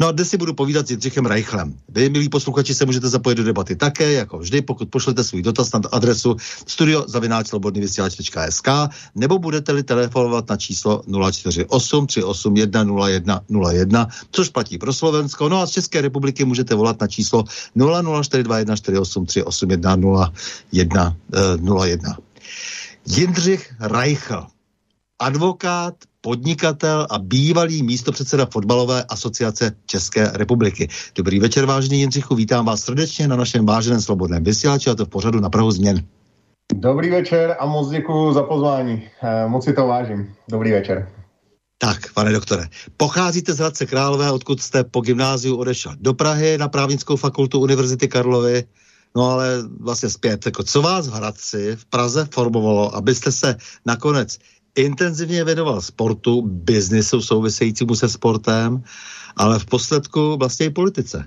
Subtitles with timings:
[0.00, 1.78] No a dnes si budu povídat s Jindřichem Reichlem.
[1.88, 5.72] Vy, milí posluchači, se můžete zapojit do debaty také, jako vždy, pokud pošlete svůj dotaz
[5.72, 8.68] na adresu studiozavináčslobodnyvysílač.sk
[9.14, 12.84] nebo budete-li telefonovat na číslo 048 381
[13.48, 15.48] 0101, což platí pro Slovensko.
[15.48, 17.44] No a z České republiky můžete volat na číslo
[17.74, 20.32] 00421 48 381
[21.56, 22.18] 0101.
[23.06, 24.46] Jindřich Reichl,
[25.18, 25.94] advokát,
[26.24, 30.88] podnikatel a bývalý místopředseda fotbalové asociace České republiky.
[31.14, 35.08] Dobrý večer, vážený Jindřichu, vítám vás srdečně na našem váženém slobodném vysílači a to v
[35.08, 36.04] pořadu na Prahu změn.
[36.74, 39.02] Dobrý večer a moc děkuji za pozvání.
[39.22, 40.34] Eh, moc si to vážím.
[40.48, 41.08] Dobrý večer.
[41.78, 42.64] Tak, pane doktore,
[42.96, 48.08] pocházíte z Hradce Králové, odkud jste po gymnáziu odešel do Prahy na právnickou fakultu Univerzity
[48.08, 48.64] Karlovy,
[49.16, 53.56] no ale vlastně zpět, jako co vás v Hradci v Praze formovalo, abyste se
[53.86, 54.38] nakonec
[54.76, 58.82] intenzivně věnoval sportu, biznisu souvisejícímu se sportem,
[59.36, 61.26] ale v posledku vlastně i politice.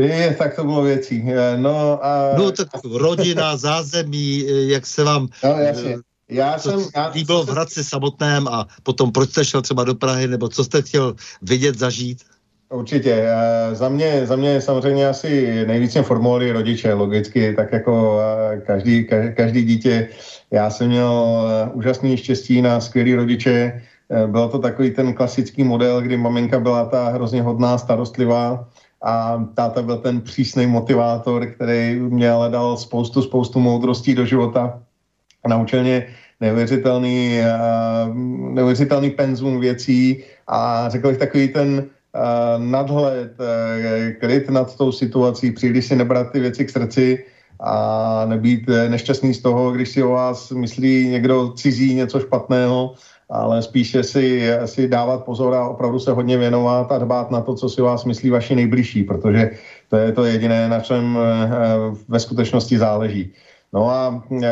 [0.00, 1.24] Je, tak to bylo věcí.
[1.56, 2.34] No, a...
[2.38, 5.28] no tak rodina, zázemí, jak se vám...
[5.44, 5.96] No, jasně.
[6.28, 6.80] Já jsem...
[6.96, 10.64] Já, líbilo v Hradci samotném a potom proč jste šel třeba do Prahy, nebo co
[10.64, 12.24] jste chtěl vidět, zažít?
[12.74, 13.26] Určitě.
[13.72, 18.18] Za mě, za mě samozřejmě asi nejvíce formovali rodiče, logicky, tak jako
[18.66, 20.08] každý, každý dítě.
[20.50, 23.82] Já jsem měl úžasný štěstí na skvělý rodiče.
[24.26, 28.68] Byl to takový ten klasický model, kdy maminka byla ta hrozně hodná, starostlivá
[29.02, 34.82] a táta byl ten přísný motivátor, který mě ale dal spoustu, spoustu moudrostí do života.
[35.46, 36.06] Naučil mě
[36.40, 37.38] neuvěřitelný,
[38.50, 41.93] neuvěřitelný penzum věcí a řekl bych takový ten Eh,
[42.58, 47.24] nadhled, eh, klid nad tou situací, příliš si nebrat ty věci k srdci
[47.60, 52.94] a nebýt eh, nešťastný z toho, když si o vás myslí někdo cizí něco špatného,
[53.30, 57.54] ale spíše si, si dávat pozor a opravdu se hodně věnovat a dbát na to,
[57.54, 59.50] co si o vás myslí vaši nejbližší, protože
[59.88, 61.18] to je to jediné, na čem
[62.08, 63.32] ve skutečnosti záleží.
[63.74, 64.48] No a e,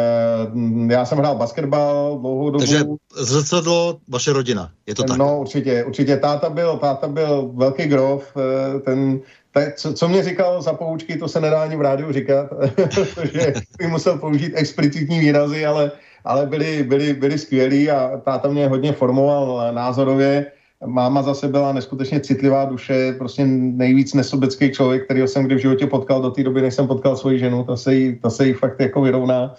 [0.92, 2.58] já jsem hrál basketbal dlouhou dobu.
[2.58, 2.84] Takže
[3.16, 5.19] zrcadlo vaše rodina, je to tak?
[5.19, 6.16] No určitě, určitě.
[6.16, 9.20] Táta byl, táta byl velký grof, e, ten,
[9.52, 13.52] te, co, co mě říkal za poučky, to se nedá ani v rádiu říkat, protože
[13.78, 15.92] bych musel použít explicitní výrazy, ale,
[16.25, 20.46] ale byli, byli, byli skvělí a táta mě hodně formoval názorově
[20.87, 25.87] máma zase byla neskutečně citlivá duše, prostě nejvíc nesobecký člověk, kterýho jsem kdy v životě
[25.87, 28.52] potkal do té doby, než jsem potkal svoji ženu, ta se jí, ta se jí
[28.52, 29.55] fakt jako vyrovná.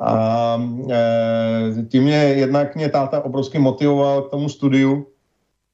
[0.00, 0.58] A
[0.90, 5.06] e, tím mě jednak mě táta obrovsky motivoval k tomu studiu.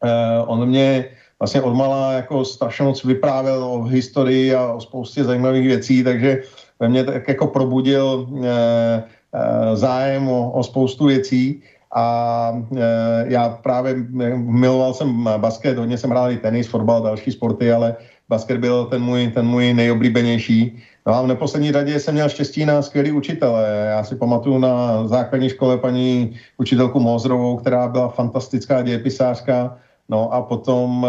[0.05, 1.05] E, on mě
[1.39, 6.43] vlastně odmala jako strašně moc vyprávěl o historii a o spoustě zajímavých věcí, takže
[6.81, 11.63] ve mně tak jako probudil e, e, zájem o, o spoustu věcí
[11.95, 13.95] a e, já právě
[14.37, 17.97] miloval jsem basket, hodně jsem hrál i tenis, fotbal, další sporty, ale
[18.29, 20.79] basket byl ten můj, ten můj nejoblíbenější.
[21.07, 23.87] No a v neposlední řadě jsem měl štěstí na skvělý učitele.
[23.91, 29.77] Já si pamatuju na základní škole paní učitelku Mozrovou, která byla fantastická dějepisářka.
[30.09, 31.07] No a potom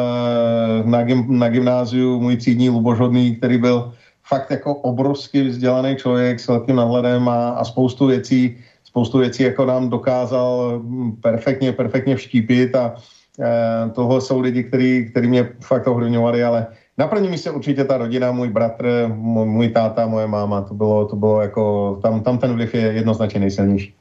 [0.85, 3.93] na, gym, na gymnáziu můj třídní Lubožodný, který byl
[4.23, 8.57] fakt jako obrovský vzdělaný člověk s velkým nadhledem a, a spoustu věcí,
[8.91, 12.95] spoustu věcí jako nám dokázal hm, perfektně, perfektně vštípit a
[13.39, 16.67] e, tohle jsou lidi, kteří mě fakt ovlivňovali, ale
[16.97, 21.05] na prvním místě určitě ta rodina, můj bratr, můj, můj táta, moje máma, to bylo,
[21.05, 23.93] to bylo jako, tam, tam ten vliv je jednoznačně nejsilnější.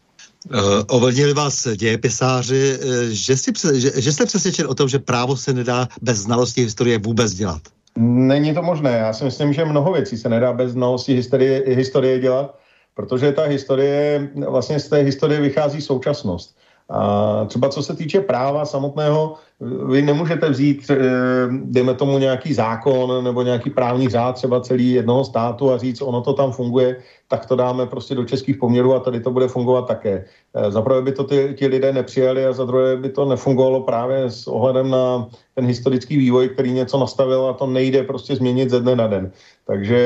[0.54, 0.58] Uh,
[0.88, 5.52] ovlivnili vás dějepisáři, uh, že, si, že, že jste přesvědčen o tom, že právo se
[5.52, 7.62] nedá bez znalosti historie vůbec dělat?
[7.98, 8.90] Není to možné.
[8.90, 12.58] Já si myslím, že mnoho věcí se nedá bez znalosti historie, historie dělat,
[12.94, 16.56] protože ta historie, vlastně z té historie vychází současnost.
[16.90, 19.34] A třeba co se týče práva samotného,
[19.90, 20.96] vy nemůžete vzít, eh,
[21.50, 26.20] dejme tomu, nějaký zákon nebo nějaký právní řád třeba celý jednoho státu a říct, ono
[26.20, 26.96] to tam funguje,
[27.28, 30.24] tak to dáme prostě do českých poměrů a tady to bude fungovat také.
[30.54, 33.80] Eh, za prvé by to ty, ti lidé nepřijali a za druhé by to nefungovalo
[33.82, 38.70] právě s ohledem na ten historický vývoj, který něco nastavil a to nejde prostě změnit
[38.70, 39.30] ze dne na den.
[39.70, 40.00] Takže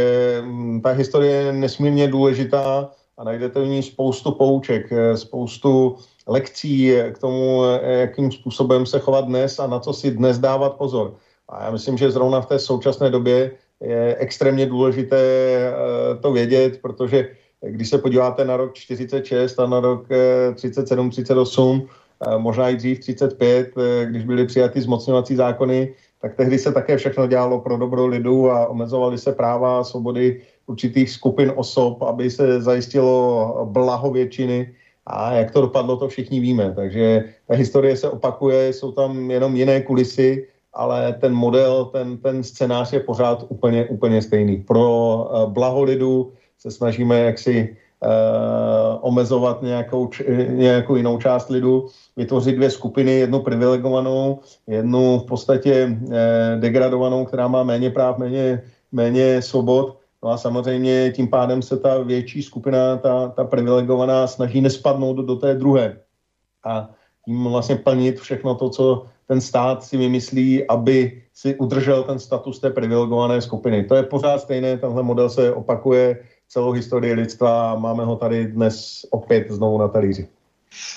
[0.45, 5.97] mm, ta historie je nesmírně důležitá a najdete v ní spoustu pouček, eh, spoustu
[6.27, 11.15] lekcí k tomu, jakým způsobem se chovat dnes a na co si dnes dávat pozor.
[11.49, 13.51] A já myslím, že zrovna v té současné době
[13.81, 15.73] je extrémně důležité eh,
[16.21, 17.29] to vědět, protože
[17.61, 20.09] když se podíváte na rok 46 a na rok
[20.55, 21.89] 37, eh, 38,
[22.27, 23.71] eh, možná i dřív 35,
[24.05, 28.67] když byly přijaty zmocňovací zákony, tak tehdy se také všechno dělalo pro dobro lidu a
[28.67, 34.73] omezovaly se práva a svobody určitých skupin osob, aby se zajistilo blaho většiny
[35.07, 36.73] a jak to dopadlo, to všichni víme.
[36.73, 42.41] Takže ta historie se opakuje, jsou tam jenom jiné kulisy, ale ten model, ten, ten
[42.43, 44.65] scénář je pořád úplně, úplně stejný.
[44.65, 47.77] Pro uh, blaho lidu se snažíme jaksi
[49.01, 50.11] omezovat nějakou,
[50.49, 51.87] nějakou jinou část lidu,
[52.17, 56.15] vytvořit dvě skupiny, jednu privilegovanou, jednu v podstatě uh,
[56.61, 58.63] degradovanou, která má méně práv, méně,
[58.93, 64.61] méně svobod No a samozřejmě tím pádem se ta větší skupina, ta, ta privilegovaná, snaží
[64.61, 66.01] nespadnout do, do té druhé.
[66.65, 66.91] A
[67.25, 72.61] tím vlastně plnit všechno to, co ten stát si vymyslí, aby si udržel ten status
[72.61, 73.85] té privilegované skupiny.
[73.85, 76.19] To je pořád stejné, tenhle model se opakuje
[76.55, 80.29] celou historii lidstva a máme ho tady dnes opět znovu na talíři.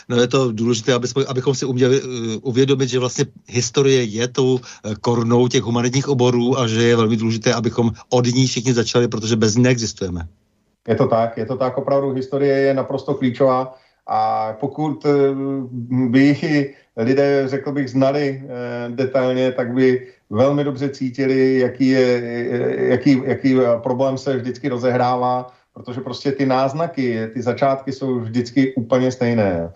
[0.10, 2.10] No je to důležité, aby jsme, abychom si uměli uh,
[2.42, 4.62] uvědomit, že vlastně historie je tou uh,
[5.02, 9.36] korunou těch humanitních oborů a že je velmi důležité, abychom od ní všichni začali, protože
[9.36, 10.28] bez ní neexistujeme.
[10.88, 13.74] Je to tak, je to tak, opravdu historie je naprosto klíčová
[14.08, 15.12] a pokud uh,
[16.10, 16.26] by
[16.98, 18.44] lidé, řekl bych, znali
[18.90, 22.22] detailně, tak by velmi dobře cítili, jaký, je,
[22.78, 29.12] jaký, jaký problém se vždycky rozehrává protože prostě ty náznaky, ty začátky jsou vždycky úplně
[29.12, 29.72] stejné.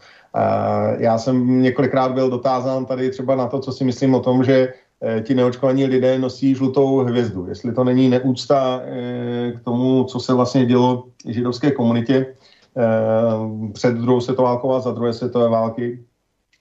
[0.98, 4.74] Já jsem několikrát byl dotázán tady třeba na to, co si myslím o tom, že
[5.02, 7.46] eh, ti neočkovaní lidé nosí žlutou hvězdu.
[7.48, 12.82] Jestli to není neúcta eh, k tomu, co se vlastně dělo židovské komunitě eh,
[13.74, 16.00] před druhou světovou válkou a za druhé světové války.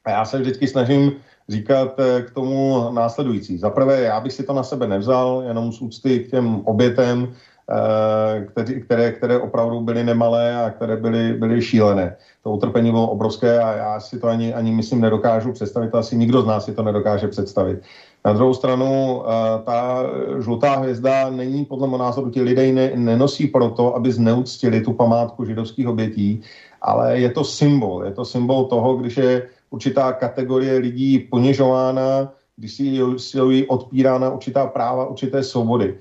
[0.04, 1.12] A já se vždycky snažím
[1.50, 1.94] říkat
[2.26, 3.58] k tomu následující.
[3.58, 7.34] Za prvé, já bych si to na sebe nevzal, jenom z úcty k těm obětem,
[7.70, 12.16] Eh, které, které, které opravdu byly nemalé a které byly, byly šílené.
[12.42, 16.42] To utrpení bylo obrovské a já si to ani, ani myslím nedokážu představit, asi nikdo
[16.42, 17.78] z nás si to nedokáže představit.
[18.24, 20.02] Na druhou stranu, eh, ta
[20.38, 25.44] žlutá hvězda není podle mého názoru, ti lidé ne, nenosí proto, aby zneuctili tu památku
[25.44, 26.42] židovských obětí,
[26.82, 28.04] ale je to symbol.
[28.04, 34.66] Je to symbol toho, když je určitá kategorie lidí ponižována, když si jí odpírána určitá
[34.66, 35.98] práva, určité svobody.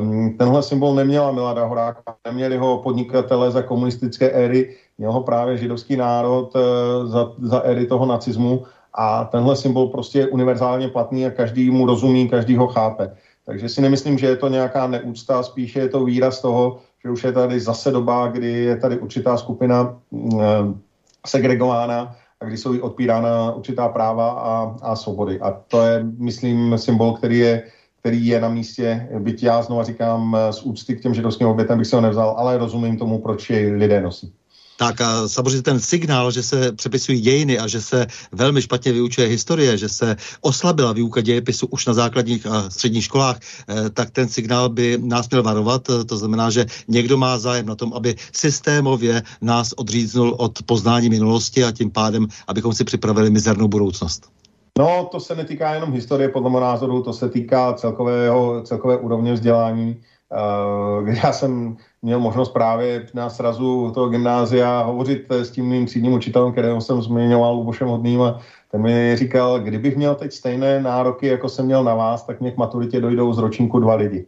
[0.00, 5.56] Um, tenhle symbol neměla Milada Horáka, neměli ho podnikatele za komunistické éry, měl ho právě
[5.56, 11.26] židovský národ uh, za, za éry toho nacismu a tenhle symbol prostě je univerzálně platný
[11.26, 13.16] a každý mu rozumí, každý ho chápe.
[13.46, 17.24] Takže si nemyslím, že je to nějaká neúcta, spíše je to výraz toho, že už
[17.24, 20.40] je tady zase doba, kdy je tady určitá skupina uh,
[21.26, 25.40] segregována a kdy jsou odpírána určitá práva a, a svobody.
[25.40, 27.62] A to je, myslím, symbol, který je
[28.00, 31.86] který je na místě, byť já znovu říkám z úcty k těm židovským obětem bych
[31.86, 34.34] si ho nevzal, ale rozumím tomu, proč jej lidé nosí.
[34.78, 39.26] Tak a samozřejmě ten signál, že se přepisují dějiny a že se velmi špatně vyučuje
[39.26, 44.28] historie, že se oslabila výuka dějepisu už na základních a středních školách, eh, tak ten
[44.28, 45.82] signál by nás měl varovat.
[46.06, 51.64] To znamená, že někdo má zájem na tom, aby systémově nás odříznul od poznání minulosti
[51.64, 54.30] a tím pádem, abychom si připravili mizernou budoucnost.
[54.78, 59.32] No, to se netýká jenom historie, podle mého názoru, to se týká celkového, celkové úrovně
[59.32, 59.96] vzdělání.
[60.30, 66.12] Uh, já jsem měl možnost právě na srazu toho gymnázia hovořit s tím mým třídním
[66.12, 68.40] učitelem, kterého jsem zmiňoval Lubošem Hodným a
[68.70, 72.50] ten mi říkal, kdybych měl teď stejné nároky, jako jsem měl na vás, tak mě
[72.50, 74.26] k maturitě dojdou z ročníku dva lidi.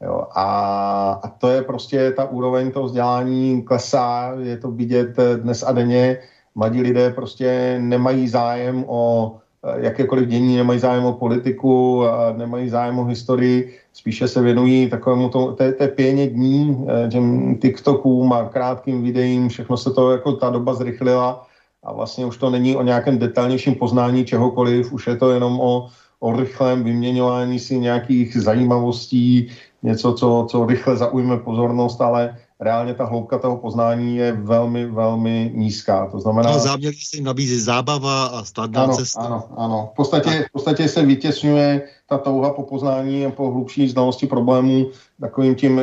[0.00, 5.62] Jo, a, a to je prostě ta úroveň toho vzdělání klesá, je to vidět dnes
[5.62, 6.18] a denně.
[6.54, 9.41] Mladí lidé prostě nemají zájem o Eh,
[9.76, 12.02] jakékoliv dění, nemají zájem o politiku,
[12.36, 17.56] nemají zájem o historii, spíše se věnují takovému to, té, té pěně dní, eh, těm
[17.56, 21.46] TikTokům a krátkým videím, všechno se to jako ta doba zrychlila
[21.82, 25.88] a vlastně už to není o nějakém detailnějším poznání čehokoliv, už je to jenom o,
[26.20, 29.50] o rychlém vyměňování si nějakých zajímavostí,
[29.82, 35.52] něco, co, co rychle zaujme pozornost, ale reálně ta hloubka toho poznání je velmi, velmi
[35.54, 36.06] nízká.
[36.06, 36.52] To znamená...
[36.52, 39.20] No, záměrně se jim nabízí zábava a snadná ano, cesta.
[39.20, 39.88] Ano, ano.
[39.92, 44.90] V podstatě, v podstatě se vytěsňuje ta touha po poznání a po hlubší znalosti problémů
[45.20, 45.80] takovým tím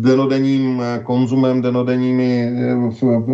[0.00, 2.52] denodenním konzumem, denodenními,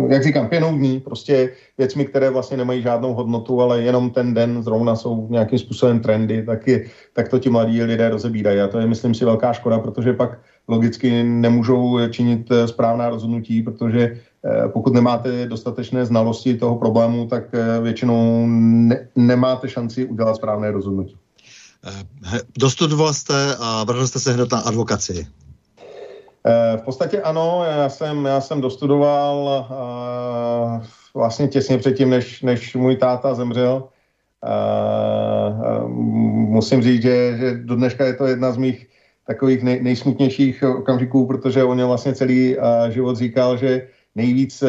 [0.07, 4.63] jak říkám, pěnou dní, prostě věcmi, které vlastně nemají žádnou hodnotu, ale jenom ten den
[4.63, 8.59] zrovna jsou nějakým způsobem trendy, tak, je, tak to ti mladí lidé rozebírají.
[8.59, 13.61] A to je, myslím si, velká škoda, protože pak logicky nemůžou činit eh, správná rozhodnutí,
[13.61, 14.01] protože
[14.45, 20.71] eh, pokud nemáte dostatečné znalosti toho problému, tak eh, většinou ne, nemáte šanci udělat správné
[20.71, 21.22] rozhodnutí.
[22.57, 25.27] Dostudoval jste a vrhl jste se hned na advokaci.
[26.77, 29.67] V podstatě ano, já jsem, já jsem dostudoval
[31.13, 33.83] vlastně těsně předtím, než, než můj táta zemřel.
[36.47, 38.87] Musím říct, že, že do dneška je to jedna z mých
[39.27, 42.57] takových nej, nejsmutnějších okamžiků, protože on vlastně celý
[42.89, 44.63] život říkal, že nejvíc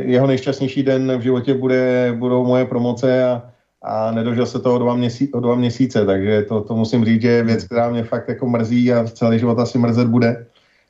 [0.00, 3.42] jeho nejšťastnější den v životě bude, budou moje promoce a,
[3.82, 7.28] a nedožil se to o dva, měsí, dva měsíce, takže to, to musím říct, že
[7.28, 10.46] je věc, která mě fakt jako mrzí a celý život asi mrzet bude.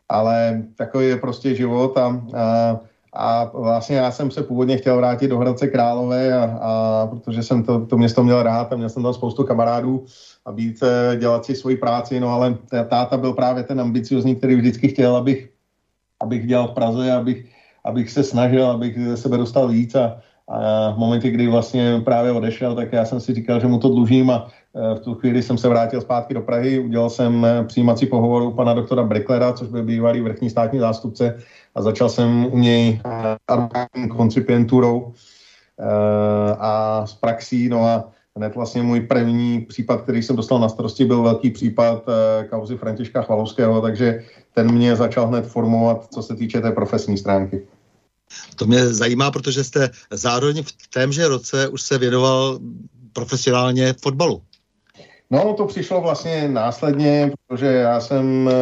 [0.09, 2.81] Ale takový je prostě život a, a
[3.13, 7.63] a vlastně já jsem se původně chtěl vrátit do Hradce Králové, a, a protože jsem
[7.63, 10.07] to, to město měl rád a měl jsem tam spoustu kamarádů
[10.45, 14.57] a být, eh, dělat si svoji práci, no ale táta byl právě ten ambiciozní, který
[14.57, 15.51] vždycky chtěl, abych,
[16.21, 17.47] abych dělal v Praze, abych,
[17.85, 22.33] abych se snažil, abych ze sebe dostal víc a, a v momentě, kdy vlastně právě
[22.33, 25.43] odešel, tak já jsem si říkal, že mu to dlužím a eh, v tu chvíli
[25.43, 29.53] jsem se vrátil zpátky do Prahy, udělal jsem eh, přijímací pohovor u pana doktora Bricklera,
[29.53, 31.39] což byl bývalý vrchní státní zástupce
[31.75, 33.01] a začal jsem u něj
[33.49, 35.13] advokátní koncipienturou
[36.59, 41.05] a s praxí, no a hned vlastně můj první případ, který jsem dostal na starosti,
[41.05, 44.25] byl velký případ e, kauzy Františka Chvalovského, takže
[44.55, 47.67] ten mě začal hned formovat, co se týče té profesní stránky.
[48.57, 52.59] To mě zajímá, protože jste zároveň v témže roce už se věnoval
[53.13, 54.43] profesionálně fotbalu.
[55.31, 58.53] No, to přišlo vlastně následně, protože já jsem e,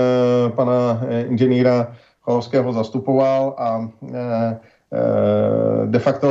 [0.50, 4.58] pana eh, inženýra Chvalovského zastupoval a e,
[5.86, 6.28] de facto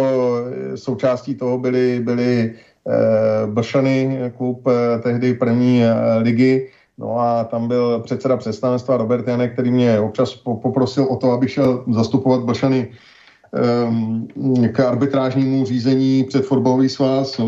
[0.76, 2.56] součástí toho byly, byly
[2.90, 9.28] Eh, Blšany, klub eh, tehdy první eh, ligy, No a tam byl předseda představenstva Robert
[9.28, 12.96] Janek, který mě občas poprosil o to, abych šel zastupovat Blšany ehm,
[14.72, 17.42] k arbitrážnímu řízení před fotbalový svaz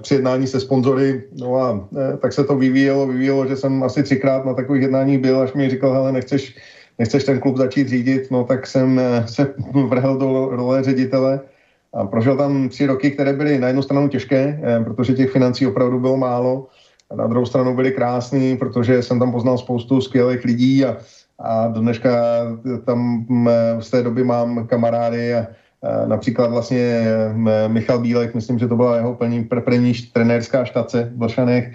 [0.00, 1.22] při jednání se sponzory.
[1.40, 1.88] No a
[2.20, 5.70] tak se to vyvíjelo, vyvíjelo, že jsem asi třikrát na takových jednáních byl, až mi
[5.70, 6.56] říkal, hele, nechceš,
[6.98, 9.54] nechceš ten klub začít řídit, no tak jsem se
[9.88, 11.40] vrhl do role ředitele
[11.94, 15.66] a prožil tam tři roky, které byly na jednu stranu těžké, eh, protože těch financí
[15.66, 16.66] opravdu bylo málo,
[17.10, 20.96] a na druhou stranu byly krásný, protože jsem tam poznal spoustu skvělých lidí a,
[21.44, 22.10] a do dneška
[22.84, 23.48] tam mm,
[23.80, 25.46] z té doby mám kamarády a,
[25.82, 31.04] a například vlastně mm, Michal Bílek, myslím, že to byla jeho první, první trenérská štace
[31.04, 31.72] v Blšanech,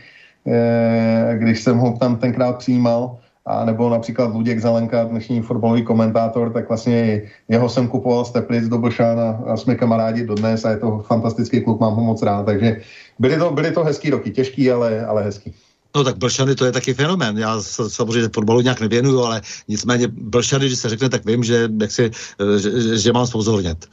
[0.48, 6.54] eh, když jsem ho tam tenkrát přijímal a nebo například Luděk Zelenka, dnešní fotbalový komentátor,
[6.54, 10.70] tak vlastně jeho jsem kupoval z Teplic do Blšan a, a jsme kamarádi dodnes a
[10.70, 12.82] je to fantastický klub, mám ho moc rád, takže
[13.20, 15.54] byly to, byly to hezký roky, těžký, ale, ale hezký.
[15.96, 17.38] No tak Blšany to je taky fenomén.
[17.38, 21.92] Já samozřejmě fotbalu nějak nevěnuju, ale nicméně Blšany, když se řekne, tak vím, že, jak
[21.92, 22.12] si,
[22.58, 23.86] že, že mám spozornět.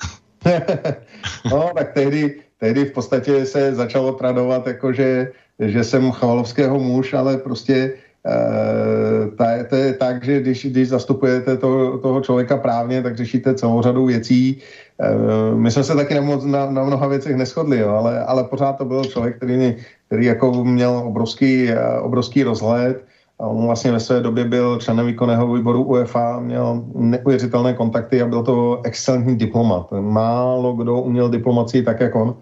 [1.51, 7.15] no tak tehdy, tehdy v podstatě se začalo tradovat, jako že, že jsem chvalovského muž,
[7.15, 7.93] ale prostě
[8.27, 13.83] e, to je tak, že když, když zastupujete to, toho člověka právně, tak řešíte celou
[13.83, 14.61] řadu věcí.
[15.01, 18.73] E, my jsme se taky na, na, na mnoha věcech neschodli, jo, ale, ale pořád
[18.73, 19.77] to byl člověk, který,
[20.07, 21.69] který jako měl obrovský,
[22.01, 23.05] obrovský rozhled,
[23.39, 28.43] on vlastně ve své době byl členem výkonného výboru UEFA, měl neuvěřitelné kontakty a byl
[28.43, 29.93] to excelentní diplomat.
[30.01, 32.37] Málo kdo uměl diplomaci tak, jak on.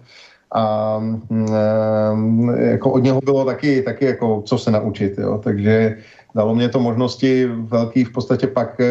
[0.55, 0.99] A
[2.57, 5.17] e, jako od něho bylo taky, taky jako co se naučit.
[5.17, 5.41] Jo.
[5.43, 5.97] Takže
[6.35, 8.81] dalo mě to možnosti velký v podstatě pak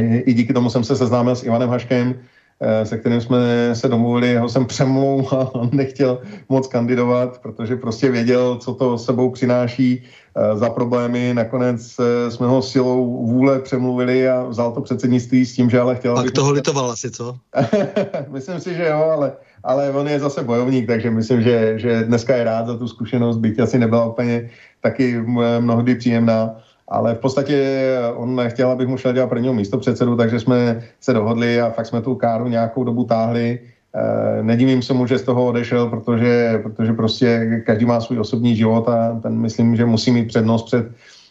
[0.00, 2.35] i díky tomu jsem se seznámil s Ivanem Haškem, Eh,
[2.84, 3.38] se kterým jsme
[3.74, 9.30] se domluvili, jeho jsem přemlouval, on nechtěl moc kandidovat, protože prostě věděl, co to sebou
[9.30, 11.34] přináší eh, za problémy.
[11.34, 15.96] Nakonec eh, jsme ho silou vůle přemluvili a vzal to předsednictví s tím, že ale
[15.96, 16.14] chtěl...
[16.14, 17.36] Pak toho litoval asi, co?
[18.28, 19.32] myslím si, že jo, ale,
[19.64, 23.36] ale on je zase bojovník, takže myslím, že, že dneska je rád za tu zkušenost,
[23.36, 25.24] byť asi nebyla úplně taky
[25.60, 26.56] mnohdy příjemná
[26.88, 27.82] ale v podstatě
[28.14, 31.86] on nechtěl, abych mu šel dělat prvního místo předsedu, takže jsme se dohodli a fakt
[31.86, 33.58] jsme tu káru nějakou dobu táhli.
[33.94, 38.56] E, nedivím se mu, že z toho odešel, protože, protože prostě každý má svůj osobní
[38.56, 40.86] život a ten myslím, že musí mít přednost před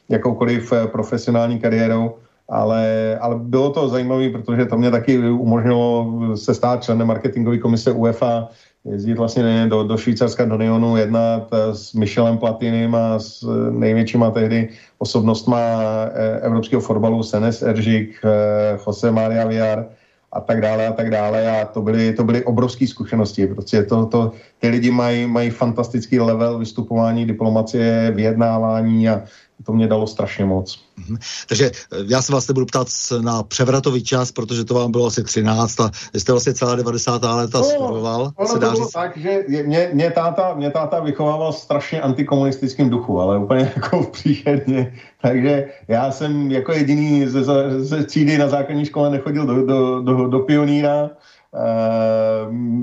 [0.09, 2.15] jakoukoliv eh, profesionální kariérou.
[2.49, 7.91] Ale, ale bylo to zajímavé, protože to mě taky umožnilo se stát členem marketingové komise
[7.91, 8.49] UEFA,
[8.85, 13.71] jezdit vlastně do, do Švýcarska, do Nyonu, jednat eh, s Michelem Platinem a s eh,
[13.71, 18.21] největšíma tehdy osobnostma eh, evropského fotbalu, Senes Eržik,
[18.87, 19.85] Jose Maria Villar
[20.31, 21.61] a tak dále a tak dále.
[21.61, 26.19] A to byly, to byly obrovské zkušenosti, protože to, to, ty lidi mají, mají fantastický
[26.19, 29.23] level vystupování, diplomacie, vyjednávání a
[29.63, 30.79] to mě dalo strašně moc.
[30.97, 31.17] Mhm.
[31.47, 32.87] Takže eh, já se vás nebudu ptát
[33.21, 37.23] na převratový čas, protože to vám bylo asi 13 a vy jste vlastně celá 90.
[37.23, 38.31] léta no, studoval.
[38.35, 38.93] Ono se dá to bylo říct...
[38.93, 44.93] tak, že mě, mě, táta, mě táta vychovával strašně antikomunistickým duchu, ale úplně jako příšerně.
[45.21, 47.43] Takže já jsem jako jediný ze,
[47.79, 51.09] ze třídy na základní škole nechodil do, do, do, do pioníra,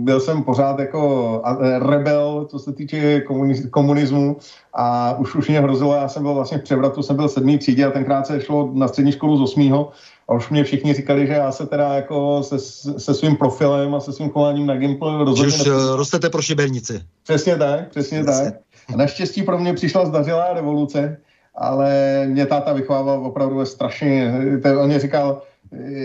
[0.02, 1.42] byl jsem pořád jako
[1.78, 3.22] rebel, co se týče
[3.70, 4.36] komunismu
[4.74, 7.86] a už už mě hrozilo, já jsem byl vlastně v převratu, jsem byl sedmý třídě
[7.86, 9.90] a tenkrát se šlo na střední školu z osmýho
[10.28, 12.58] a už mě všichni říkali, že já se teda jako se,
[12.98, 15.50] se svým profilem a se svým chováním na Gimple rozhodně...
[15.50, 15.66] Že už.
[15.66, 17.02] Eh, rostete pro šibernici.
[17.22, 18.54] Přesně tak, přesně tak.
[18.94, 21.16] A naštěstí pro mě přišla zdařilá revoluce,
[21.54, 24.34] ale mě táta vychovával opravdu strašně,
[24.80, 25.42] on mě říkal,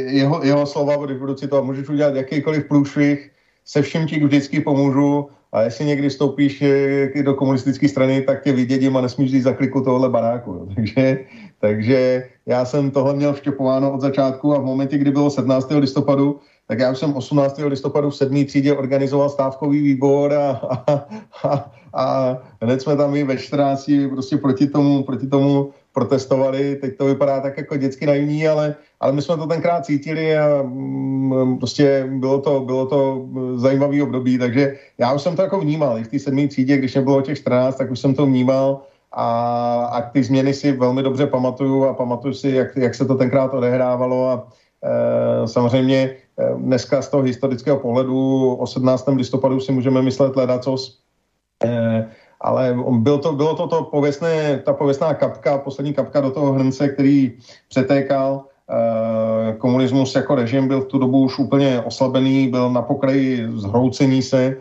[0.07, 3.31] jeho, jeho slova, když budu citovat, můžeš udělat jakýkoliv průšvih,
[3.65, 8.51] se všem ti vždycky pomůžu a jestli někdy stoupíš eh, do komunistické strany, tak tě
[8.51, 10.69] vydědím a nesmíš jít za kliku tohle baráku.
[10.75, 11.19] Takže,
[11.59, 15.71] takže já jsem tohle měl vštěpováno od začátku a v momentě, kdy bylo 17.
[15.71, 17.59] listopadu, tak já jsem 18.
[17.65, 21.07] listopadu v sedmý třídě organizoval stávkový výbor a, a,
[21.43, 23.91] a, a hned jsme tam i ve 14.
[24.09, 26.77] prostě proti tomu, proti tomu protestovali.
[26.77, 30.61] Teď to vypadá tak jako dětsky naivní, ale, ale my jsme to tenkrát cítili a
[30.61, 35.97] mm, prostě bylo to, bylo to zajímavý období, takže já už jsem to jako vnímal.
[35.97, 39.25] I v té sedmé třídě, když nebylo těch 14, tak už jsem to vnímal a,
[39.89, 43.53] a ty změny si velmi dobře pamatuju a pamatuju si, jak, jak se to tenkrát
[43.53, 44.47] odehrávalo a
[44.85, 46.13] e, samozřejmě e,
[46.61, 49.17] dneska z toho historického pohledu o 17.
[49.17, 51.01] listopadu si můžeme myslet ledacos,
[51.65, 52.05] e,
[52.41, 56.87] ale byl to, bylo to, to pověstné, ta pověstná kapka, poslední kapka do toho hrnce,
[56.89, 57.33] který
[57.69, 58.43] přetékal.
[58.69, 64.21] E, komunismus jako režim byl v tu dobu už úplně oslabený, byl na pokraji zhroucení
[64.21, 64.57] se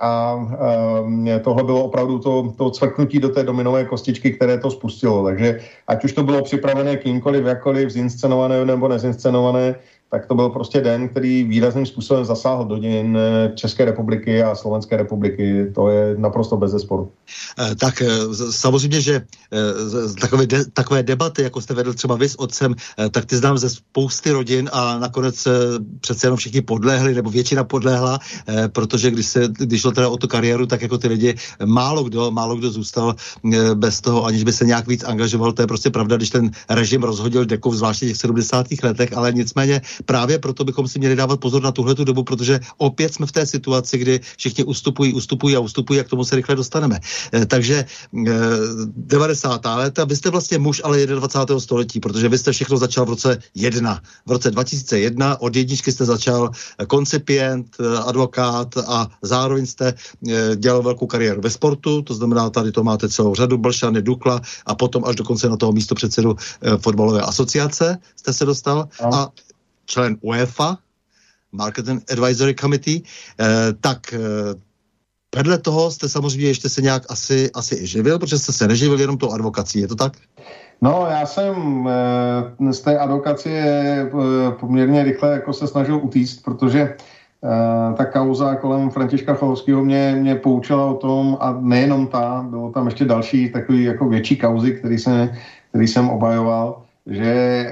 [0.00, 0.46] a
[1.26, 5.24] e, tohle bylo opravdu to, to cvrknutí do té dominové kostičky, které to spustilo.
[5.24, 9.74] Takže ať už to bylo připravené kýmkoliv, jakkoliv, zinscenované nebo nezinscenované,
[10.10, 14.54] tak to byl prostě den, který výrazným způsobem zasáhl do dějin eh, České republiky a
[14.54, 15.72] Slovenské republiky.
[15.74, 17.12] To je naprosto bez zesporu.
[17.58, 18.08] Eh, tak eh,
[18.50, 19.22] samozřejmě, že
[20.20, 22.74] takové, de, takové debaty, jako jste vedl třeba vy s otcem,
[23.10, 25.48] tak ty znám ze spousty rodin a nakonec
[26.00, 28.18] přece jenom všichni podlehli, nebo většina podlehla,
[28.72, 32.30] protože když, se, když šlo teda o tu kariéru, tak jako ty lidi, málo kdo,
[32.30, 33.14] málo kdo zůstal
[33.74, 35.52] bez toho, aniž by se nějak víc angažoval.
[35.52, 38.66] To je prostě pravda, když ten režim rozhodil dekov, zvláště těch 70.
[38.82, 43.14] letech, ale nicméně právě proto bychom si měli dávat pozor na tuhle dobu, protože opět
[43.14, 46.56] jsme v té situaci, kdy všichni ustupují, ustupují a ustupují a k tomu se rychle
[46.56, 47.00] dostaneme.
[47.34, 47.86] E, takže e,
[48.96, 49.64] 90.
[49.64, 51.60] léta, vy jste vlastně muž ale 21.
[51.60, 54.02] století, protože vy jste všechno začal v roce 1.
[54.26, 56.50] V roce 2001 od jedničky jste začal
[56.86, 59.94] koncipient, eh, advokát a zároveň jste
[60.56, 64.74] dělal velkou kariéru ve sportu, to znamená, tady to máte celou řadu, Blšany, Dukla a
[64.74, 66.36] potom až dokonce na toho místo předsedu
[66.78, 68.88] fotbalové asociace jste se dostal.
[69.12, 69.28] A
[69.88, 70.78] člen UEFA,
[71.52, 74.18] Marketing Advisory Committee, eh, tak eh,
[75.36, 79.00] vedle toho jste samozřejmě ještě se nějak asi, asi i živil, protože jste se neživil
[79.00, 80.12] jenom tou advokací, je to tak?
[80.80, 84.10] No, já jsem e, z té advokacie
[84.60, 86.96] poměrně rychle jako se snažil utíct, protože
[87.96, 92.86] ta kauza kolem Františka Chalovského mě, mě poučila o tom, a nejenom ta, bylo tam
[92.86, 95.34] ještě další takový jako větší kauzy, který, se,
[95.70, 97.66] který jsem obajoval, že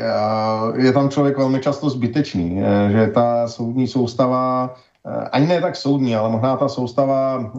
[0.77, 4.75] je tam člověk velmi často zbytečný, že ta soudní soustava
[5.33, 7.53] ani ne tak soudní, ale možná ta soustava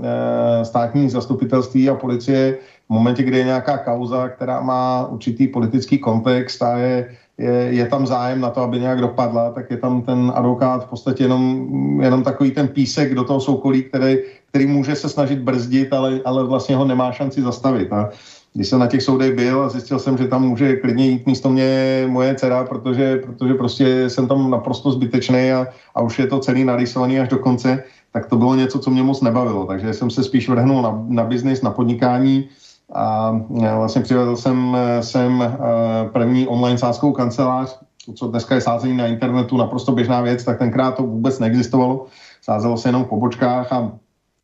[0.63, 2.58] státních zastupitelství a policie
[2.90, 7.86] v momentě, kdy je nějaká kauza, která má určitý politický kontext a je, je, je
[7.86, 11.68] tam zájem na to, aby nějak dopadla, tak je tam ten advokát v podstatě jenom,
[12.02, 14.18] jenom takový ten písek do toho soukolí, který,
[14.50, 17.94] který může se snažit brzdit, ale, ale vlastně ho nemá šanci zastavit.
[17.94, 18.10] A
[18.53, 21.49] když jsem na těch soudech byl a zjistil jsem, že tam může klidně jít místo
[21.49, 26.39] mě moje dcera, protože, protože prostě jsem tam naprosto zbytečný a, a už je to
[26.39, 29.65] celý narysovaný až do konce, tak to bylo něco, co mě moc nebavilo.
[29.65, 32.49] Takže jsem se spíš vrhnul na, na biznis, na podnikání,
[32.93, 33.31] a
[33.75, 39.07] vlastně přivedl jsem sem eh, první online sázkou kancelář, to, co dneska je sázení na
[39.07, 42.05] internetu, naprosto běžná věc, tak tenkrát to vůbec neexistovalo.
[42.41, 43.91] Sázelo se jenom v pobočkách a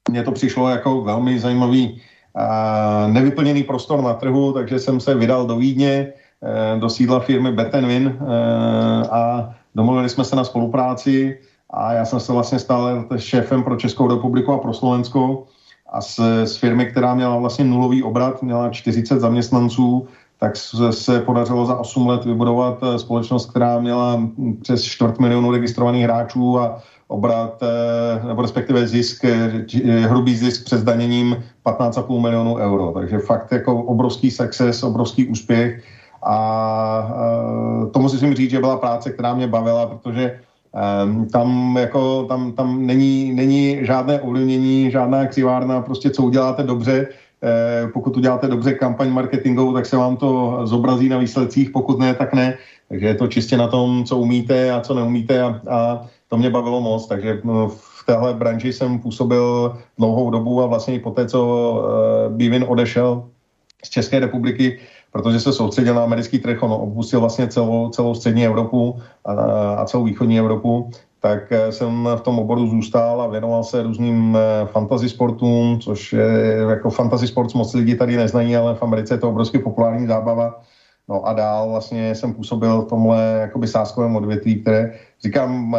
[0.10, 2.02] mně to přišlo jako velmi zajímavý
[3.08, 8.18] nevyplněný prostor na trhu, takže jsem se vydal do Vídně, eh, do sídla firmy Betenwin
[9.12, 14.08] a domluvili jsme se na spolupráci a já jsem se vlastně stal šéfem pro Českou
[14.08, 15.46] republiku a pro Slovensko
[15.90, 20.56] a z, z firmy, která měla vlastně nulový obrat, měla 40 zaměstnanců, tak
[20.92, 24.20] se podařilo za 8 let vybudovat eh, společnost, která měla
[24.62, 29.66] přes čtvrt milionu registrovaných hráčů a obrat, eh, nebo respektive zisk, eh,
[30.08, 32.92] hrubý zisk přes daněním 15,5 milionů euro.
[32.92, 35.84] Takže fakt jako obrovský success, obrovský úspěch
[36.26, 36.38] a
[37.92, 40.40] to musím říct, že byla práce, která mě bavila, protože
[40.74, 47.08] Um, tam jako, tam, tam není, není žádné ovlivnění, žádná křivárna, prostě co uděláte dobře,
[47.44, 52.14] eh, pokud uděláte dobře kampaň marketingovou, tak se vám to zobrazí na výsledcích, pokud ne,
[52.14, 52.58] tak ne.
[52.90, 56.50] Takže je to čistě na tom, co umíte a co neumíte a, a to mě
[56.50, 61.12] bavilo moc, takže no, v téhle branži jsem působil dlouhou dobu a vlastně i po
[61.12, 63.30] té, co uh, Bivin odešel
[63.86, 64.80] z České republiky,
[65.12, 69.34] protože se soustředil na americký trh, on opustil vlastně celou, celou střední Evropu a,
[69.74, 70.90] a celou východní Evropu,
[71.22, 76.14] tak eh, jsem v tom oboru zůstal a věnoval se různým eh, fantasy sportům, což
[76.14, 80.08] je jako fantasy sport moc lidi tady neznají, ale v Americe je to obrovsky populární
[80.08, 80.62] zábava.
[81.10, 85.78] No a dál vlastně jsem působil v tomhle jakoby sáskovém odvětví, které říkám,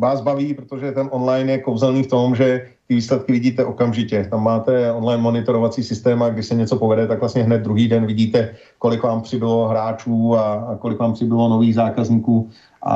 [0.00, 4.26] vás baví, protože ten online je kouzelný v tom, že ty výsledky vidíte okamžitě.
[4.30, 8.06] Tam máte online monitorovací systém a když se něco povede, tak vlastně hned druhý den
[8.06, 12.48] vidíte, kolik vám přibylo hráčů a, a kolik vám přibylo nových zákazníků
[12.82, 12.94] a,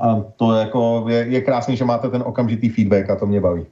[0.00, 3.66] a to jako je, je krásný, že máte ten okamžitý feedback a to mě baví.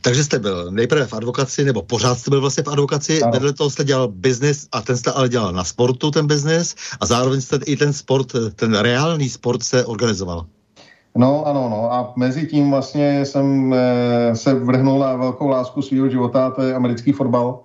[0.00, 3.32] Takže jste byl nejprve v advokaci, nebo pořád jste byl vlastně v advokaci, ano.
[3.32, 7.06] vedle toho jste dělal biznis a ten jste ale dělal na sportu, ten biznis, a
[7.06, 10.46] zároveň jste i ten sport, ten reálný sport se organizoval.
[11.16, 11.92] No, ano, no.
[11.92, 16.74] A mezi tím vlastně jsem e, se vrhnul na velkou lásku svého života, to je
[16.74, 17.60] americký fotbal,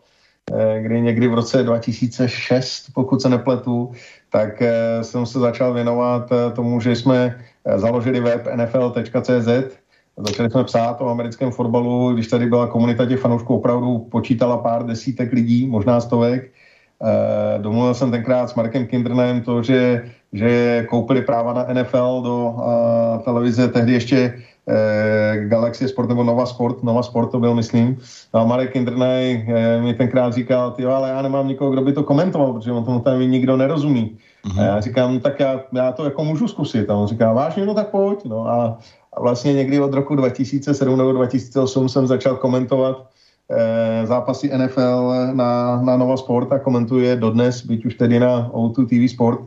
[0.51, 3.91] e, kdy někdy v roce 2006, pokud se nepletu,
[4.29, 7.39] tak e, jsem se začal věnovat tomu, že jsme
[7.75, 9.82] založili web nfl.cz,
[10.17, 14.85] Začali jsme psát o americkém fotbalu, když tady byla komunita těch fanoušků opravdu počítala pár
[14.85, 16.43] desítek lidí, možná stovek.
[16.43, 22.49] E, domluvil jsem tenkrát s Markem Kindernem to, že že koupili práva na NFL do
[22.49, 24.33] uh, televize, tehdy ještě
[24.65, 27.97] uh, Galaxy Sport nebo Nova Sport, Nova Sport to byl, myslím.
[28.33, 31.93] No a Marek Indrnej uh, mi tenkrát říkal, ty ale já nemám nikoho, kdo by
[31.93, 34.17] to komentoval, protože on tomu tam nikdo nerozumí.
[34.45, 34.61] Mm-hmm.
[34.61, 36.89] A já říkám, no, tak já, já to jako můžu zkusit.
[36.89, 38.25] A on říká, vážně, no tak pojď.
[38.25, 38.77] No a,
[39.15, 43.09] a vlastně někdy od roku 2007 nebo 2008 jsem začal komentovat
[43.51, 48.85] eh, zápasy NFL na, na Nova Sport a komentuje dodnes, byť už tedy na O2
[48.87, 49.39] TV Sport.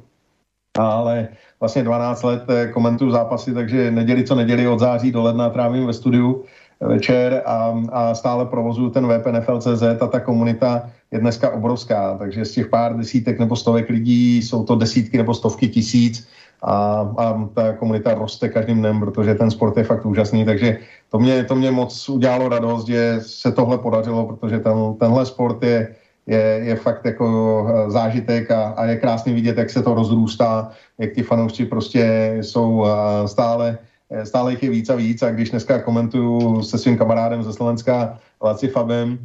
[0.78, 1.28] Ale
[1.60, 5.86] vlastně 12 let eh, komentuju zápasy, takže neděli co neděli od září do ledna trávím
[5.86, 6.44] ve studiu
[6.80, 12.18] eh, večer a, a stále provozuju ten web NFL.cz a ta komunita je dneska obrovská,
[12.18, 16.28] takže z těch pár desítek nebo stovek lidí jsou to desítky nebo stovky tisíc
[16.62, 20.78] a, a ta komunita roste každým dnem, protože ten sport je fakt úžasný, takže
[21.10, 25.62] to mě, to mě moc udělalo radost, že se tohle podařilo, protože ten, tenhle sport
[25.62, 25.94] je,
[26.26, 27.26] je, je fakt jako
[27.68, 32.34] eh, zážitek a, a je krásný vidět, jak se to rozrůstá, jak ti fanoušci prostě
[32.40, 33.78] jsou eh, stále,
[34.10, 37.52] eh, stále jich je víc a víc a když dneska komentuju se svým kamarádem ze
[37.52, 39.18] Slovenska Laci Fabem,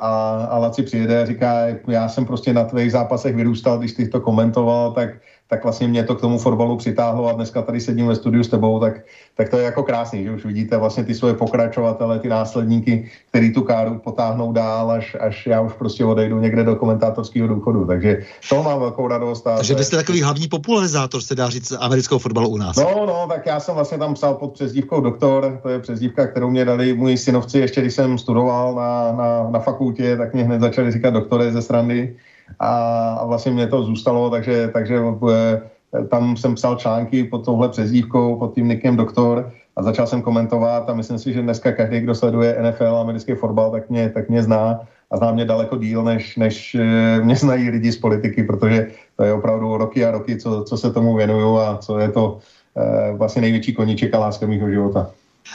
[0.00, 4.08] a, a Laci přijede a říká, já jsem prostě na tvých zápasech vyrůstal, když ty
[4.08, 5.10] to komentoval, tak,
[5.54, 8.48] tak vlastně mě to k tomu fotbalu přitáhlo a dneska tady sedím ve studiu s
[8.48, 12.28] tebou, tak, tak to je jako krásný, že už vidíte vlastně ty svoje pokračovatele, ty
[12.28, 17.48] následníky, který tu káru potáhnou dál, až, až já už prostě odejdu někde do komentátorského
[17.48, 19.46] důchodu, takže to mám velkou radost.
[19.46, 22.76] A takže vy jste takový hlavní popularizátor, se dá říct, amerického fotbalu u nás.
[22.76, 26.50] No, no, tak já jsem vlastně tam psal pod přezdívkou doktor, to je přezdívka, kterou
[26.50, 30.60] mě dali moji synovci ještě, když jsem studoval na, na, na fakultě, tak mě hned
[30.60, 32.14] začali říkat doktore ze strany
[32.60, 34.98] a, vlastně mě to zůstalo, takže, takže
[35.30, 40.22] eh, tam jsem psal články pod touhle přezdívkou, pod tím nikem doktor a začal jsem
[40.22, 44.28] komentovat a myslím si, že dneska každý, kdo sleduje NFL americký fotbal, tak mě, tak
[44.28, 44.80] mě zná
[45.10, 49.24] a zná mě daleko díl, než, než eh, mě znají lidi z politiky, protože to
[49.24, 52.38] je opravdu roky a roky, co, co se tomu věnuju a co je to
[52.76, 55.10] eh, vlastně největší koníček a láska mého života.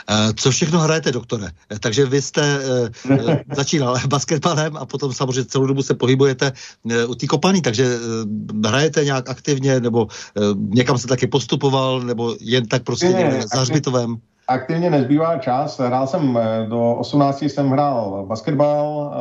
[0.10, 1.48] Eh, co všechno hrajete, doktore?
[1.72, 2.60] Eh, takže vy jste
[3.10, 6.52] uh, začínal basketbalem a potom samozřejmě celou dobu se pohybujete
[7.08, 7.98] u té kopaný, takže
[8.66, 10.08] hrajete nějak aktivně, nebo
[10.58, 14.18] někam se taky postupoval, nebo jen tak prostě ne, za hřbitovem?
[14.48, 15.80] Aktivně nezbývá čas.
[15.80, 19.14] Hrál jsem do 18 jsem hrál basketbal,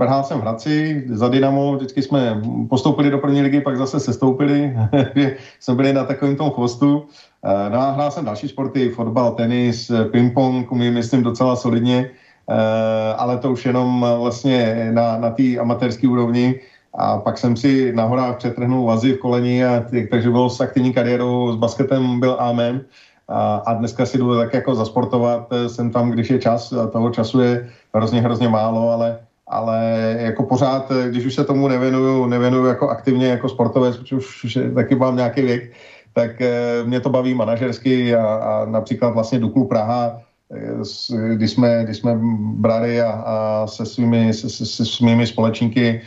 [0.00, 4.76] hrál jsem v Hradci za Dynamo, vždycky jsme postoupili do první ligy, pak zase sestoupili,
[5.60, 7.06] jsme byli na takovém tom chvostu.
[7.46, 12.10] Eh, no a hrál jsem další sporty, fotbal, tenis, eh, ping-pong, umím myslím docela solidně,
[12.50, 16.60] eh, ale to už jenom vlastně na, na té amatérské úrovni.
[16.98, 20.92] A pak jsem si na horách přetrhnul vazy v koleni, a, takže bylo s aktivní
[20.92, 22.84] kariérou, s basketem byl amen.
[23.28, 27.10] A, a dneska si jdu tak jako zasportovat, jsem tam, když je čas, a toho
[27.10, 29.78] času je hrozně, hrozně málo, ale ale
[30.18, 34.94] jako pořád, když už se tomu nevěnuju, nevěnuju jako aktivně jako sportovec, protože už taky
[34.94, 35.72] mám nějaký věk,
[36.16, 41.84] tak eh, mě to baví manažersky a, a například vlastně Duklu Praha, eh, když jsme,
[41.84, 42.18] když jsme
[42.56, 46.00] brali a, a se, svými, se, se, se svými společníky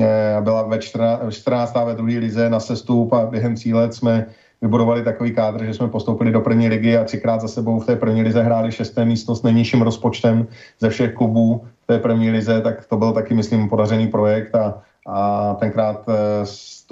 [0.00, 1.30] eh, byla ve 14.
[1.30, 1.74] 14.
[1.86, 4.26] ve druhé lize na sestup a během tří let jsme
[4.62, 7.96] vybudovali takový kádr, že jsme postoupili do první ligy a třikrát za sebou v té
[7.96, 10.46] první lize hráli šesté místo s nejnižším rozpočtem
[10.78, 14.82] ze všech klubů v té první lize, tak to byl taky, myslím, podařený projekt a,
[15.06, 16.06] a tenkrát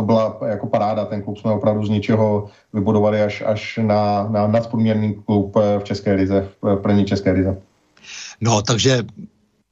[0.01, 4.47] to byla jako paráda, ten klub jsme opravdu z ničeho vybudovali až, až na, na
[4.47, 7.57] nadprůměrný klub eh, v České lize, v první České lize.
[8.41, 9.03] No, takže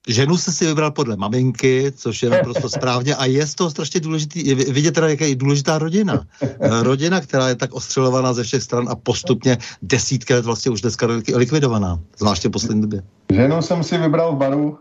[0.09, 4.55] ženu se si vybral podle maminky, což je naprosto správně a je to strašně důležitý,
[4.55, 6.25] vidět teda, jaká je důležitá rodina.
[6.43, 10.81] Eh, rodina, která je tak ostřelovaná ze všech stran a postupně desítky let vlastně už
[10.81, 13.03] dneska likvidovaná, zvláště v poslední době.
[13.33, 14.79] Ženu jsem si vybral v baru,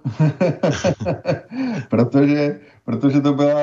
[1.90, 3.60] protože protože to byla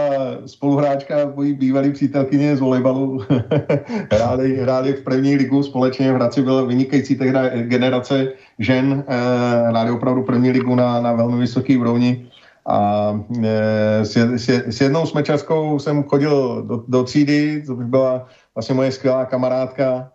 [0.47, 3.21] spoluhráčka mojí bývalý přítelkyně z volejbalu.
[4.13, 9.91] hráli, hráli v první ligu společně, v Hradci byla vynikající tehda generace žen, eh, hráli
[9.91, 12.29] opravdu první ligu na, na velmi vysoké úrovni.
[12.67, 13.11] A
[13.45, 18.75] e, s, s, s jednou smečařskou jsem chodil do, do třídy, to by byla vlastně
[18.75, 20.11] moje skvělá kamarádka.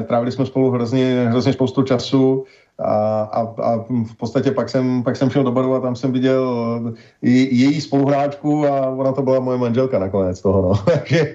[0.00, 2.44] E, trávili jsme spolu hrozně, hrozně spoustu času.
[2.78, 6.12] A, a, a v podstatě pak jsem, pak jsem šel do baru a tam jsem
[6.12, 10.84] viděl její spoluhráčku a ona to byla moje manželka nakonec toho, no.
[10.92, 11.32] takže,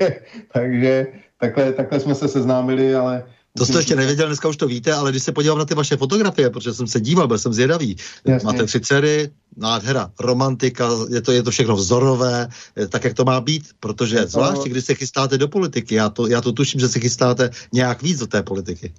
[0.53, 1.07] takže
[1.39, 3.23] takhle, takhle jsme se seznámili, ale
[3.57, 5.97] to jste ještě nevěděl, dneska už to víte, ale když se podívám na ty vaše
[5.97, 7.97] fotografie, protože jsem se díval, byl jsem zvědavý.
[8.25, 8.45] Jasně.
[8.45, 12.47] Máte tři dcery, nádhera, romantika, je to, je to všechno vzorové,
[12.89, 16.41] tak, jak to má být, protože zvláště, když se chystáte do politiky, já to, já
[16.41, 18.93] to tuším, že se chystáte nějak víc do té politiky.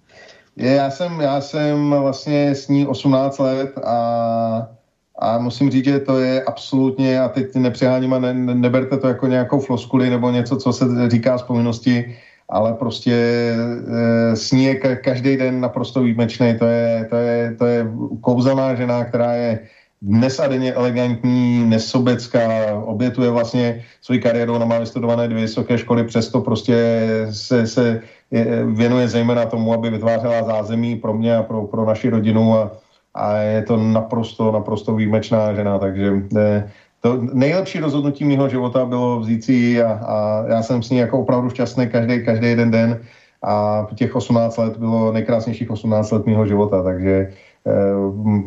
[0.57, 4.69] Je, já, jsem, já jsem vlastně s ní 18 let a,
[5.19, 9.27] a musím říct, že to je absolutně, a teď nepřeháním a ne, neberte to jako
[9.27, 12.17] nějakou floskuli nebo něco, co se říká z povinnosti,
[12.49, 13.15] ale prostě
[14.33, 16.59] e, s ní je každý den naprosto výjimečný.
[16.59, 17.87] To je, to je, to je
[18.21, 19.61] kouzelná žena, která je
[20.03, 26.05] dnes a denně elegantní, nesobecká, obětuje vlastně svoji kariéru, ona má vystudované dvě vysoké školy,
[26.05, 26.77] přesto prostě
[27.31, 28.03] se, se
[28.65, 32.71] věnuje zejména tomu, aby vytvářela zázemí pro mě a pro, pro naši rodinu a,
[33.15, 39.21] a je to naprosto, naprosto výjimečná žena, takže ne, to nejlepší rozhodnutí mého života bylo
[39.21, 43.01] vzít si a, a já jsem s ní jako opravdu šťastný každý, každý jeden den
[43.43, 47.52] a těch 18 let bylo nejkrásnějších 18 let mého života, takže eh,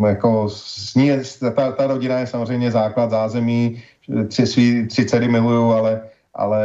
[0.08, 1.12] jako s ní,
[1.56, 3.84] ta, ta rodina je samozřejmě základ zázemí,
[4.28, 6.01] tři, svý, tři dcery miluju, ale
[6.36, 6.63] ale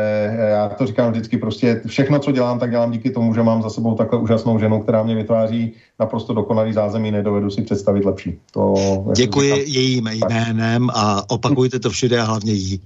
[0.50, 3.70] já to říkám vždycky prostě všechno, co dělám, tak dělám díky tomu, že mám za
[3.70, 8.38] sebou takhle úžasnou ženu, která mě vytváří naprosto dokonalý zázemí, nedovedu si představit lepší.
[8.52, 8.74] To,
[9.16, 12.80] Děkuji říkám, jejím jménem a opakujte to všude a hlavně jí.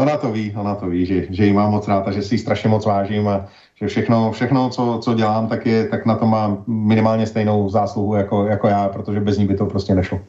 [0.00, 2.34] Ona to ví, ona to ví, že, že jí mám moc rád a že si
[2.34, 3.48] ji strašně moc vážím a
[3.80, 8.14] že všechno, všechno co, co dělám, tak, je, tak na to mám minimálně stejnou zásluhu
[8.14, 10.20] jako, jako já, protože bez ní by to prostě nešlo.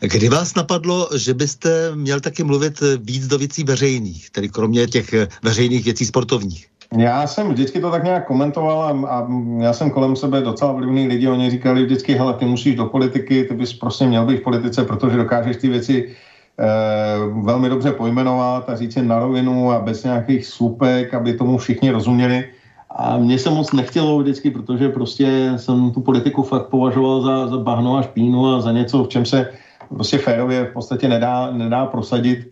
[0.00, 5.14] Kdy vás napadlo, že byste měl taky mluvit víc do věcí veřejných, tedy kromě těch
[5.42, 6.66] veřejných věcí sportovních?
[6.96, 11.08] Já jsem vždycky to tak nějak komentoval a, a já jsem kolem sebe docela vlivný
[11.08, 14.42] lidi, oni říkali vždycky, hele, ty musíš do politiky, ty bys prostě měl být v
[14.42, 16.08] politice, protože dokážeš ty věci
[16.58, 16.64] eh,
[17.42, 21.90] velmi dobře pojmenovat a říct je na rovinu a bez nějakých slupek, aby tomu všichni
[21.90, 22.44] rozuměli.
[22.94, 27.58] A mně se moc nechtělo vždycky, protože prostě jsem tu politiku fakt považoval za, za
[27.58, 29.50] bahno a špínu a za něco, v čem se
[29.88, 32.50] prostě férově v podstatě nedá, nedá prosadit.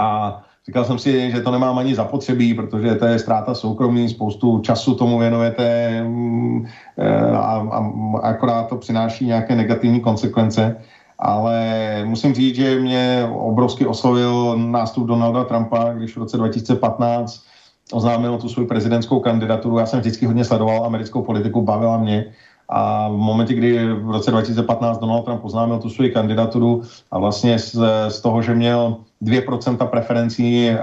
[0.00, 4.60] A Říkal jsem si, že to nemám ani zapotřebí, protože to je ztráta soukromí, spoustu
[4.60, 6.66] času tomu věnujete mm,
[6.98, 7.90] eh, a, a
[8.22, 10.76] akorát to přináší nějaké negativní konsekvence.
[11.18, 17.46] Ale musím říct, že mě obrovsky oslovil nástup Donalda Trumpa, když v roce 2015
[17.92, 19.78] oznámil tu svou prezidentskou kandidaturu.
[19.78, 22.24] Já jsem vždycky hodně sledoval americkou politiku, bavila mě.
[22.68, 27.58] A v momentě, kdy v roce 2015 Donald Trump oznámil tu svou kandidaturu a vlastně
[27.58, 30.76] z, z toho, že měl 2% preferencí uh,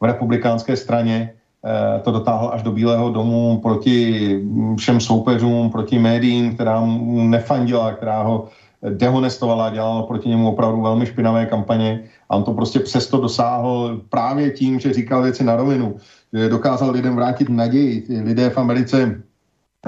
[0.00, 1.32] v republikánské straně,
[1.62, 4.40] uh, to dotáhl až do Bílého domu proti
[4.76, 8.48] všem soupeřům, proti médiím, která mu nefandila, která ho
[8.88, 14.50] dehonestovala, dělala proti němu opravdu velmi špinavé kampaně a on to prostě přesto dosáhl právě
[14.50, 15.96] tím, že říkal věci na rovinu,
[16.32, 18.06] že dokázal lidem vrátit naději.
[18.24, 19.22] Lidé v Americe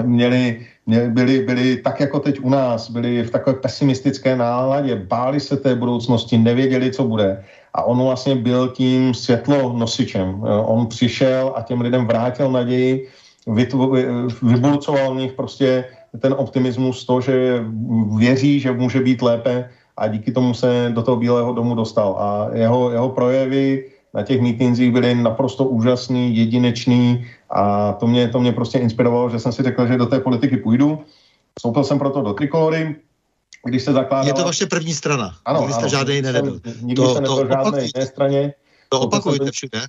[0.03, 0.65] měli
[1.09, 5.75] byli, byli tak jako teď u nás, byli v takové pesimistické náladě, báli se té
[5.75, 7.43] budoucnosti, nevěděli, co bude.
[7.73, 10.41] A on vlastně byl tím světlo nosičem.
[10.65, 13.07] On přišel a těm lidem vrátil naději,
[14.41, 15.85] vybulcoval v nich prostě
[16.19, 17.65] ten optimismus, to, že
[18.17, 22.15] věří, že může být lépe a díky tomu se do toho Bílého domu dostal.
[22.19, 28.39] A jeho, jeho projevy na těch mítinzích byly naprosto úžasný, jedinečný a to mě, to
[28.39, 30.99] mě prostě inspirovalo, že jsem si řekl, že do té politiky půjdu.
[31.57, 32.95] Vstoupil jsem proto do Trikolory,
[33.65, 34.27] když se zakládala...
[34.27, 35.35] Je to vaše první strana.
[35.45, 36.59] Ano, nikdy jste žádný jiný nebyl.
[36.81, 38.53] Nikdy to, jsem nebyl žádné jiné straně.
[38.89, 39.81] To opakujte všude.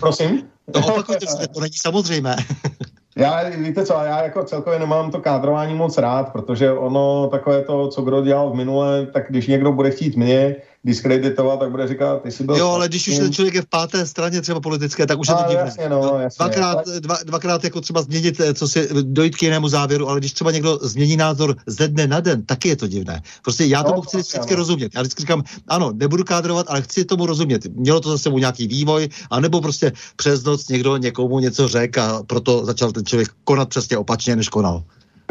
[0.00, 0.42] Prosím?
[0.72, 2.36] To opakujte všude, to není samozřejmé.
[3.16, 7.88] Já, víte co, já jako celkově nemám to kádrování moc rád, protože ono takové to,
[7.88, 12.22] co kdo dělal v minule, tak když někdo bude chtít mě, diskreditovat, tak bude říkat,
[12.22, 12.56] ty jsi byl...
[12.56, 15.34] Jo, ale když už ten člověk je v páté straně třeba politické, tak už je
[15.34, 15.64] to divné.
[15.64, 19.68] Jasně, no, jasně, dvakrát, dva, dvakrát jako třeba změnit, eh, co si, dojít k jinému
[19.68, 23.22] závěru, ale když třeba někdo změní názor ze dne na den, taky je to divné.
[23.42, 24.92] Prostě já tomu no, chci vždycky rozumět.
[24.94, 27.66] Já vždycky říkám, ano, nebudu kádrovat, ale chci tomu rozumět.
[27.66, 32.22] Mělo to zase sebou nějaký vývoj, anebo prostě přes noc někdo někomu něco řekl a
[32.22, 34.82] proto začal ten člověk konat přesně opačně, než konal.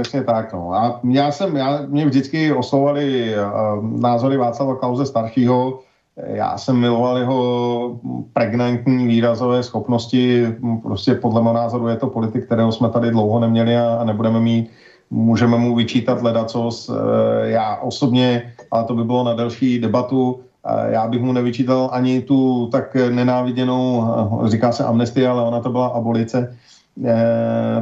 [0.01, 0.73] Přesně tak, no.
[0.73, 5.79] A já jsem, já, mě vždycky oslovali uh, názory Václava Klauze staršího,
[6.17, 7.99] já jsem miloval jeho
[8.33, 10.47] pregnantní výrazové schopnosti,
[10.81, 14.39] prostě podle mého názoru je to politik, kterého jsme tady dlouho neměli a, a nebudeme
[14.39, 14.69] mít,
[15.09, 16.89] můžeme mu vyčítat ledacos.
[16.89, 16.95] Uh,
[17.43, 20.41] já osobně, ale to by bylo na delší debatu, uh,
[20.89, 24.03] já bych mu nevyčítal ani tu tak nenáviděnou,
[24.45, 26.57] říká se amnestie, ale ona to byla abolice, Eh,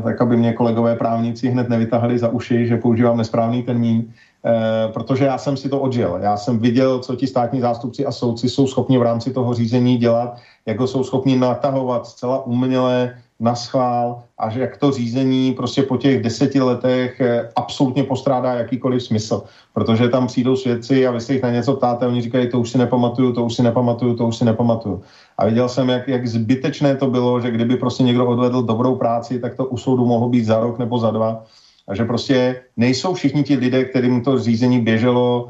[0.03, 4.13] tak aby mě kolegové právníci hned nevytahali za uši, že používám nesprávný termín,
[4.45, 6.17] eh, protože já jsem si to odžil.
[6.21, 9.97] Já jsem viděl, co ti státní zástupci a soudci jsou schopni v rámci toho řízení
[9.97, 15.53] dělat, jak ho jsou schopni natahovat zcela uměle na schvál a že jak to řízení
[15.53, 19.43] prostě po těch deseti letech eh, absolutně postrádá jakýkoliv smysl.
[19.73, 22.69] Protože tam přijdou svědci a vy se jich na něco ptáte, oni říkají, to už
[22.69, 25.01] si nepamatuju, to už si nepamatuju, to už si nepamatuju.
[25.37, 29.39] A viděl jsem, jak, jak zbytečné to bylo, že kdyby prostě někdo odvedl dobrou práci,
[29.39, 31.43] tak to u soudu mohlo být za rok nebo za dva.
[31.87, 35.49] A že prostě nejsou všichni ti lidé, kterým to řízení běželo,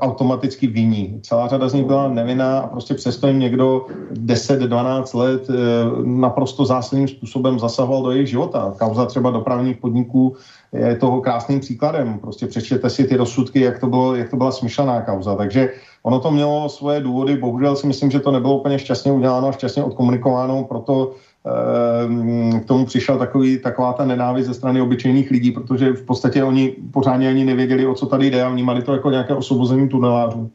[0.00, 1.20] automaticky viní.
[1.22, 5.54] Celá řada z nich byla nevinná a prostě přesto jim někdo 10-12 let uh,
[6.06, 8.74] naprosto zásadním způsobem zasahoval do jejich života.
[8.78, 10.36] Kauza třeba dopravních podniků
[10.72, 12.18] je toho krásným příkladem.
[12.18, 15.34] Prostě přečtěte si ty rozsudky, jak to, bylo, jak to byla smyšlená kauza.
[15.34, 17.36] Takže ono to mělo svoje důvody.
[17.36, 21.12] Bohužel si myslím, že to nebylo úplně šťastně uděláno a šťastně odkomunikováno, proto
[22.62, 26.76] k tomu přišel takový, taková ta nenávist ze strany obyčejných lidí, protože v podstatě oni
[26.90, 30.50] pořádně ani nevěděli, o co tady jde a vnímali to jako nějaké osvobození tunelářů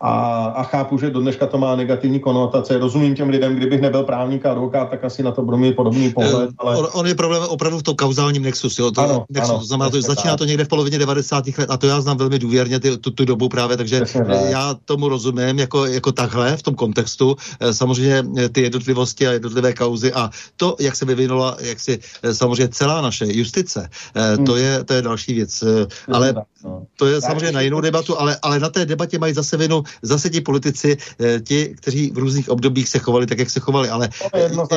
[0.00, 2.78] a, a chápu, že do dneška to má negativní konotace.
[2.78, 6.10] Rozumím těm lidem, kdybych nebyl právník a advokát, tak asi na to budu mít podobný
[6.10, 6.50] pohled.
[6.50, 6.76] Eh, ale...
[6.76, 8.78] On, on je problém opravdu v tom kauzálním nexus.
[8.78, 8.90] Jo?
[8.90, 10.38] To, ano, nexus, ano, to znamená, to začíná tak.
[10.38, 11.44] to někde v polovině 90.
[11.58, 14.02] let a to já znám velmi důvěrně ty, tu, tu dobu právě, takže
[14.48, 17.36] já tomu rozumím jako, jako takhle v tom kontextu.
[17.60, 21.98] Eh, samozřejmě eh, ty jednotlivosti a jednotlivé kauzy a to, jak se vyvinula, jak si
[22.32, 24.46] samozřejmě celá naše justice, hmm.
[24.46, 25.64] to, je, to je další věc.
[26.12, 26.86] Ale no.
[26.96, 30.30] to je samozřejmě na jinou debatu, ale, ale na té debatě mají zase vinu zase
[30.30, 34.08] ti politici, eh, ti, kteří v různých obdobích se chovali tak, jak se chovali, ale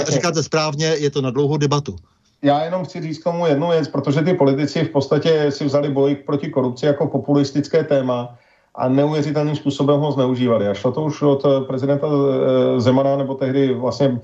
[0.08, 1.96] říkáte správně, je to na dlouhou debatu.
[2.42, 5.90] Já jenom chci říct k tomu jednu věc, protože ty politici v podstatě si vzali
[5.90, 8.38] boj proti korupci jako populistické téma
[8.76, 10.68] a neuvěřitelným způsobem ho zneužívali.
[10.68, 12.08] A šlo to už od prezidenta
[12.78, 14.20] Zemana nebo tehdy vlastně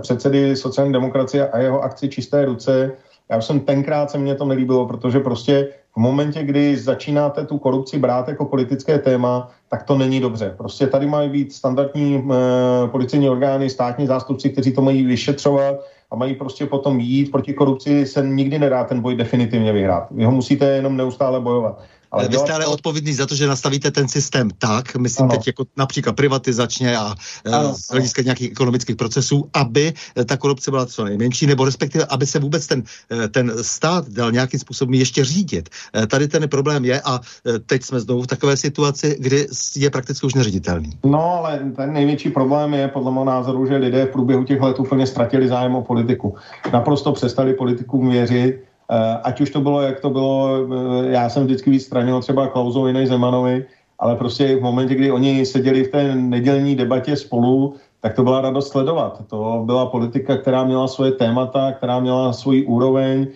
[0.00, 2.92] předsedy sociální demokracie a jeho akci Čisté ruce.
[3.28, 7.98] Já jsem tenkrát se mně to nelíbilo, protože prostě v momentě, kdy začínáte tu korupci
[7.98, 10.54] brát jako politické téma, tak to není dobře.
[10.56, 15.76] Prostě tady mají být standardní e, policejní orgány, státní zástupci, kteří to mají vyšetřovat
[16.10, 20.06] a mají prostě potom jít proti korupci, se nikdy nedá ten boj definitivně vyhrát.
[20.10, 21.80] Vy ho musíte jenom neustále bojovat.
[22.10, 22.70] Ale Vy jste ale to...
[22.70, 25.36] odpovědný za to, že nastavíte ten systém tak, myslím ano.
[25.36, 30.36] teď jako například privatizačně a e, ano, z hlediska nějakých ekonomických procesů, aby e, ta
[30.36, 32.82] korupce byla co nejmenší, nebo respektive, aby se vůbec ten,
[33.12, 35.68] e, ten stát dal nějakým způsobem ještě řídit.
[36.08, 37.20] Tady ten problém je a
[37.66, 39.46] teď jsme znovu v takové situaci, kdy
[39.76, 40.98] je prakticky už neředitelný.
[41.04, 44.80] No, ale ten největší problém je podle mého názoru, že lidé v průběhu těch let
[44.80, 46.34] úplně ztratili zájem o politiku.
[46.72, 48.67] Naprosto přestali politikům věřit, Eh,
[49.22, 50.48] ať už to bylo, jak to bylo,
[51.02, 53.66] eh, já jsem vždycky víc stranil třeba Klauzovi než Zemanovi,
[53.98, 58.40] ale prostě v momentě, kdy oni seděli v té nedělní debatě spolu, tak to byla
[58.40, 59.22] radost sledovat.
[59.26, 63.26] To byla politika, která měla svoje témata, která měla svůj úroveň,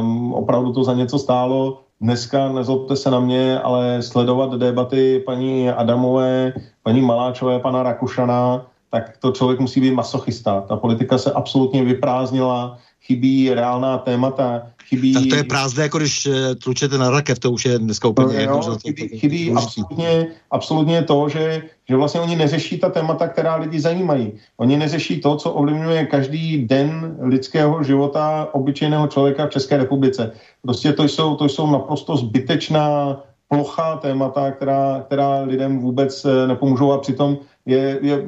[0.00, 1.80] um, opravdu to za něco stálo.
[2.00, 9.16] Dneska, nezlobte se na mě, ale sledovat debaty paní Adamové, paní Maláčové, pana Rakušana, tak
[9.18, 10.60] to člověk musí být masochista.
[10.60, 15.14] Ta politika se absolutně vyprázdnila, chybí reálná témata, chybí...
[15.14, 18.34] Tak to je prázdné, jako když uh, tlučete na rakev, to už je dneska úplně
[18.34, 18.60] no, jedno.
[18.66, 23.56] Jo, chybí, to, chybí absolutně, absolutně to, že, že vlastně oni neřeší ta témata, která
[23.56, 24.32] lidi zajímají.
[24.56, 30.32] Oni neřeší to, co ovlivňuje každý den lidského života obyčejného člověka v České republice.
[30.62, 33.16] Prostě to jsou, to jsou naprosto zbytečná
[33.48, 38.22] plochá témata, která, která lidem vůbec eh, nepomůžou a přitom je, je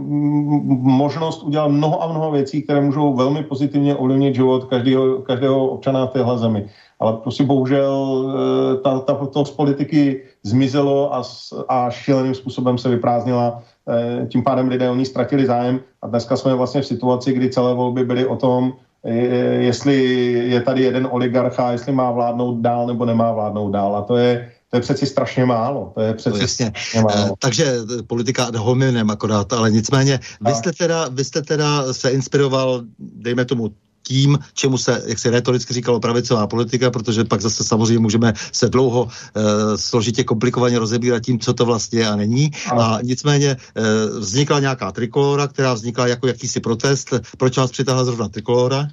[0.78, 6.06] možnost udělat mnoho a mnoho věcí, které můžou velmi pozitivně ovlivnit život každého, každého občana
[6.06, 6.68] v téhle zemi.
[7.00, 11.22] Ale prostě bohužel eh, ta, ta, to z politiky zmizelo a,
[11.68, 13.62] a šíleným způsobem se vyprázdnila.
[13.88, 17.50] Eh, tím pádem lidé o ní ztratili zájem a dneska jsme vlastně v situaci, kdy
[17.50, 18.72] celé volby byly o tom,
[19.58, 19.98] jestli
[20.46, 23.96] je tady jeden oligarcha, jestli má vládnout dál nebo nemá vládnout dál.
[23.96, 25.92] A to je, to je přeci strašně málo.
[25.94, 26.72] To je přeci no, jasně.
[26.94, 27.26] málo.
[27.26, 27.64] E, takže
[27.98, 32.82] eh, politika ad hominem akorát, ale nicméně vy jste, teda, vy jste teda se inspiroval,
[32.98, 33.70] dejme tomu,
[34.02, 38.68] tím, čemu se, jak se retoricky říkalo, pravicová politika, protože pak zase samozřejmě můžeme se
[38.68, 42.50] dlouho e, složitě komplikovaně rozebírat tím, co to vlastně je a není.
[42.72, 43.56] A nicméně e,
[44.18, 47.14] vznikla nějaká trikolora, která vznikla jako jakýsi protest.
[47.38, 48.88] Proč vás přitáhla zrovna trikolora?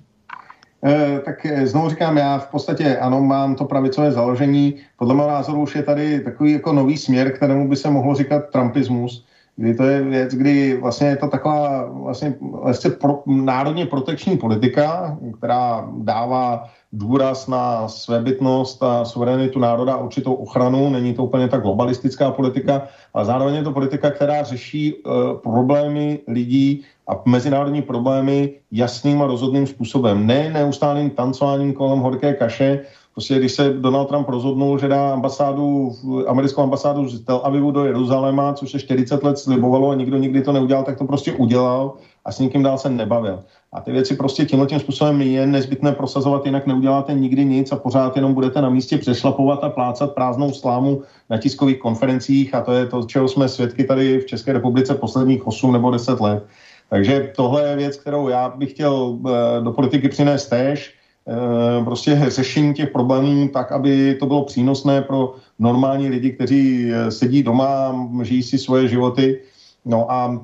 [0.84, 4.76] Eh, tak eh, znovu říkám, já v podstatě ano, mám to pravicové založení.
[4.98, 8.50] Podle mého názoru už je tady takový jako nový směr, kterému by se mohlo říkat
[8.52, 9.26] trumpismus,
[9.56, 15.18] kdy to je věc, kdy vlastně je to taková vlastně, vlastně pro, národně protekční politika,
[15.38, 20.90] která dává důraz na svébytnost a suverenitu národa a určitou ochranu.
[20.90, 26.20] Není to úplně tak globalistická politika, ale zároveň je to politika, která řeší uh, problémy
[26.28, 30.28] lidí a mezinárodní problémy jasným a rozhodným způsobem.
[30.28, 32.80] Ne neustálým tancováním kolem horké kaše.
[33.14, 35.92] Prostě když se Donald Trump rozhodnul, že dá ambasádu,
[36.28, 40.42] americkou ambasádu z Tel Avivu do Jeruzaléma, což se 40 let slibovalo a nikdo nikdy
[40.42, 41.94] to neudělal, tak to prostě udělal
[42.26, 43.40] a s nikým dál se nebavil.
[43.74, 47.76] A ty věci prostě tímhle tím způsobem je nezbytné prosazovat, jinak neuděláte nikdy nic a
[47.76, 52.72] pořád jenom budete na místě přešlapovat a plácat prázdnou slámu na tiskových konferencích a to
[52.72, 56.44] je to, čeho jsme svědky tady v České republice posledních 8 nebo 10 let.
[56.90, 60.94] Takže tohle je věc, kterou já bych chtěl eh, do politiky přinést též,
[61.28, 67.12] eh, prostě řešení těch problémů tak, aby to bylo přínosné pro normální lidi, kteří eh,
[67.12, 69.40] sedí doma, žijí si svoje životy.
[69.86, 70.42] No a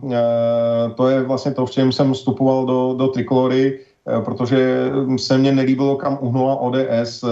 [0.96, 3.80] to je vlastně to, v čem jsem vstupoval do, do trikolory,
[4.26, 7.24] protože se mně nelíbilo, kam uhnula ODS.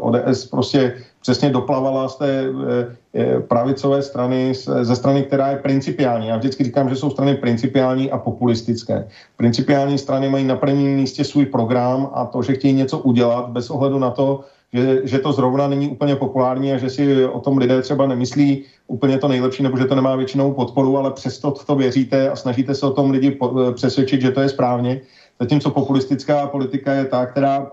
[0.00, 0.94] ODS prostě
[1.26, 6.26] přesně doplavala z té eh, eh, pravicové strany, ze strany, která je principiální.
[6.30, 9.10] Já vždycky říkám, že jsou strany principiální a populistické.
[9.36, 13.70] Principiální strany mají na prvním místě svůj program a to, že chtějí něco udělat bez
[13.70, 17.58] ohledu na to, že, že to zrovna není úplně populární a že si o tom
[17.58, 21.74] lidé třeba nemyslí úplně to nejlepší, nebo že to nemá většinou podporu, ale přesto to
[21.74, 25.00] věříte a snažíte se o tom lidi eh, přesvědčit, že to je správně.
[25.42, 27.66] Zatímco populistická politika je ta, která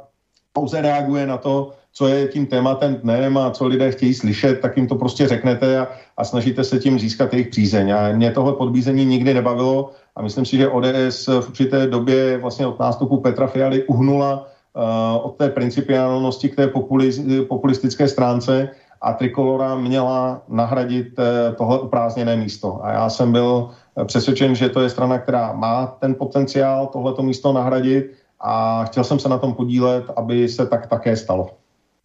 [0.54, 4.78] pouze reaguje na to, co je tím tématem dnem a co lidé chtějí slyšet, tak
[4.78, 5.88] jim to prostě řeknete a,
[6.18, 7.94] a snažíte se tím získat jejich přízeň.
[7.94, 12.68] A mě tohle podbízení nikdy nebavilo a myslím si, že ODS v určité době vlastně
[12.68, 16.72] od nástupu Petra Fialy uhnula uh, od té principiálnosti k té
[17.48, 18.70] populistické stránce
[19.02, 22.80] a Trikolora měla nahradit uh, tohle uprázdněné místo.
[22.84, 23.70] A já jsem byl
[24.06, 29.20] přesvědčen, že to je strana, která má ten potenciál tohleto místo nahradit a chtěl jsem
[29.20, 31.63] se na tom podílet, aby se tak také stalo.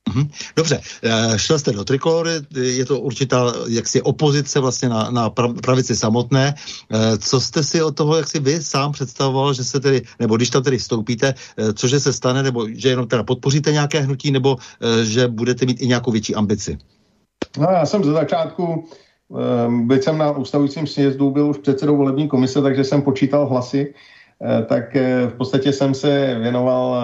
[0.08, 0.28] Mhm.
[0.56, 5.30] Dobře, eh, šel jste do trikolory, je to určitá jaksi opozice vlastně na, na
[5.62, 6.54] pravici samotné.
[6.54, 10.36] Eh, co jste si od toho, jak si vy sám představoval, že se tedy, nebo
[10.36, 14.30] když tam tedy vstoupíte, eh, cože se stane, nebo že jenom teda podpoříte nějaké hnutí,
[14.30, 14.56] nebo
[15.02, 16.78] že budete mít i nějakou větší ambici?
[17.58, 18.88] No já jsem ze začátku,
[19.68, 23.94] byť jsem na ustavujícím sjezdu byl už předsedou volební komise, takže jsem počítal hlasy,
[24.66, 24.94] tak
[25.28, 26.96] v podstatě jsem se věnoval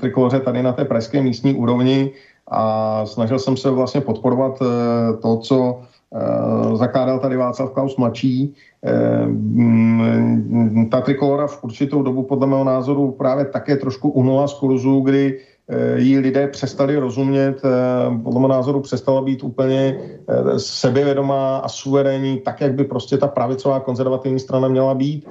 [0.00, 2.12] trikoloře tady na té pražské místní úrovni
[2.50, 5.80] a snažil jsem se vlastně podporovat eh, to, co
[6.14, 8.54] eh, zakládal tady Václav Klaus mladší.
[8.84, 14.54] Eh, mm, ta trikolora v určitou dobu podle mého názoru právě také trošku unula z
[14.54, 15.57] kurzu, kdy Eh,
[15.96, 22.40] jí lidé přestali rozumět, eh, podle mého názoru přestala být úplně eh, sebevědomá a suverénní,
[22.40, 25.28] tak, jak by prostě ta pravicová konzervativní strana měla být.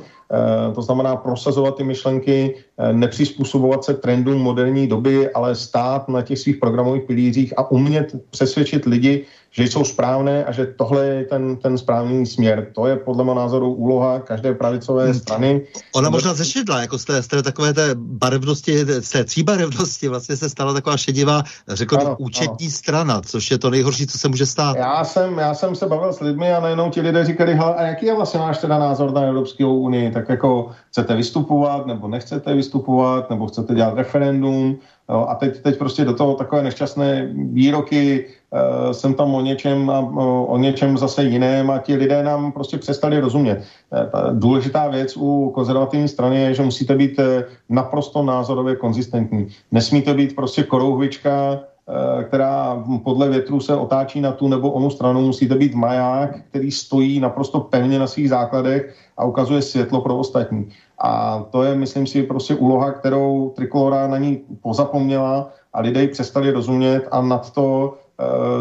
[0.76, 2.56] To znamená prosazovat ty myšlenky,
[2.92, 8.86] nepřizpůsobovat se trendům moderní doby, ale stát na těch svých programových pilířích a umět přesvědčit
[8.86, 12.68] lidi, že jsou správné a že tohle je ten, ten správný směr.
[12.76, 15.14] To je podle mého názoru úloha každé pravicové hmm.
[15.14, 15.62] strany.
[15.96, 20.38] Ona možná zešedla, jako z té, z té takové té barevnosti, z té tříbarevnosti vlastně
[20.38, 22.72] se stala taková šedivá, řekl bych, účetní ano.
[22.72, 24.78] strana, což je to nejhorší, co se může stát.
[24.78, 27.84] Já jsem, já jsem se bavil s lidmi a najednou ti lidé říkali, hele, a
[27.84, 30.12] jaký je vlastně náš teda názor na Evropskou unii?
[30.12, 34.80] Tak jako chcete vystupovat, nebo nechcete vystupovat, nebo chcete dělat referendum,
[35.10, 38.26] Jo, a teď, teď prostě do toho takové nešťastné výroky,
[38.92, 39.90] jsem tam o něčem,
[40.48, 43.64] o, něčem zase jiném a ti lidé nám prostě přestali rozumět.
[43.92, 47.26] Uh, důležitá věc u konzervativní strany je, že musíte být uh,
[47.70, 49.48] naprosto názorově konzistentní.
[49.72, 51.60] Nesmíte být prostě korouhvička,
[52.24, 57.20] která podle větru se otáčí na tu nebo onu stranu, musíte být maják, který stojí
[57.20, 60.70] naprosto pevně na svých základech a ukazuje světlo pro ostatní.
[61.00, 66.08] A to je, myslím si, prostě úloha, kterou Trikolora na ní pozapomněla a lidé ji
[66.08, 67.98] přestali rozumět a nad to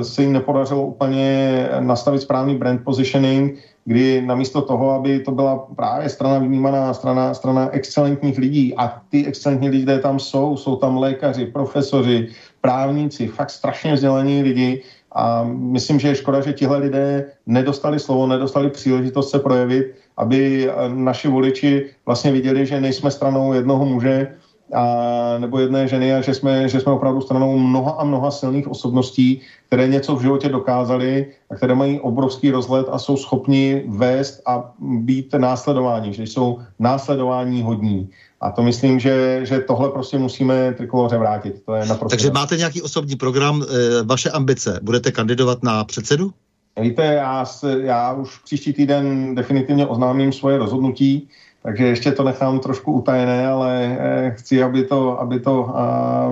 [0.02, 6.08] se jim nepodařilo úplně nastavit správný brand positioning, kdy namísto toho, aby to byla právě
[6.08, 11.46] strana vnímaná, strana, strana excelentních lidí a ty excelentní lidé tam jsou, jsou tam lékaři,
[11.46, 12.28] profesoři,
[12.60, 14.82] právníci, fakt strašně vzdělaní lidi
[15.12, 19.86] a myslím, že je škoda, že tihle lidé nedostali slovo, nedostali příležitost se projevit
[20.16, 24.36] aby eh, naši voliči vlastně viděli, že nejsme stranou jednoho muže
[24.74, 28.68] a, nebo jedné ženy a že jsme, že jsme opravdu stranou mnoha a mnoha silných
[28.68, 34.42] osobností, které něco v životě dokázali a které mají obrovský rozhled a jsou schopni vést
[34.46, 38.10] a být následováni, že jsou následování hodní.
[38.40, 41.62] A to myslím, že, že tohle prostě musíme trikoloře vrátit.
[41.64, 44.80] To je naprosto Takže máte nějaký osobní program, e, vaše ambice?
[44.82, 46.32] Budete kandidovat na předsedu?
[46.80, 47.46] Víte, já,
[47.80, 51.28] já už příští týden definitivně oznámím svoje rozhodnutí,
[51.66, 55.74] takže ještě to nechám trošku utajené, ale eh, chci, aby to, aby to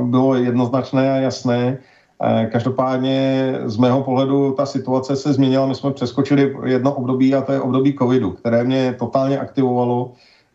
[0.03, 1.79] bylo jednoznačné a jasné.
[2.23, 5.67] Eh, každopádně z mého pohledu ta situace se změnila.
[5.67, 10.13] My jsme přeskočili jedno období a to je období covidu, které mě totálně aktivovalo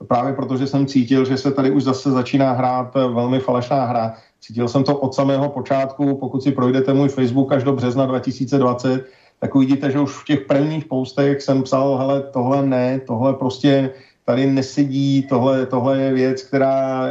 [0.07, 4.13] právě protože jsem cítil, že se tady už zase začíná hrát velmi falešná hra.
[4.39, 9.05] Cítil jsem to od samého počátku, pokud si projdete můj Facebook až do března 2020,
[9.39, 13.91] tak uvidíte, že už v těch prvních postech jsem psal, hele, tohle ne, tohle prostě
[14.29, 17.09] tady nesedí, tohle, tohle je věc, která,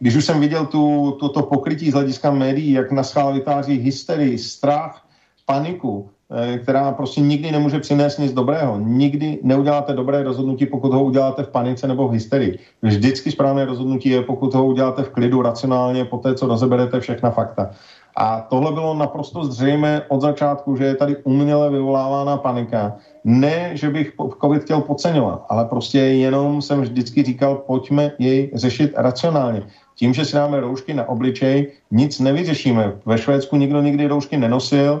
[0.00, 3.78] když už jsem viděl tu, to, to pokrytí z hlediska médií, jak na schvál vytváří
[3.78, 5.06] hysterii, strach,
[5.46, 8.82] paniku, eh, která prostě nikdy nemůže přinést nic dobrého.
[8.82, 12.58] Nikdy neuděláte dobré rozhodnutí, pokud ho uděláte v panice nebo v hysterii.
[12.82, 17.30] Vždycky správné rozhodnutí je, pokud ho uděláte v klidu, racionálně, po té, co rozeberete všechna
[17.30, 17.70] fakta.
[18.16, 22.96] A tohle bylo naprosto zřejmé od začátku, že je tady uměle vyvolávána panika.
[23.24, 28.92] Ne, že bych COVID chtěl podceňovat, ale prostě jenom jsem vždycky říkal, pojďme jej řešit
[28.96, 29.62] racionálně.
[29.94, 32.92] Tím, že si dáme roušky na obličej, nic nevyřešíme.
[33.06, 35.00] Ve Švédsku nikdo nikdy roušky nenosil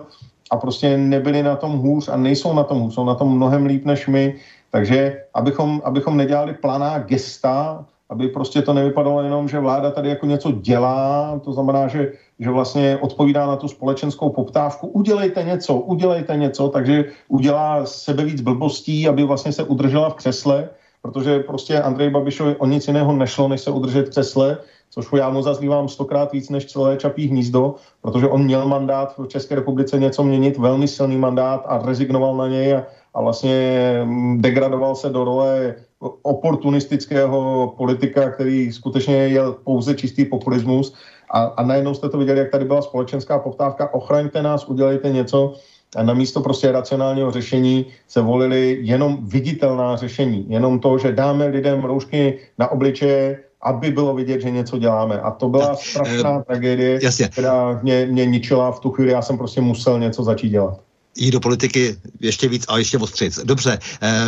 [0.50, 3.66] a prostě nebyli na tom hůř a nejsou na tom hůř, jsou na tom mnohem
[3.66, 4.34] líp než my.
[4.70, 10.26] Takže abychom, abychom nedělali planá gesta, aby prostě to nevypadalo jenom, že vláda tady jako
[10.26, 14.86] něco dělá, to znamená, že že vlastně odpovídá na tu společenskou poptávku.
[14.86, 20.68] Udělejte něco, udělejte něco, takže udělá sebe víc blbostí, aby vlastně se udržela v křesle,
[21.02, 24.58] protože prostě Andrej Babišovi o nic jiného nešlo, než se udržet v křesle,
[24.90, 29.26] což já mu zazlívám stokrát víc než celé Čapí hnízdo, protože on měl mandát v
[29.26, 34.40] České republice něco měnit, velmi silný mandát a rezignoval na něj a, a vlastně mm,
[34.40, 35.74] degradoval se do role
[36.22, 40.94] oportunistického politika, který skutečně je pouze čistý populismus
[41.34, 45.54] a, a najednou jste to viděli, jak tady byla společenská poptávka, ochraňte nás, udělejte něco
[45.96, 51.46] a na místo prostě racionálního řešení se volili jenom viditelná řešení, jenom to, že dáme
[51.46, 55.20] lidem roušky na obličeje aby bylo vidět, že něco děláme.
[55.20, 57.28] A to byla strašná tragédie, Jasně.
[57.28, 59.12] která mě, mě ničila v tu chvíli.
[59.12, 60.80] Já jsem prostě musel něco začít dělat
[61.16, 63.40] jít do politiky ještě víc a ještě ostřic.
[63.44, 64.26] Dobře, eh,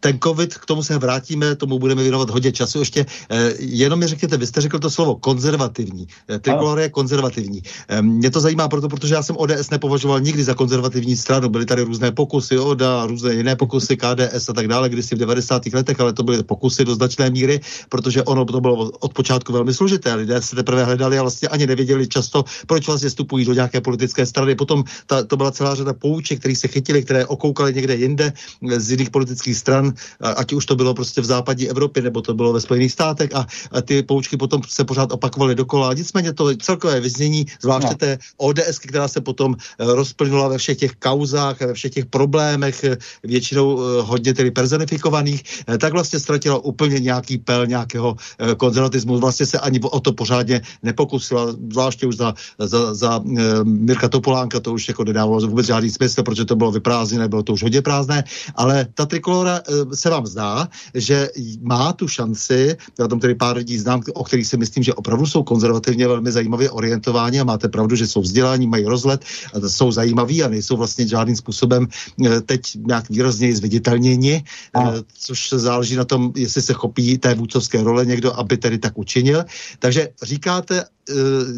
[0.00, 3.06] ten covid, k tomu se vrátíme, tomu budeme věnovat hodně času ještě.
[3.30, 6.06] Eh, jenom mi řekněte, vy jste řekl to slovo konzervativní.
[6.28, 7.62] Eh, Trikolor je konzervativní.
[8.00, 11.48] Mě to zajímá proto, protože já jsem ODS nepovažoval nikdy za konzervativní stranu.
[11.48, 15.62] Byly tady různé pokusy, ODA, různé jiné pokusy, KDS a tak dále, kdysi v 90.
[15.74, 19.74] letech, ale to byly pokusy do značné míry, protože ono to bylo od počátku velmi
[19.74, 20.14] složité.
[20.14, 24.26] Lidé se teprve hledali a vlastně ani nevěděli často, proč vlastně vstupují do nějaké politické
[24.26, 24.54] strany.
[24.54, 28.32] Potom ta, to byla celá řada pouč pouček, který se chytili, které okoukali někde jinde
[28.76, 32.52] z jiných politických stran, ať už to bylo prostě v západní Evropě, nebo to bylo
[32.52, 35.94] ve Spojených státech a, a ty poučky potom se pořád opakovaly dokola.
[35.94, 38.02] Nicméně to celkové vyznění, zvláště no.
[38.02, 42.84] té ODS, která se potom eh, rozplynula ve všech těch kauzách, ve všech těch problémech,
[42.84, 48.16] eh, většinou eh, hodně tedy personifikovaných, tak vlastně ztratila úplně nějaký pel nějakého
[48.56, 49.18] konzervatismu.
[49.18, 53.20] Vlastně se ani o to pořádně nepokusila, zvláště už za, za, za
[53.62, 57.42] Mirka Topolánka to už jako nedávalo vůbec žádný smysl Česko, protože to bylo vyprázdněné, bylo
[57.42, 61.28] to už hodně prázdné, ale ta trikolora eh, se vám zdá, že
[61.60, 65.26] má tu šanci, já tam tedy pár lidí znám, o kterých si myslím, že opravdu
[65.26, 69.92] jsou konzervativně velmi zajímavě orientováni a máte pravdu, že jsou vzdělání, mají rozhled, a jsou
[69.92, 74.80] zajímaví a nejsou vlastně žádným způsobem eh, teď nějak výrazněji zviditelněni, eh,
[75.12, 79.44] což záleží na tom, jestli se chopí té vůdcovské role někdo, aby tedy tak učinil.
[79.78, 80.84] Takže říkáte,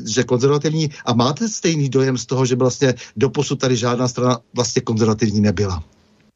[0.06, 4.82] že konzervativní a máte stejný dojem z toho, že vlastně doposud tady žádná strana vlastně
[4.82, 5.82] konzervativní nebyla.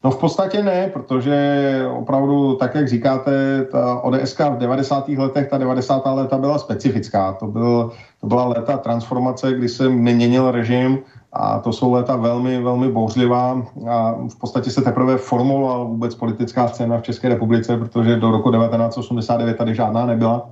[0.03, 5.07] No v podstatě ne, protože opravdu, tak jak říkáte, ta ODS v 90.
[5.07, 6.01] letech, ta 90.
[6.05, 7.33] léta byla specifická.
[7.33, 7.91] To, byl,
[8.21, 10.99] to byla léta transformace, kdy se měnil režim
[11.33, 16.67] a to jsou léta velmi, velmi bouřlivá a v podstatě se teprve formulovala vůbec politická
[16.67, 20.49] scéna v České republice, protože do roku 1989 tady žádná nebyla.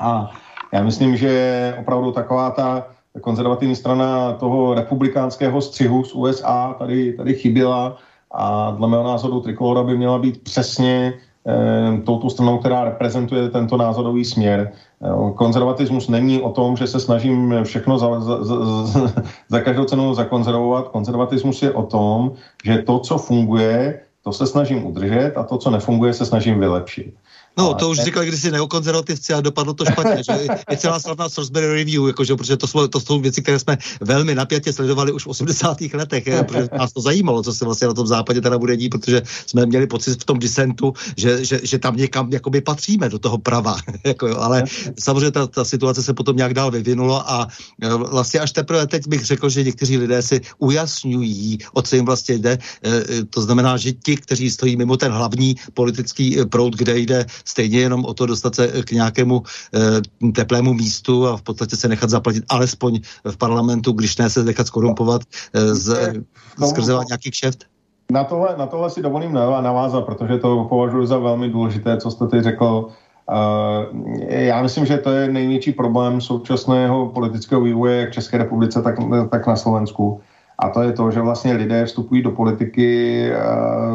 [0.00, 0.30] A
[0.72, 2.86] já myslím, že opravdu taková ta
[3.20, 7.96] konzervativní strana toho republikánského střihu z USA tady, tady chyběla
[8.30, 11.14] a dle mého názoru Trikolora by měla být přesně
[11.46, 14.72] eh, touto stranou, která reprezentuje tento názorový směr.
[15.02, 19.12] Eh, konzervatismus není o tom, že se snažím všechno za, za, za,
[19.48, 20.88] za každou cenu zakonzervovat.
[20.88, 22.32] Konzervatismus je o tom,
[22.64, 27.14] že to, co funguje, to se snažím udržet a to, co nefunguje, se snažím vylepšit.
[27.58, 31.66] No, to už říkali kdysi neokonzervativci a dopadlo to špatně, že je celá slavná Salisbury
[31.66, 35.28] Review, jakože, protože to jsou, to jsou věci, které jsme velmi napjatě sledovali už v
[35.28, 35.80] 80.
[35.80, 38.88] letech, je, protože nás to zajímalo, co se vlastně na tom západě teda bude dít,
[38.88, 43.18] protože jsme měli pocit v tom disentu, že, že, že tam někam jakoby patříme do
[43.18, 44.64] toho prava, jako, ale
[45.00, 47.46] samozřejmě ta, ta situace se potom nějak dál vyvinula a
[47.82, 52.04] e, vlastně až teprve teď bych řekl, že někteří lidé si ujasňují, o co jim
[52.04, 56.76] vlastně jde, e, e, to znamená, že ti, kteří stojí mimo ten hlavní politický proud,
[56.76, 59.42] kde jde stejně jenom o to dostat se k nějakému
[59.74, 64.44] e, teplému místu a v podstatě se nechat zaplatit alespoň v parlamentu, když ne se
[64.44, 65.22] nechat skorumpovat
[65.54, 66.22] e, z,
[66.68, 67.64] skrze nějaký kšeft?
[68.10, 72.26] Na tohle, na tohle si dovolím navázat, protože to považuji za velmi důležité, co jste
[72.26, 72.88] teď řekl.
[73.30, 78.82] Uh, já myslím, že to je největší problém současného politického vývoje jak v České republice,
[78.82, 78.94] tak,
[79.30, 80.20] tak na Slovensku.
[80.60, 83.38] A to je to, že vlastně lidé vstupují do politiky eh,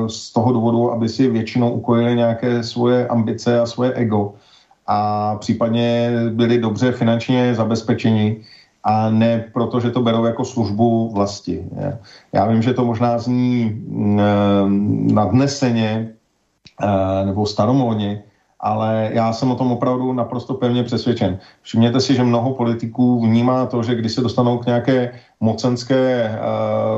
[0.09, 4.33] z toho důvodu, aby si většinou ukojili nějaké svoje ambice a svoje ego
[4.87, 8.41] a případně byli dobře finančně zabezpečeni
[8.83, 11.65] a ne proto, že to berou jako službu vlasti.
[12.33, 14.23] Já vím, že to možná zní mm, eh,
[15.13, 16.09] nadneseně
[16.81, 18.23] eh, nebo staromódně,
[18.59, 21.39] ale já jsem o tom opravdu naprosto pevně přesvědčen.
[21.61, 26.31] Všimněte si, že mnoho politiků vnímá to, že když se dostanou k nějaké mocenské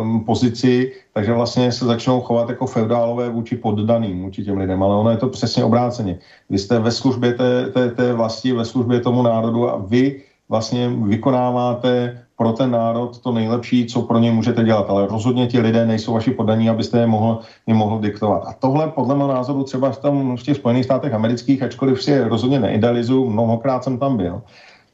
[0.02, 4.96] um, pozici, takže vlastně se začnou chovat jako feudálové vůči poddaným, vůči těm lidem, ale
[4.96, 6.20] ono je to přesně obráceně.
[6.50, 10.90] Vy jste ve službě té, té, té vlasti, ve službě tomu národu a vy vlastně
[10.90, 14.90] vykonáváte pro ten národ to nejlepší, co pro ně můžete dělat.
[14.90, 18.44] Ale rozhodně ti lidé nejsou vaši podaní, abyste je mohl, je mohl diktovat.
[18.48, 22.12] A tohle podle mého názoru třeba v, tom, v těch Spojených státech amerických, ačkoliv si
[22.12, 24.42] je rozhodně neidealizuju, mnohokrát jsem tam byl,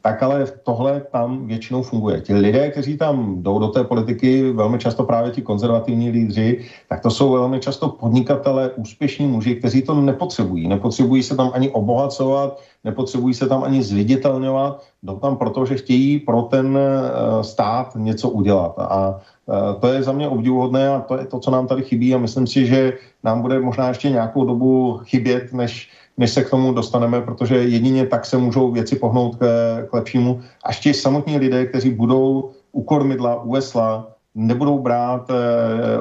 [0.04, 2.20] tak ale tohle tam většinou funguje.
[2.20, 7.00] Ti lidé, kteří tam jdou do té politiky, velmi často právě ti konzervativní lídři, tak
[7.00, 10.68] to jsou velmi často podnikatelé, úspěšní muži, kteří to nepotřebují.
[10.68, 16.18] Nepotřebují se tam ani obohacovat, nepotřebují se tam ani zviditelňovat, jdou tam proto, že chtějí
[16.20, 18.76] pro ten eh, stát něco udělat.
[18.78, 22.14] A eh, to je za mě obdivuhodné a to je to, co nám tady chybí
[22.14, 22.92] a myslím si, že
[23.24, 28.06] nám bude možná ještě nějakou dobu chybět, než než se k tomu dostaneme, protože jedině
[28.06, 29.40] tak se můžou věci pohnout k,
[29.90, 30.40] k lepšímu.
[30.64, 35.34] Až ti samotní lidé, kteří budou u kormidla, u esla, nebudou brát e,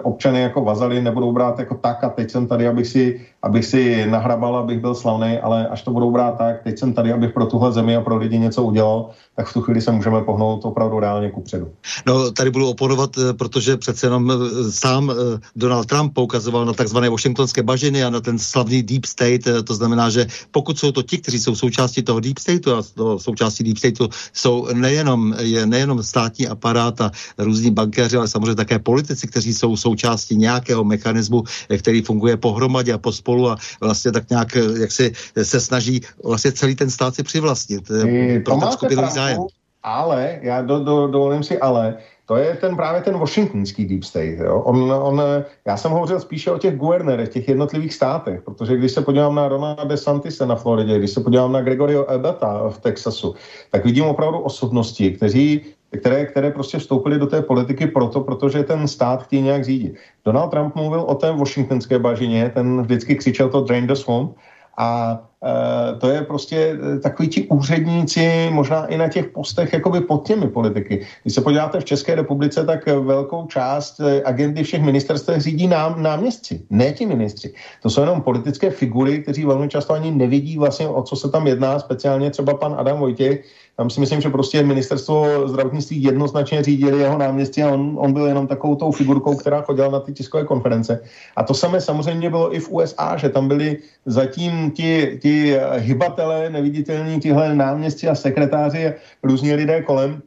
[0.02, 4.06] občany jako vazaly, nebudou brát jako tak a teď jsem tady, abych si, abych si
[4.10, 7.46] nahrabal, abych byl slavný, ale až to budou brát tak, teď jsem tady, abych pro
[7.46, 11.00] tuhle zemi a pro lidi něco udělal, tak v tu chvíli se můžeme pohnout opravdu
[11.00, 11.72] reálně ku předu.
[12.08, 15.12] No, tady budu oponovat, eh, protože přece jenom eh, sám
[15.56, 20.10] Donald Trump poukazoval na takzvané washingtonské bažiny a na ten slavný deep state, to znamená,
[20.10, 23.78] že pokud jsou to ti, kteří jsou součástí toho deep stateu a to součástí deep
[23.78, 29.54] stateu jsou nejenom, je nejenom státní aparát a různí bankéři, ale samozřejmě také politici, kteří
[29.54, 31.44] jsou součástí nějakého mechanismu,
[31.80, 35.12] který funguje pohromadě a pospolu a vlastně tak nějak, jak si
[35.44, 37.84] se snaží vlastně celý ten stát si přivlastnit.
[37.92, 39.44] Eh, pro ten skupinový zájem.
[39.84, 44.40] Ale, já do, do, dovolím si ale, to je ten právě ten washingtonský deep state.
[44.40, 44.64] Jo?
[44.64, 45.22] On, on,
[45.68, 49.48] já jsem hovořil spíše o těch guvernerech, těch jednotlivých státech, protože když se podívám na
[49.48, 53.36] Ronalda DeSantise na Floridě, když se podívám na Gregorio Ebata v Texasu,
[53.72, 55.62] tak vidím opravdu osobnosti, kteří
[55.98, 59.96] které, které prostě vstoupily do té politiky proto, protože ten stát chtějí nějak řídit.
[60.26, 64.36] Donald Trump mluvil o té washingtonské bažině, ten vždycky křičel to drain the swamp
[64.78, 70.02] a e, to je prostě e, takový ti úředníci, možná i na těch postech jakoby
[70.02, 71.06] pod těmi politiky.
[71.24, 76.04] Když se podíváte v České republice, tak velkou část e, agendy všech ministerstv řídí nám,
[76.04, 77.54] náměstci, ne ti ministři.
[77.82, 81.48] To jsou jenom politické figury, kteří velmi často ani nevidí vlastně, o co se tam
[81.48, 83.46] jedná, speciálně třeba pan Adam Vojtěch,
[83.78, 88.28] tam si myslím, že prostě ministerstvo zdravotnictví jednoznačně řídili jeho náměstí a on, on byl
[88.28, 91.02] jenom takovou tou figurkou, která chodila na ty tiskové konference.
[91.36, 96.50] A to samé samozřejmě bylo i v USA, že tam byli zatím ti, ti hybatelé,
[96.50, 98.94] neviditelní tihle náměstí a sekretáři
[99.24, 100.22] různí lidé kolem,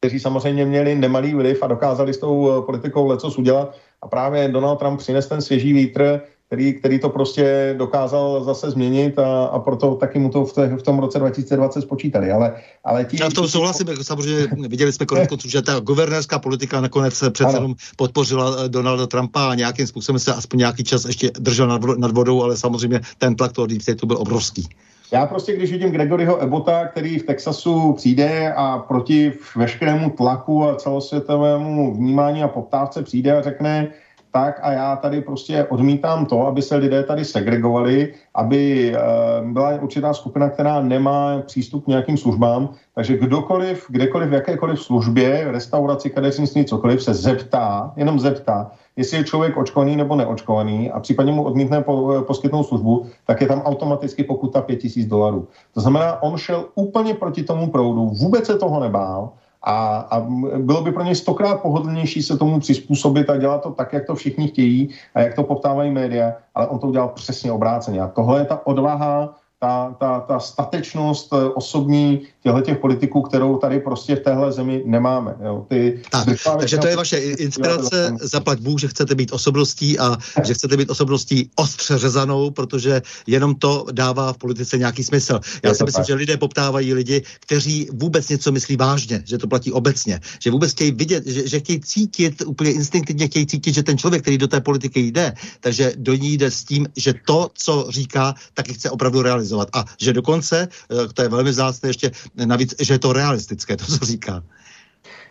[0.00, 3.76] kteří samozřejmě měli nemalý vliv a dokázali s tou politikou lecos udělat.
[4.02, 9.18] A právě Donald Trump přines ten svěží vítr, který, který to prostě dokázal zase změnit
[9.18, 12.32] a, a proto taky mu to v, te, v tom roce 2020 spočítali.
[12.32, 15.80] Ale, ale ti, Já v tom souhlasím, jako samozřejmě viděli jsme konec konců, že ta
[15.80, 20.84] guvernérská politika nakonec přece jenom podpořila eh, Donalda Trumpa a nějakým způsobem se aspoň nějaký
[20.84, 24.68] čas ještě držel nad, nad vodou, ale samozřejmě ten tlak toho deep to byl obrovský.
[25.12, 30.74] Já prostě, když vidím Gregoryho Ebota, který v Texasu přijde a proti veškerému tlaku a
[30.74, 33.88] celosvětovému vnímání a poptávce přijde a řekne,
[34.36, 39.80] tak a já tady prostě odmítám to, aby se lidé tady segregovali, aby uh, byla
[39.80, 46.10] určitá skupina, která nemá přístup k nějakým službám, takže kdokoliv, kdekoliv, v jakékoliv službě, restauraci,
[46.10, 51.42] kadeřnictví, cokoliv, se zeptá, jenom zeptá, jestli je člověk očkovaný nebo neočkovaný a případně mu
[51.42, 55.48] odmítne po, poskytnout službu, tak je tam automaticky pokuta 5000 dolarů.
[55.74, 59.32] To znamená, on šel úplně proti tomu proudu, vůbec se toho nebál,
[59.66, 60.20] a, a
[60.58, 64.14] bylo by pro ně stokrát pohodlnější se tomu přizpůsobit a dělat to tak, jak to
[64.14, 68.00] všichni chtějí a jak to poptávají média, ale on to udělal přesně obráceně.
[68.00, 73.56] A tohle je ta odvaha, ta, ta, ta statečnost eh, osobní těchto těch politiků, kterou
[73.56, 75.34] tady prostě v téhle zemi nemáme.
[75.44, 75.66] Jo.
[75.68, 76.28] Ty tak,
[76.58, 80.90] takže to je vaše inspirace, zaplať Bůh, že chcete být osobností a že chcete být
[80.90, 85.40] osobností ostře řezanou, protože jenom to dává v politice nějaký smysl.
[85.62, 86.06] Já si myslím, tak.
[86.06, 90.70] že lidé poptávají lidi, kteří vůbec něco myslí vážně, že to platí obecně, že vůbec
[90.72, 94.48] chtějí vidět, že, že chtějí cítit, úplně instinktivně chtějí cítit, že ten člověk, který do
[94.48, 98.90] té politiky jde, takže do ní jde s tím, že to, co říká, taky chce
[98.90, 99.68] opravdu realizovat.
[99.72, 102.10] A že dokonce, eh, to je velmi vzácné ještě
[102.44, 104.42] navíc, že je to realistické, to, co říká.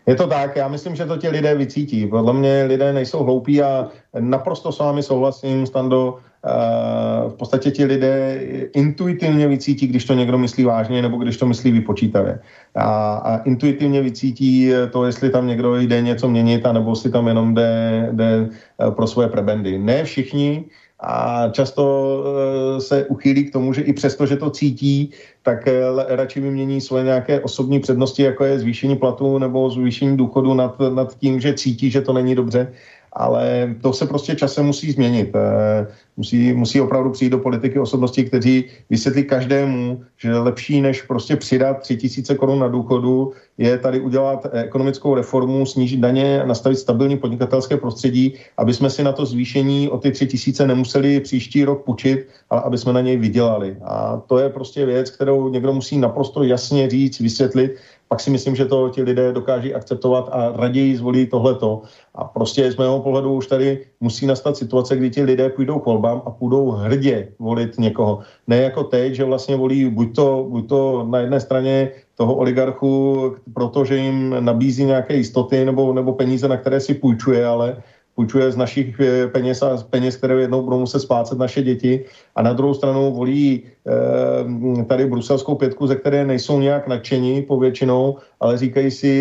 [0.07, 2.07] Je to tak, já myslím, že to ti lidé vycítí.
[2.07, 3.89] Podle mě lidé nejsou hloupí a
[4.19, 6.17] naprosto s vámi souhlasím, Stando.
[6.45, 8.39] Uh, v podstatě ti lidé
[8.73, 12.39] intuitivně vycítí, když to někdo myslí vážně nebo když to myslí vypočítavě.
[12.75, 17.53] A, a intuitivně vycítí to, jestli tam někdo jde něco měnit, anebo si tam jenom
[17.53, 19.79] jde, jde eh, pro svoje prebendy.
[19.79, 20.65] Ne všichni,
[20.99, 25.81] a často eh, se uchýlí k tomu, že i přesto, že to cítí, tak eh,
[26.07, 31.17] radši vymění svoje nějaké osobní přednosti, jako je zvýšení platu nebo zvýšení důchodu nad, nad
[31.17, 32.73] tím, že cítí, že to není dobře
[33.16, 35.32] ale to se prostě časem musí změnit.
[35.36, 35.88] Eh,
[36.18, 41.80] musí, musí opravdu přijít do politiky osobnosti, kteří vysvětlí každému, že lepší než prostě přidat
[41.80, 47.78] tři tisíce korun na důchodu je tady udělat ekonomickou reformu, snížit daně, nastavit stabilní podnikatelské
[47.78, 52.28] prostředí, aby jsme si na to zvýšení o ty tři tisíce nemuseli příští rok půjčit,
[52.49, 53.78] ale aby jsme na něj vydělali.
[53.84, 57.76] A to je prostě věc, kterou někdo musí naprosto jasně říct, vysvětlit,
[58.07, 61.81] pak si myslím, že to ti lidé dokáží akceptovat a raději zvolí tohleto.
[62.15, 65.85] A prostě z mého pohledu už tady musí nastat situace, kdy ti lidé půjdou k
[65.85, 68.19] volbám a půjdou hrdě volit někoho.
[68.47, 73.35] Ne jako teď, že vlastně volí buď to, buď to na jedné straně toho oligarchu,
[73.53, 77.83] protože jim nabízí nějaké jistoty nebo, nebo peníze, na které si půjčuje, ale
[78.16, 82.05] půjčuje z našich eh, peněz a peněz, které jednou budou muset splácet naše děti
[82.36, 88.18] a na druhou stranu volí e, tady bruselskou pětku, ze které nejsou nějak nadšení povětšinou,
[88.39, 89.13] ale říkají si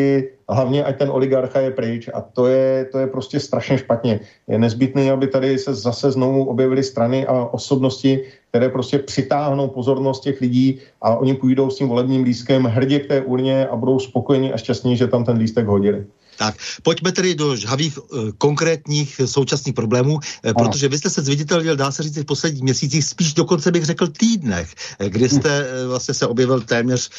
[0.49, 4.21] hlavně, ať ten oligarcha je pryč a to je, to je prostě strašně špatně.
[4.49, 10.21] Je nezbytné, aby tady se zase znovu objevily strany a osobnosti, které prostě přitáhnou pozornost
[10.21, 13.99] těch lidí a oni půjdou s tím volebním lístkem hrdě k té urně a budou
[13.99, 16.07] spokojení a šťastní, že tam ten lístek hodili.
[16.37, 21.76] Tak, pojďme tedy do žhavých uh, konkrétních současných problémů, uh, protože vy jste se zviditelnil,
[21.76, 25.89] dá se říct, v posledních měsících, spíš dokonce bych řekl týdnech, uh, kdy jste uh,
[25.89, 27.11] vlastně se objevil téměř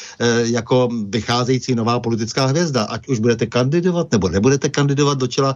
[0.44, 5.54] jako vycházející nová politická hvězda, ať už budete kandidovat nebo nebudete kandidovat do čela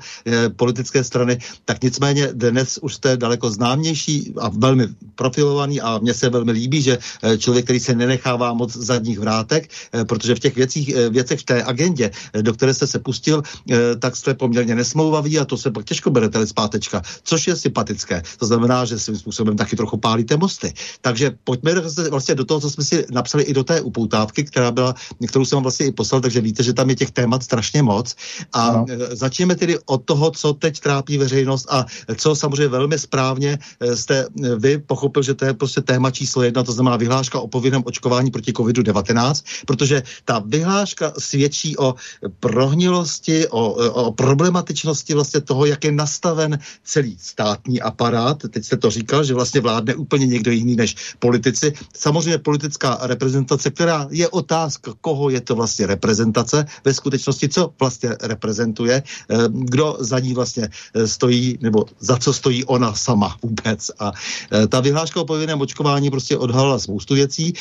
[0.57, 6.29] politické strany, tak nicméně dnes už jste daleko známější a velmi profilovaný a mně se
[6.29, 6.99] velmi líbí, že
[7.39, 9.71] člověk, který se nenechává moc zadních vrátek,
[10.09, 12.11] protože v těch věcích, věcech v té agendě,
[12.43, 13.50] do které jste se pustil, Eh,
[13.99, 18.23] tak jste poměrně nesmouvaví a to se pak těžko berete zpátečka, což je sympatické.
[18.39, 20.73] To znamená, že svým způsobem taky trochu pálíte mosty.
[21.01, 21.75] Takže pojďme
[22.11, 24.95] vlastně do toho, co jsme si napsali i do té upoutávky, která byla,
[25.29, 28.15] kterou jsem vám vlastně i poslal, takže víte, že tam je těch témat strašně moc.
[28.53, 28.87] A no.
[29.13, 31.87] začněme tedy od toho, co teď trápí veřejnost a
[32.17, 34.27] co samozřejmě velmi správně eh, jste
[34.59, 38.31] vy pochopil, že to je prostě téma číslo jedna, to znamená vyhláška o povinném očkování
[38.31, 41.95] proti COVID-19, protože ta vyhláška svědčí o
[42.41, 48.43] prohnilosti o, o problematičnosti vlastně toho, jak je nastaven celý státní aparát.
[48.51, 51.73] Teď jste to říkal, že vlastně vládne úplně někdo jiný než politici.
[51.95, 58.11] Samozřejmě politická reprezentace, která je otázka, koho je to vlastně reprezentace ve skutečnosti, co vlastně
[58.23, 63.91] reprezentuje, eh, kdo za ní vlastně eh, stojí, nebo za co stojí ona sama vůbec.
[63.99, 64.13] A
[64.53, 67.53] eh, ta vyhláška o povinném očkování prostě odhalila spoustu věcí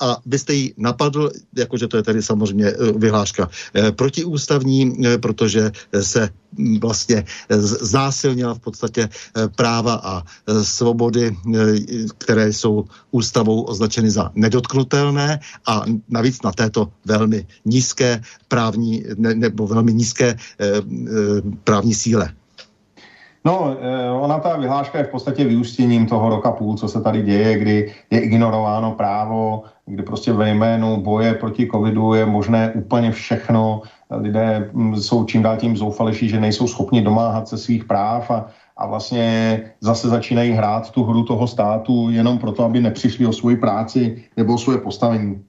[0.00, 3.50] a byste ji napadl, jakože to je tady samozřejmě vyhláška
[3.96, 6.30] protiústavní, protože se
[6.80, 7.24] vlastně
[7.80, 11.58] zásilnila v podstatě eh, práva a eh, svobody, eh,
[12.18, 19.94] které jsou ústavou označeny za nedotknutelné a navíc na této velmi nízké právní nebo velmi
[19.94, 20.36] nízké
[21.64, 22.34] právní síle.
[23.46, 23.76] No,
[24.20, 27.92] ona ta vyhláška je v podstatě vyústěním toho roka půl, co se tady děje, kdy
[28.10, 34.70] je ignorováno právo, kdy prostě ve jménu boje proti covidu je možné úplně všechno, lidé
[34.72, 38.86] mm, jsou čím dál tím zoufalejší, že nejsou schopni domáhat se svých práv a, a
[38.86, 44.24] vlastně zase začínají hrát tu hru toho státu jenom proto, aby nepřišli o svoji práci
[44.36, 45.44] nebo o svoje postavení.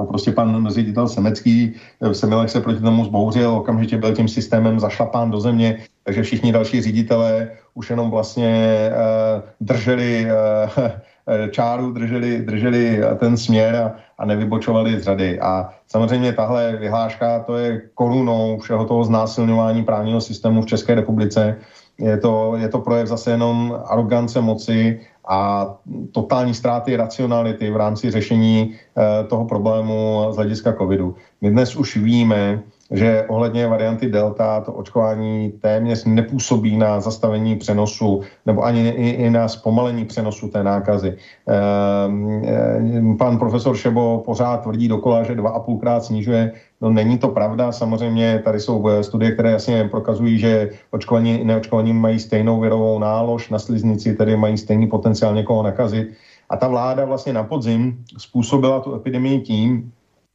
[0.00, 4.80] A prostě pan ředitel Semecký, eh, Semilek se proti tomu zbouřil, okamžitě byl tím systémem
[4.80, 10.88] zašlapán do země, takže všichni další ředitelé už jenom vlastně uh, drželi uh,
[11.50, 15.40] čáru, drželi, drželi ten směr a, a nevybočovali z řady.
[15.40, 21.56] A samozřejmě tahle vyhláška, to je korunou všeho toho znásilňování právního systému v České republice.
[21.98, 25.70] Je to, je to projev zase jenom arogance moci a
[26.12, 31.14] totální ztráty racionality v rámci řešení eh, toho problému z hlediska covidu.
[31.40, 32.62] My dnes už víme,
[32.94, 39.30] že ohledně varianty Delta to očkování téměř nepůsobí na zastavení přenosu nebo ani i, i
[39.30, 41.16] na zpomalení přenosu té nákazy.
[41.46, 46.52] Ehm, pan profesor Šebo pořád tvrdí dokola, že dva a půlkrát snižuje.
[46.80, 51.44] No není to pravda, samozřejmě tady jsou eh, studie, které jasně prokazují, že očkovaní i
[51.44, 56.08] neočkovaní mají stejnou virovou nálož na sliznici, tedy mají stejný potenciál někoho nakazit.
[56.50, 59.92] A ta vláda vlastně na podzim způsobila tu epidemii tím,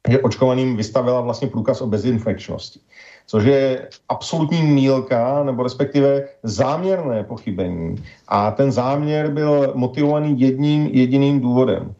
[0.08, 2.80] že očkovaným vystavila vlastně průkaz o bezinfekčnosti,
[3.26, 7.96] což je absolutní mílka, nebo respektive záměrné pochybení.
[8.28, 11.94] A ten záměr byl motivovaný jedním jediným důvodem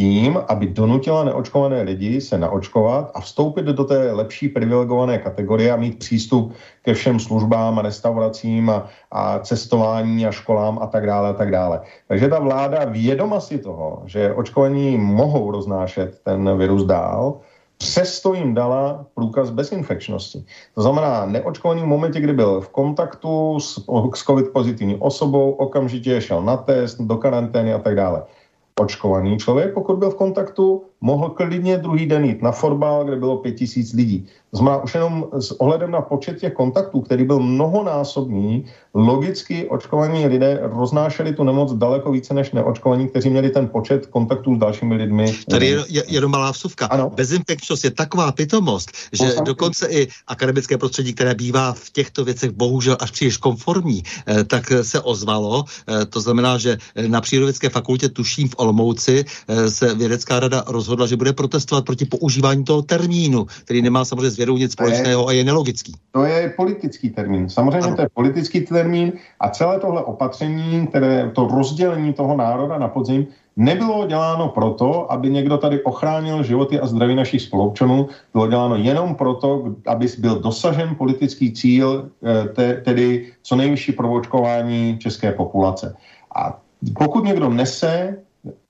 [0.00, 5.76] tím, aby donutila neočkované lidi se naočkovat a vstoupit do té lepší privilegované kategorie a
[5.76, 11.28] mít přístup ke všem službám a restauracím a, a cestování a školám a tak dále
[11.28, 11.80] a tak dále.
[12.08, 17.40] Takže ta vláda vědoma si toho, že očkovaní mohou roznášet ten virus dál,
[17.78, 20.44] přesto jim dala průkaz bezinfekčnosti.
[20.74, 23.84] To znamená, neočkovaný v momentě, kdy byl v kontaktu s,
[24.14, 28.22] s COVID pozitivní osobou, okamžitě šel na test, do karantény a tak dále
[28.80, 33.36] očkovaný člověk, pokud byl v kontaktu, mohl klidně druhý den jít na fotbal, kde bylo
[33.36, 34.26] pět tisíc lidí.
[34.52, 40.58] Znamená, už jenom s ohledem na počet těch kontaktů, který byl mnohonásobný, logicky očkovaní lidé
[40.62, 45.34] roznášeli tu nemoc daleko více než neočkovaní, kteří měli ten počet kontaktů s dalšími lidmi.
[45.50, 46.86] Tady je, je jenom malá vsuvka.
[46.86, 47.10] Ano.
[47.10, 52.50] Bezinfekčnost je taková pitomost, že no, dokonce i akademické prostředí, které bývá v těchto věcech
[52.50, 55.64] bohužel až příliš konformní, eh, tak se ozvalo.
[55.88, 60.89] Eh, to znamená, že na Přírodovědské fakultě, tuším v Olomouci, eh, se vědecká rada rozhodla,
[61.06, 65.32] že bude protestovat proti používání toho termínu, který nemá samozřejmě s vědou nic společného a
[65.32, 65.92] je nelogický.
[66.12, 67.48] To je politický termín.
[67.48, 67.96] Samozřejmě ano.
[67.96, 73.26] to je politický termín a celé tohle opatření, které to rozdělení toho národa na podzim,
[73.56, 79.14] nebylo děláno proto, aby někdo tady ochránil životy a zdraví našich spolupčanů, bylo děláno jenom
[79.14, 85.96] proto, aby byl dosažen politický cíl, eh, te, tedy co nejvyšší provočkování české populace.
[86.36, 86.58] A
[86.98, 88.16] pokud někdo nese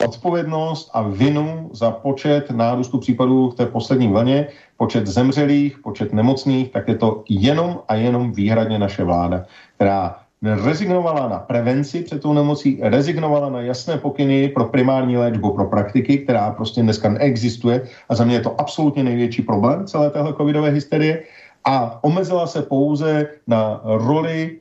[0.05, 6.73] odpovědnost a vinu za počet nárůstu případů v té poslední vlně, počet zemřelých, počet nemocných,
[6.73, 9.45] tak je to jenom a jenom výhradně naše vláda,
[9.75, 15.65] která rezignovala na prevenci před tou nemocí, rezignovala na jasné pokyny pro primární léčbu pro
[15.65, 20.35] praktiky, která prostě dneska neexistuje a za mě je to absolutně největší problém celé téhle
[20.35, 21.23] covidové hysterie
[21.65, 24.59] a omezila se pouze na roli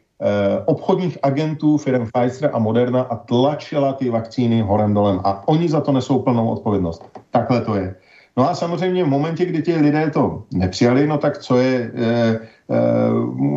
[0.66, 5.82] obchodních agentů firm Pfizer a Moderna a tlačila ty vakcíny horem dolem a oni za
[5.82, 7.20] to nesou plnou odpovědnost.
[7.32, 7.96] Takhle to je.
[8.38, 11.90] No a samozřejmě v momentě, kdy ti lidé to nepřijali, no tak co je e,
[11.92, 12.40] e,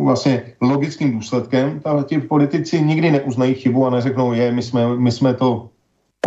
[0.03, 5.33] vlastně logickým důsledkem, ti politici nikdy neuznají chybu a neřeknou, je, my jsme, my jsme
[5.33, 5.69] to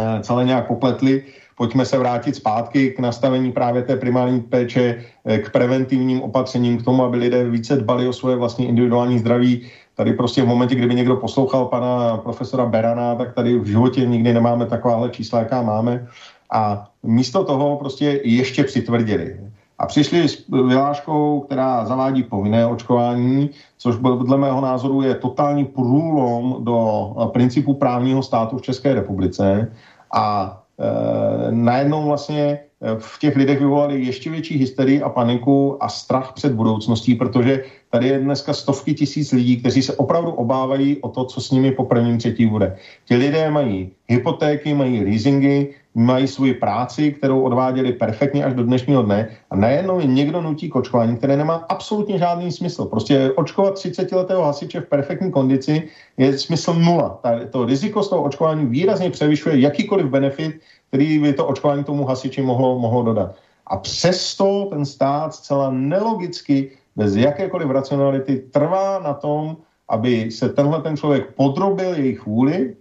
[0.01, 1.23] e, celé nějak popletli,
[1.57, 7.05] pojďme se vrátit zpátky k nastavení právě té primární péče, k preventivním opatřením, k tomu,
[7.05, 9.69] aby lidé více dbali o svoje vlastní individuální zdraví.
[9.97, 14.33] Tady prostě v momentě, kdyby někdo poslouchal pana profesora Berana, tak tady v životě nikdy
[14.33, 16.07] nemáme takováhle čísla, jaká máme.
[16.53, 19.41] A místo toho prostě ještě přitvrdili.
[19.79, 26.65] A přišli s vyhláškou, která zavádí povinné očkování, což podle mého názoru je totální průlom
[26.65, 29.73] do principu právního státu v České republice.
[30.13, 32.59] A e, najednou vlastně
[32.99, 37.65] v těch lidech vyvolali ještě větší hysterii a paniku a strach před budoucností, protože
[37.97, 41.73] tady je dneska stovky tisíc lidí, kteří se opravdu obávají o to, co s nimi
[41.73, 42.77] po prvním třetí bude.
[43.09, 49.03] Ti lidé mají hypotéky, mají leasingy, mají svoji práci, kterou odváděli perfektně až do dnešního
[49.03, 52.85] dne a najednou je někdo nutí k očkování, které nemá absolutně žádný smysl.
[52.85, 55.89] Prostě očkovat 30-letého hasiče v perfektní kondici
[56.21, 57.21] je smysl nula.
[57.51, 62.43] To riziko z toho očkování výrazně převyšuje jakýkoliv benefit, který by to očkování tomu hasiči
[62.43, 63.41] mohlo, mohlo dodat.
[63.67, 69.57] A přesto ten stát zcela nelogicky, bez jakékoliv racionality, trvá na tom,
[69.89, 72.77] aby se tenhle ten člověk podrobil jejich vůli,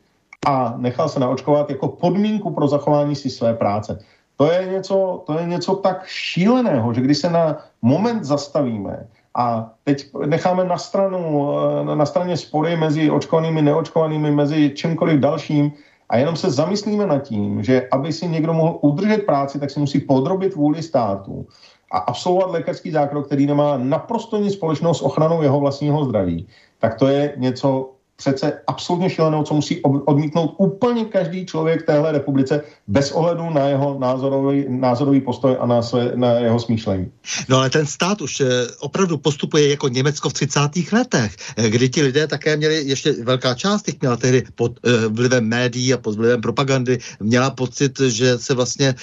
[0.45, 3.99] a nechal se naočkovat jako podmínku pro zachování si své práce.
[4.37, 9.71] To je něco, to je něco tak šíleného, že když se na moment zastavíme a
[9.83, 11.49] teď necháme na, stranu,
[11.91, 15.71] eh, na straně spory mezi očkovanými, neočkovanými, mezi čímkoliv dalším
[16.09, 19.79] a jenom se zamyslíme nad tím, že aby si někdo mohl udržet práci, tak si
[19.79, 21.47] musí podrobit vůli státu
[21.95, 26.47] a absolvovat lékařský zákrok, který nemá naprosto nic společného s ochranou jeho vlastního zdraví,
[26.79, 32.11] tak to je něco přece absolutně šílenou, co musí odmítnout úplně každý člověk v téhle
[32.11, 37.11] republice bez ohledu na jeho názorový, názorový postoj a na, své, na jeho smýšlení.
[37.49, 38.47] No ale ten stát už eh,
[38.79, 40.59] opravdu postupuje jako Německo v 30.
[40.91, 45.13] letech, eh, kdy ti lidé také měli, ještě velká část těch měla tehdy pod uh,
[45.15, 48.95] vlivem médií a pod vlivem propagandy, měla pocit, že se vlastně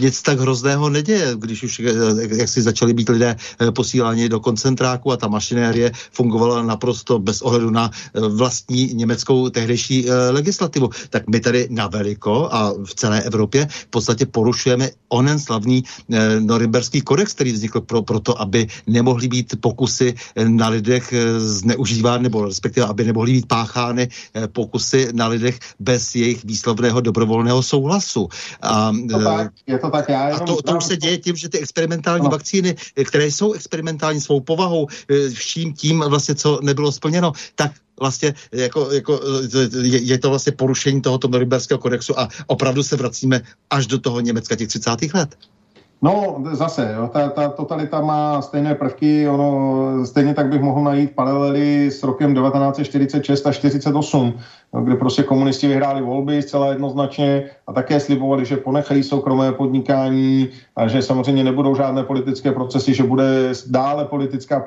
[0.00, 1.82] nic tak hrozného neděje, když už
[2.30, 3.36] jak si začali být lidé
[3.74, 10.08] posíláni do koncentráku a ta mašinérie fungovala naprosto bez ohledu na vlast vlastní německou tehdejší
[10.08, 10.90] e, legislativu.
[11.10, 16.40] Tak my tady na veliko a v celé Evropě v podstatě porušujeme onen slavný e,
[16.40, 22.44] Norimberský kodex, který vznikl pro, proto, aby nemohly být pokusy eh, na lidech zneužívat, nebo
[22.44, 24.08] respektive, aby nemohly být páchány
[24.52, 28.28] pokusy na lidech bez jejich výslovného dobrovolného souhlasu.
[28.62, 31.48] A, to tak, je to tak, já a to, to už se děje tím, že
[31.48, 32.30] ty experimentální no.
[32.30, 34.86] vakcíny, které jsou experimentální svou povahou,
[35.32, 39.20] vším tím vlastně, co nebylo splněno, tak vlastně jako, jako
[39.82, 43.40] je, je to vlastně porušení tohoto Norimberského kodexu a opravdu se vracíme
[43.70, 44.90] až do toho Německa těch 30.
[45.14, 45.36] let.
[46.02, 51.14] No, zase, jo, ta, ta totalita má stejné prvky, ono, stejně tak bych mohl najít
[51.14, 54.32] paralely s rokem 1946 a 48,
[54.82, 60.88] kde prostě komunisti vyhráli volby zcela jednoznačně a také slibovali, že ponechají soukromé podnikání a
[60.88, 64.64] že samozřejmě nebudou žádné politické procesy, že bude dále politická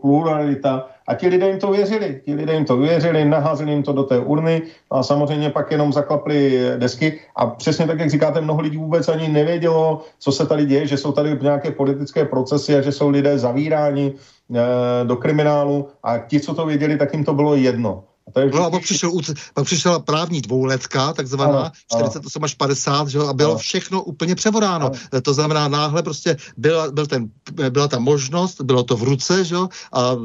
[0.00, 2.20] pluralita a ti lidé jim to věřili.
[2.24, 5.92] Ti lidé jim to věřili, naházeli jim to do té urny a samozřejmě pak jenom
[5.92, 7.20] zaklapli desky.
[7.36, 10.96] A přesně tak, jak říkáte, mnoho lidí vůbec ani nevědělo, co se tady děje, že
[10.96, 16.40] jsou tady nějaké politické procesy a že jsou lidé zavíráni e, do kriminálu a ti,
[16.40, 18.04] co to věděli, tak jim to bylo jedno.
[18.28, 18.60] A, to je vždycky...
[18.60, 19.12] no a pak, přišel,
[19.54, 23.58] pak přišla právní dvouletka, takzvaná ano, 48 až 50, že, a bylo ano.
[23.58, 24.86] všechno úplně převodáno.
[24.86, 25.20] Ano.
[25.22, 27.30] To znamená, náhle prostě byla, byl ten,
[27.70, 29.56] byla ta možnost, bylo to v ruce, že,
[29.92, 30.16] a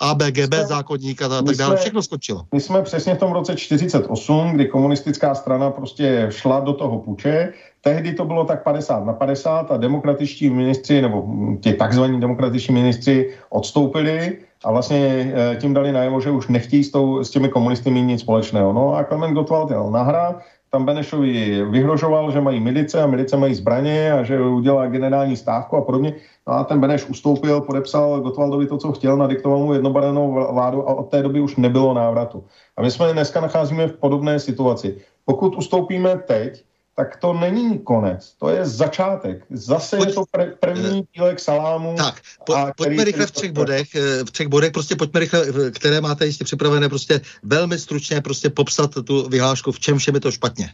[0.00, 2.46] ABGB jsme, zákonník a tak dále, všechno skočilo.
[2.54, 7.52] My jsme přesně v tom roce 48, kdy komunistická strana prostě šla do toho puče,
[7.86, 11.24] tehdy to bylo tak 50 na 50 a demokratičtí ministři, nebo
[11.60, 16.90] ti takzvaní demokratičtí ministři odstoupili a vlastně eh, tím dali najevo, že už nechtějí s,
[16.90, 18.72] tou, s těmi komunisty mít nic společného.
[18.72, 23.36] No a Klement Gottwald jel na hra, tam Benešovi vyhrožoval, že mají milice a milice
[23.36, 26.14] mají zbraně a že udělá generální stávku a podobně.
[26.46, 30.94] No a ten Beneš ustoupil, podepsal Gottwaldovi to, co chtěl, nadiktoval mu jednobarevnou vládu a
[30.94, 32.44] od té doby už nebylo návratu.
[32.76, 34.96] A my jsme dneska nacházíme v podobné situaci.
[35.24, 36.64] Pokud ustoupíme teď,
[36.96, 39.44] tak to není konec, to je začátek.
[39.50, 41.94] Zase Pojď, je to pre, první dílek salámu.
[41.96, 42.14] Tak,
[42.46, 46.00] po, a pojďme rychle v třech bodech, eh, v třech bodech, prostě pojďme rychle, které
[46.00, 50.30] máte ještě připravené, prostě velmi stručně prostě popsat tu vyhlášku, v čem všem je to
[50.30, 50.70] špatně.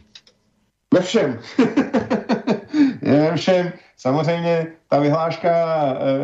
[0.93, 1.39] Ve všem.
[3.01, 3.73] Ve všem.
[3.97, 5.51] Samozřejmě ta vyhláška,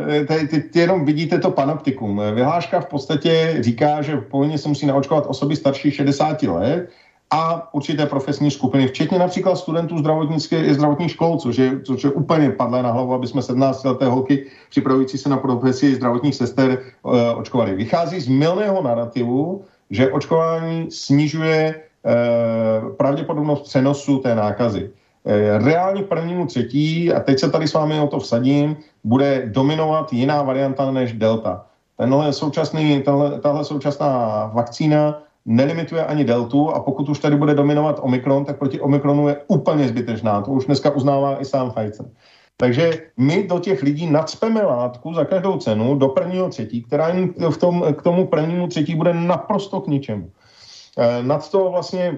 [0.10, 2.22] eh, ty, ty, ty jenom vidíte to panoptikum.
[2.36, 6.89] Vyhláška v podstatě říká, že povinně se musí naočkovat osoby starší 60 let,
[7.32, 12.52] a určité profesní skupiny, včetně například studentů zdravotnické, zdravotních škol, což je, což je úplně
[12.52, 17.14] padlé na hlavu, aby jsme 17 leté holky připravující se na profesi zdravotních sester uh,
[17.36, 17.76] očkovali.
[17.76, 24.90] Vychází z milného narrativu, že očkování snižuje uh, pravděpodobnost přenosu té nákazy.
[25.24, 30.14] Uh, reálně prvnímu třetí, a teď se tady s vámi o to vsadím, bude dominovat
[30.14, 31.66] jiná varianta než delta.
[31.98, 38.00] Tenhle současný, tahle, tahle současná vakcína nelimituje ani deltu a pokud už tady bude dominovat
[38.02, 40.42] Omikron, tak proti Omikronu je úplně zbytečná.
[40.42, 42.06] To už dneska uznává i sám Pfizer.
[42.58, 47.34] Takže my do těch lidí nadspeme látku za každou cenu do prvního třetí, která jim
[47.50, 50.32] v tom, k tomu prvnímu třetí bude naprosto k ničemu.
[50.98, 52.18] E, nad to vlastně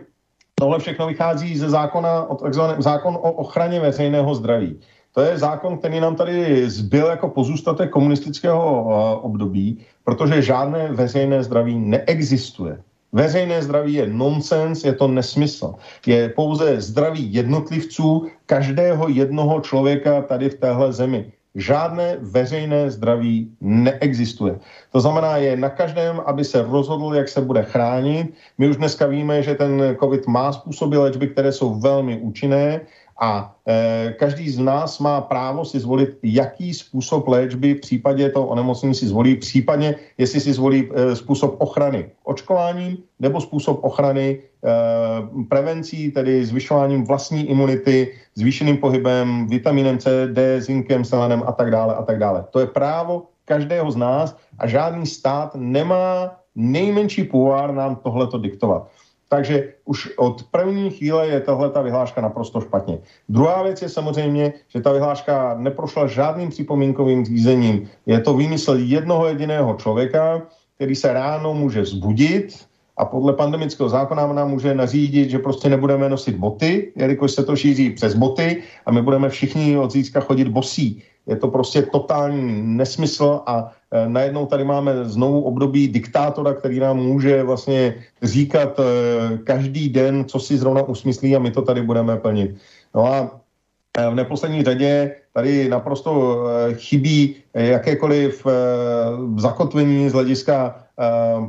[0.55, 2.37] tohle všechno vychází ze zákona, o
[2.77, 4.79] zákon o ochraně veřejného zdraví.
[5.13, 11.43] To je zákon, který nám tady zbyl jako pozůstatek komunistického e, období, protože žádné veřejné
[11.43, 12.81] zdraví neexistuje.
[13.11, 15.75] Veřejné zdraví je nonsens, je to nesmysl.
[16.05, 21.31] Je pouze zdraví jednotlivců, každého jednoho člověka tady v téhle zemi.
[21.55, 24.59] Žádné veřejné zdraví neexistuje.
[24.91, 28.33] To znamená, je na každém, aby se rozhodl, jak se bude chránit.
[28.57, 32.81] My už dneska víme, že ten COVID má způsoby léčby, které jsou velmi účinné
[33.21, 38.47] a e, každý z nás má právo si zvolit, jaký způsob léčby v případě toho
[38.47, 44.41] onemocnění si zvolí, případně jestli si zvolí e, způsob ochrany očkováním nebo způsob ochrany e,
[45.49, 51.95] prevencí, tedy zvyšováním vlastní imunity, zvýšeným pohybem, vitaminem C, D, zinkem, selenem a tak dále
[51.95, 52.45] a tak dále.
[52.51, 58.87] To je právo každého z nás a žádný stát nemá nejmenší půvár nám tohleto diktovat.
[59.31, 62.99] Takže už od první chvíle je tahle ta vyhláška naprosto špatně.
[63.29, 67.87] Druhá věc je samozřejmě, že ta vyhláška neprošla žádným připomínkovým řízením.
[68.05, 70.41] Je to výmysl jednoho jediného člověka,
[70.75, 72.67] který se ráno může zbudit
[72.97, 77.55] a podle pandemického zákona nám může nařídit, že prostě nebudeme nosit boty, jelikož se to
[77.55, 81.03] šíří přes boty a my budeme všichni od zítřka chodit bosí.
[81.27, 83.71] Je to prostě totální nesmysl a
[84.07, 88.83] najednou tady máme znovu období diktátora, který nám může vlastně říkat e,
[89.37, 92.55] každý den, co si zrovna usmyslí a my to tady budeme plnit.
[92.95, 93.41] No a
[93.97, 98.45] e, v neposlední řadě tady naprosto chybí jakékoliv
[99.37, 100.80] zakotvení z hlediska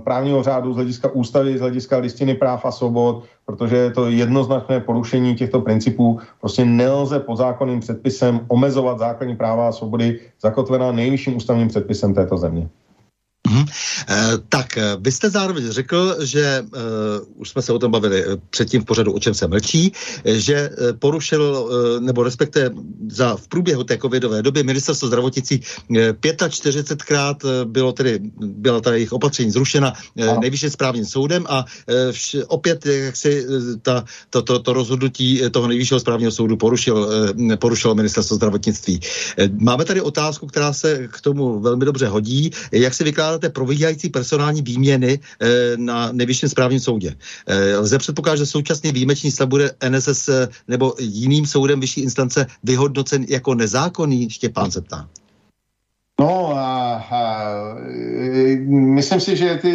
[0.05, 4.81] právního řádu, z hlediska ústavy, z hlediska listiny práv a svobod, protože je to jednoznačné
[4.81, 6.21] porušení těchto principů.
[6.41, 12.37] Prostě nelze pod zákonným předpisem omezovat základní práva a svobody zakotvená nejvyšším ústavním předpisem této
[12.37, 12.69] země.
[13.49, 13.67] Mm-hmm.
[14.09, 16.65] E, tak, eh, vy jste zároveň řekl, že e,
[17.35, 19.93] už jsme se o tom bavili předtím v pořadu, o čem se mlčí,
[20.25, 22.71] že e, porušil, e, nebo respektive
[23.11, 25.61] za v průběhu té covidové doby ministerstvo zdravotnicí
[25.97, 32.13] e, 45krát bylo tedy, byla ta jejich opatření zrušena e, nejvyšším správním soudem a e,
[32.13, 33.47] vš, opět jak si
[33.83, 37.09] ta, to, to, to rozhodnutí toho nejvyššího správního soudu porušil,
[37.53, 39.01] e, porušilo ministerstvo zdravotnictví.
[39.39, 42.51] E, máme tady otázku, která se k tomu velmi dobře hodí.
[42.73, 47.17] Jak si vykládáte té probíhající personální výměny e, na nejvyšším správním soudě.
[47.47, 52.47] E, lze předpokládat, že současně výjimečný stav bude NSS e, nebo jiným soudem vyšší instance
[52.63, 54.31] vyhodnocen jako nezákonný?
[54.31, 55.09] Štěpán se ptá.
[56.21, 57.45] No a, a
[58.69, 59.73] myslím si, že ty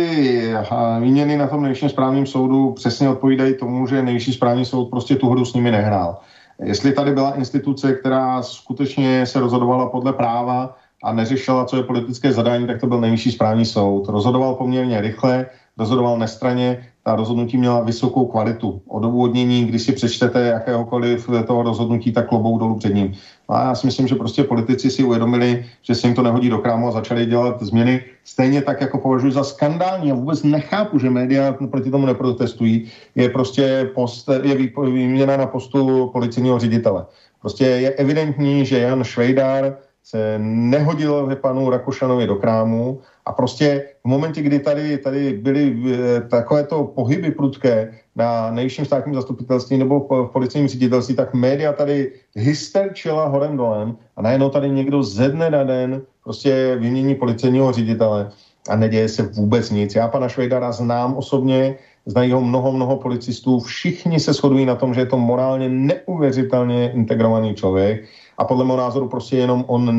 [1.02, 5.30] výměny na tom nejvyšším správním soudu přesně odpovídají tomu, že nejvyšší správní soud prostě tu
[5.30, 6.18] hru s nimi nehrál.
[6.64, 12.34] Jestli tady byla instituce, která skutečně se rozhodovala podle práva, a neřešila, co je politické
[12.34, 14.08] zadání, tak to byl nejvyšší správní soud.
[14.08, 15.46] Rozhodoval poměrně rychle,
[15.78, 18.82] rozhodoval nestraně, ta rozhodnutí měla vysokou kvalitu.
[18.88, 23.14] Odůvodnění, když si přečtete jakéhokoliv toho rozhodnutí, tak klobou dolů před ním.
[23.50, 26.58] A já si myslím, že prostě politici si uvědomili, že se jim to nehodí do
[26.58, 28.04] krámu a začali dělat změny.
[28.24, 33.30] Stejně tak, jako považuji za skandální a vůbec nechápu, že média proti tomu neprotestují, je
[33.30, 34.56] prostě post, je
[34.92, 37.06] výměna na postu policijního ředitele.
[37.42, 39.78] Prostě je evidentní, že Jan Švejdár
[40.08, 46.22] se nehodil panu Rakušanovi do krámu a prostě v momentě, kdy tady, tady byly eh,
[46.22, 53.28] takovéto pohyby prudké na nejvyšším státním zastupitelství nebo v policejním ředitelství, tak média tady hysterčila
[53.28, 58.32] horem dolem a najednou tady někdo ze dne na den prostě vymění policejního ředitele
[58.70, 59.96] a neděje se vůbec nic.
[59.96, 61.76] Já pana Švejdara znám osobně,
[62.06, 66.92] znají ho mnoho, mnoho policistů, všichni se shodují na tom, že je to morálně neuvěřitelně
[66.96, 68.08] integrovaný člověk
[68.38, 69.90] a podle mého názoru prostě jenom on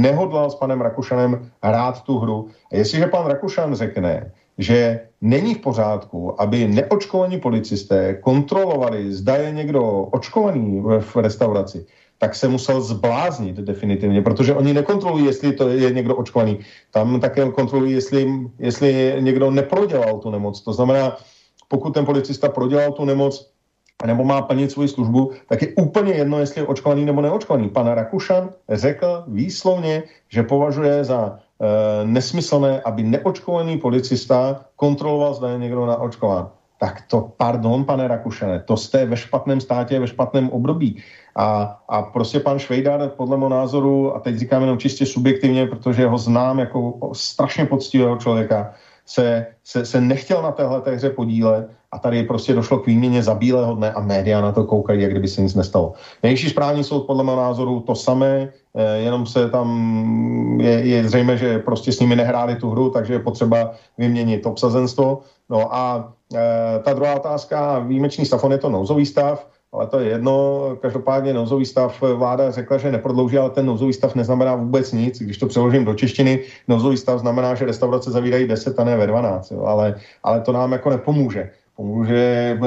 [0.00, 2.48] nehodlal s panem Rakušanem hrát tu hru.
[2.72, 9.50] A jestliže pan Rakušan řekne, že není v pořádku, aby neočkovaní policisté kontrolovali, zda je
[9.50, 11.86] někdo očkovaný v restauraci,
[12.18, 16.58] tak se musel zbláznit definitivně, protože oni nekontrolují, jestli to je někdo očkovaný.
[16.90, 20.60] Tam také kontrolují, jestli, jestli někdo neprodělal tu nemoc.
[20.60, 21.16] To znamená,
[21.68, 23.49] pokud ten policista prodělal tu nemoc,
[24.06, 27.68] nebo má plnit svoji službu, tak je úplně jedno, jestli je očkovaný nebo neočkovaný.
[27.68, 35.58] Pan Rakušan řekl výslovně, že považuje za e, nesmyslné, aby neočkovaný policista kontroloval, zda je
[35.58, 36.48] někdo naočkován.
[36.78, 41.02] Tak to, pardon, pane Rakušane, to jste ve špatném státě, ve špatném období.
[41.36, 46.06] A, a prostě pan Švejdar, podle mého názoru, a teď říkám jenom čistě subjektivně, protože
[46.06, 48.72] ho znám jako strašně poctivého člověka,
[49.06, 53.34] se, se, se nechtěl na téhle hře podílet a tady prostě došlo k výměně za
[53.34, 55.92] bílého dne a média na to koukají, jak kdyby se nic nestalo.
[56.22, 59.66] Nejvyšší správní soud podle mého názoru to samé, eh, jenom se tam
[60.60, 65.20] je, je zřejmé, že prostě s nimi nehráli tu hru, takže je potřeba vyměnit obsazenstvo.
[65.50, 70.00] No a e, ta druhá otázka, výjimečný stav, on je to nouzový stav, ale to
[70.00, 70.62] je jedno.
[70.80, 75.18] Každopádně nouzový stav vláda řekla, že neprodlouží, ale ten nouzový stav neznamená vůbec nic.
[75.18, 79.06] Když to přeložím do češtiny, nouzový stav znamená, že restaurace zavírají 10 a ne ve
[79.06, 79.64] 12, jo.
[79.64, 81.50] Ale, ale to nám jako nepomůže.
[81.80, 82.58] Pomůže,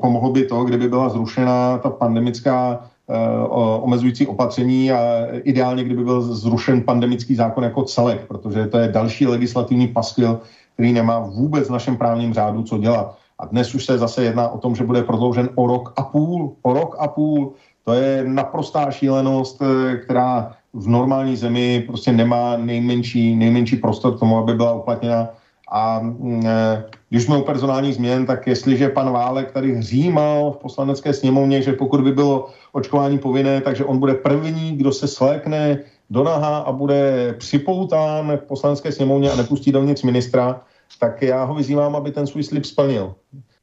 [0.00, 6.22] pomohlo by to, kdyby byla zrušena ta pandemická uh, omezující opatření a ideálně, kdyby byl
[6.22, 10.40] zrušen pandemický zákon jako celek, protože to je další legislativní paskvil,
[10.74, 13.16] který nemá vůbec v našem právním řádu co dělat.
[13.38, 16.56] A dnes už se zase jedná o tom, že bude prodloužen o rok a půl.
[16.62, 17.52] O rok a půl.
[17.84, 24.18] To je naprostá šílenost, eh, která v normální zemi prostě nemá nejmenší, nejmenší prostor k
[24.18, 25.28] tomu, aby byla uplatněna.
[25.72, 30.56] A mm, eh, když jsme u personálních změn, tak jestliže pan Válek tady hřímal v
[30.56, 35.78] poslanecké sněmovně, že pokud by bylo očkování povinné, takže on bude první, kdo se slékne
[36.10, 40.60] do naha a bude připoután v poslanecké sněmovně a nepustí dovnitř ministra,
[41.00, 43.14] tak já ho vyzývám, aby ten svůj slib splnil.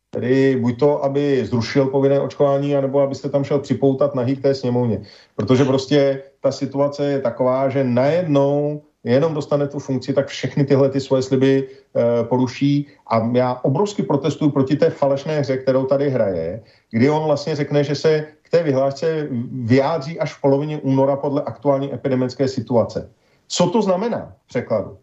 [0.10, 5.02] Tedy buď to, aby zrušil povinné očkování, anebo abyste tam šel připoutat na té sněmovně.
[5.36, 10.90] Protože prostě ta situace je taková, že najednou jenom dostane tu funkci, tak všechny tyhle
[10.90, 16.10] ty svoje sliby e, poruší a já obrovsky protestuju proti té falešné hře, kterou tady
[16.10, 21.16] hraje, kdy on vlastně řekne, že se k té vyhlášce vyjádří až v polovině února
[21.16, 23.10] podle aktuální epidemické situace.
[23.48, 24.98] Co to znamená v překladu?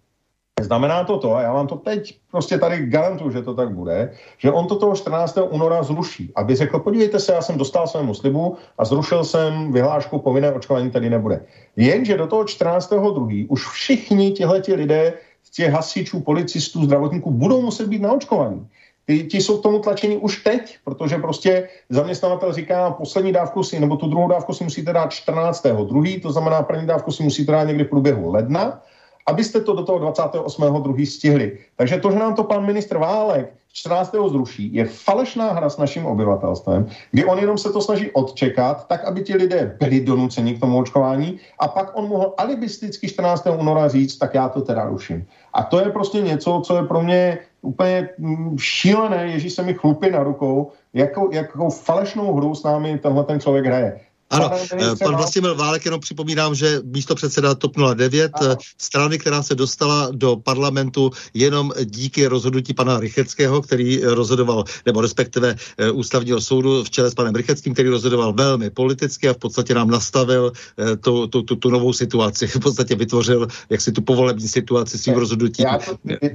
[0.60, 4.12] Znamená to to, a já vám to teď prostě tady garantuju, že to tak bude,
[4.38, 5.38] že on to toho 14.
[5.50, 10.18] února zruší, aby řekl, podívejte se, já jsem dostal svému slibu a zrušil jsem vyhlášku
[10.18, 11.44] povinné očkování tady nebude.
[11.76, 12.92] Jenže do toho 14.
[13.14, 15.12] druhý už všichni tihleti lidé
[15.44, 18.66] z těch hasičů, policistů, zdravotníků budou muset být naočkovaní.
[19.06, 23.80] Ti, ti jsou k tomu tlačení už teď, protože prostě zaměstnavatel říká, poslední dávku si,
[23.80, 25.66] nebo tu druhou dávku si musíte dát 14.
[25.84, 28.82] druhý, to znamená první dávku si musíte dát někdy v průběhu ledna,
[29.26, 31.06] abyste to do toho 28.2.
[31.06, 31.58] stihli.
[31.76, 34.16] Takže to, že nám to pan ministr Válek 14.
[34.28, 39.04] zruší, je falešná hra s naším obyvatelstvem, kdy on jenom se to snaží odčekat, tak
[39.04, 43.46] aby ti lidé byli donuceni k tomu očkování a pak on mohl alibisticky 14.
[43.58, 45.26] února říct, tak já to teda ruším.
[45.52, 49.74] A to je prostě něco, co je pro mě úplně mm, šílené, ježí se mi
[49.74, 54.00] chlupy na rukou, jakou, jakou falešnou hru s námi tenhle ten člověk hraje.
[54.30, 58.52] Ano, eh, pan Vlastimil Válek, jenom připomínám, že místo předseda TOP 09, ano.
[58.52, 65.00] Eh, strany, která se dostala do parlamentu jenom díky rozhodnutí pana Rycheckého, který rozhodoval, nebo
[65.00, 69.36] respektive eh, ústavního soudu v čele s panem Rycheckým, který rozhodoval velmi politicky a v
[69.38, 70.52] podstatě nám nastavil
[71.00, 72.46] tu, tu, tu, tu novou situaci.
[72.56, 75.66] V podstatě vytvořil jaksi tu povolební situaci svým rozhodnutím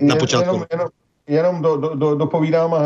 [0.01, 0.53] na počátku.
[0.53, 0.87] Jenom, jenom,
[1.27, 2.81] jenom do, do, do, dopovídám, a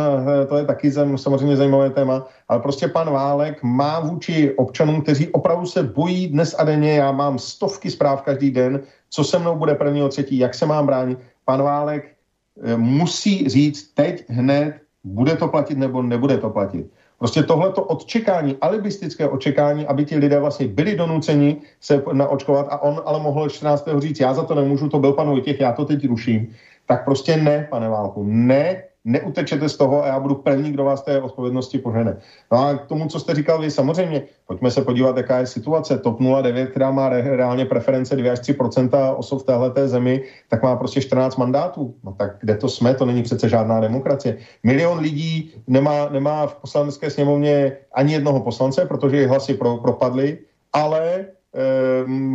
[0.49, 5.65] to je taky samozřejmě zajímavé téma, ale prostě pan Válek má vůči občanům, kteří opravdu
[5.65, 8.79] se bojí dnes a denně, já mám stovky zpráv každý den,
[9.09, 11.19] co se mnou bude prvního třetí, jak se mám bránit.
[11.45, 12.15] Pan Válek
[12.63, 16.85] eh, musí říct teď hned, bude to platit nebo nebude to platit.
[17.19, 23.01] Prostě tohleto odčekání, alibistické očekání, aby ti lidé vlastně byli donuceni se naočkovat a on
[23.05, 23.87] ale mohl 14.
[23.97, 26.53] říct, já za to nemůžu, to byl pan Vojtěch, já to teď ruším
[26.85, 31.01] tak prostě ne, pane Válku, ne, neutečete z toho a já budu první, kdo vás
[31.01, 32.17] té odpovědnosti požene.
[32.51, 35.97] No a k tomu, co jste říkal vy, samozřejmě, pojďme se podívat, jaká je situace.
[35.97, 40.63] TOP 09, která má re, reálně preference 2 až 3% osob v téhle zemi, tak
[40.63, 41.95] má prostě 14 mandátů.
[42.03, 44.37] No tak kde to jsme, to není přece žádná demokracie.
[44.63, 50.37] Milion lidí nemá, nemá v poslanecké sněmovně ani jednoho poslance, protože jejich hlasy pro, propadly,
[50.73, 51.25] ale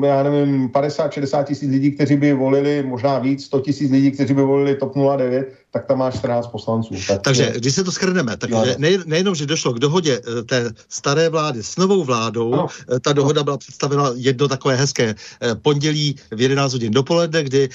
[0.05, 4.43] já nevím, 50-60 tisíc lidí, kteří by volili, možná víc, 100 tisíc lidí, kteří by
[4.43, 6.95] volili TOP 09, tak tam máš 14 poslanců.
[7.09, 10.71] Tak Takže, když se to schrneme, tak ne, nejenom, že došlo k dohodě eh, té
[10.89, 12.67] staré vlády s novou vládou, no.
[13.01, 17.69] ta dohoda byla představena jedno takové hezké eh, pondělí v 11 hodin dopoledne, kdy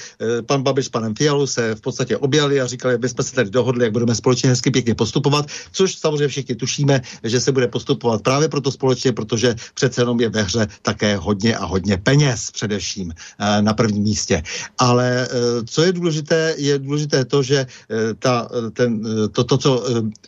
[0.46, 3.50] pan Babiš s panem Fialou se v podstatě objali a říkali, my jsme se tady
[3.50, 8.22] dohodli, jak budeme společně hezky pěkně postupovat, což samozřejmě všichni tušíme, že se bude postupovat
[8.22, 13.14] právě proto společně, protože přece jenom je ve hře také hodně a hodně peněz především
[13.60, 14.42] na prvním místě.
[14.78, 15.28] Ale
[15.66, 17.85] co je důležité, je důležité to, že Eh,
[18.18, 19.70] ta, eh, ten, eh, to, to, co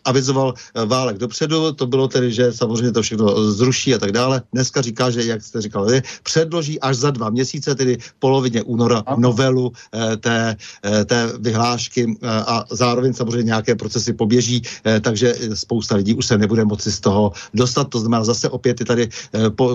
[0.05, 0.55] avizoval
[0.87, 4.43] Válek dopředu, to bylo tedy, že samozřejmě to všechno zruší a tak dále.
[4.53, 5.87] Dneska říká, že, jak jste říkal,
[6.23, 9.73] předloží až za dva měsíce, tedy polovině února, novelu
[10.21, 10.57] té,
[11.05, 14.63] té vyhlášky a zároveň samozřejmě nějaké procesy poběží,
[15.01, 17.89] takže spousta lidí už se nebude moci z toho dostat.
[17.89, 19.09] To znamená zase opět je tady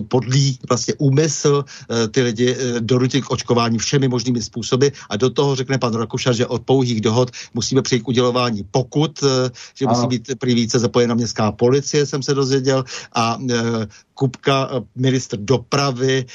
[0.07, 1.65] podlý vlastně úmysl
[2.11, 6.47] ty lidi donutit k očkování všemi možnými způsoby a do toho řekne pan Rakušan, že
[6.47, 10.79] od pouhých dohod musí musíme přijít k udělování pokud, eh, že musí být prý více
[10.79, 12.83] zapojena městská policie, jsem se dozvěděl,
[13.13, 16.26] a eh, Kupka, eh, ministr dopravy,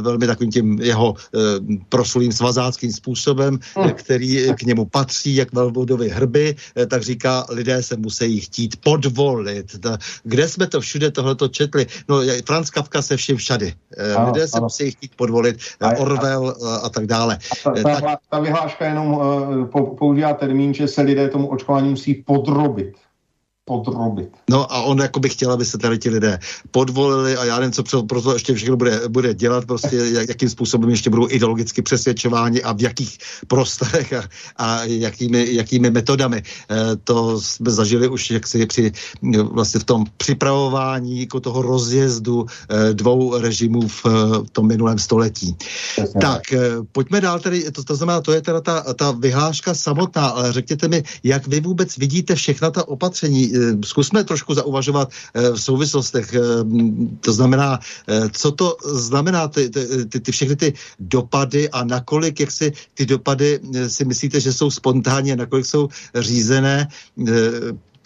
[0.00, 1.14] velmi takovým tím jeho
[1.88, 3.90] proslulým svazáckým způsobem, hmm.
[3.90, 6.56] který k němu patří, jak velvodovy hrby,
[6.88, 9.76] tak říká, lidé se musí chtít podvolit.
[10.24, 11.86] Kde jsme to všude tohleto četli?
[12.08, 13.74] No, Franz Kafka se vším všady.
[14.26, 15.58] Lidé se musí chtít podvolit,
[15.98, 17.38] Orwell a tak dále.
[17.64, 19.20] A ta, ta, ta vyhláška jenom
[19.98, 22.94] používá termín, že se lidé tomu očkování musí podrobit
[23.68, 24.28] podrobit.
[24.50, 26.38] No a on jako by chtěl, aby se tady ti lidé
[26.70, 30.48] podvolili a já nevím, co pro to ještě všechno bude, bude dělat, prostě jak, jakým
[30.48, 34.22] způsobem ještě budou ideologicky přesvědčováni a v jakých prostorech a,
[34.56, 36.40] a jakými, jakými metodami.
[36.40, 38.92] E, to jsme zažili už jaksi při
[39.52, 44.04] vlastně v tom připravování jako toho rozjezdu e, dvou režimů v,
[44.46, 45.56] v tom minulém století.
[45.98, 46.20] Jasně.
[46.20, 46.60] Tak, e,
[46.92, 50.88] pojďme dál tedy, to, to znamená, to je teda ta, ta vyhláška samotná, ale řekněte
[50.88, 53.52] mi, jak vy vůbec vidíte všechna ta opatření,
[53.84, 56.34] zkusme trošku zauvažovat eh, v souvislostech.
[56.34, 56.40] Eh,
[57.20, 57.78] to znamená,
[58.32, 59.70] co to znamená ty,
[60.08, 64.70] ty, ty všechny ty dopady a nakolik, jak si ty dopady si myslíte, že jsou
[64.70, 66.88] spontánně, nakolik jsou řízené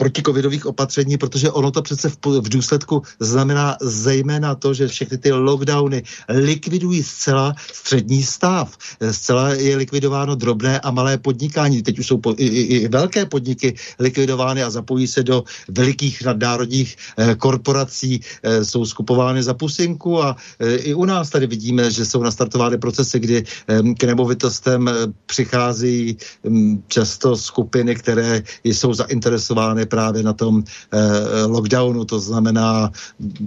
[0.03, 5.33] protikovidových opatření, protože ono to přece v, v důsledku znamená zejména to, že všechny ty
[5.33, 8.75] lockdowny likvidují zcela střední stav.
[8.99, 11.83] Zcela je likvidováno drobné a malé podnikání.
[11.83, 16.97] Teď už jsou po, i, i, velké podniky likvidovány a zapojí se do velikých nadnárodních
[17.17, 22.03] eh, korporací, eh, jsou skupovány za pusinku a eh, i u nás tady vidíme, že
[22.05, 24.95] jsou nastartovány procesy, kdy eh, k nemovitostem eh,
[25.27, 32.89] přichází hm, často skupiny, které jsou zainteresovány právě na tom eh, lockdownu, to znamená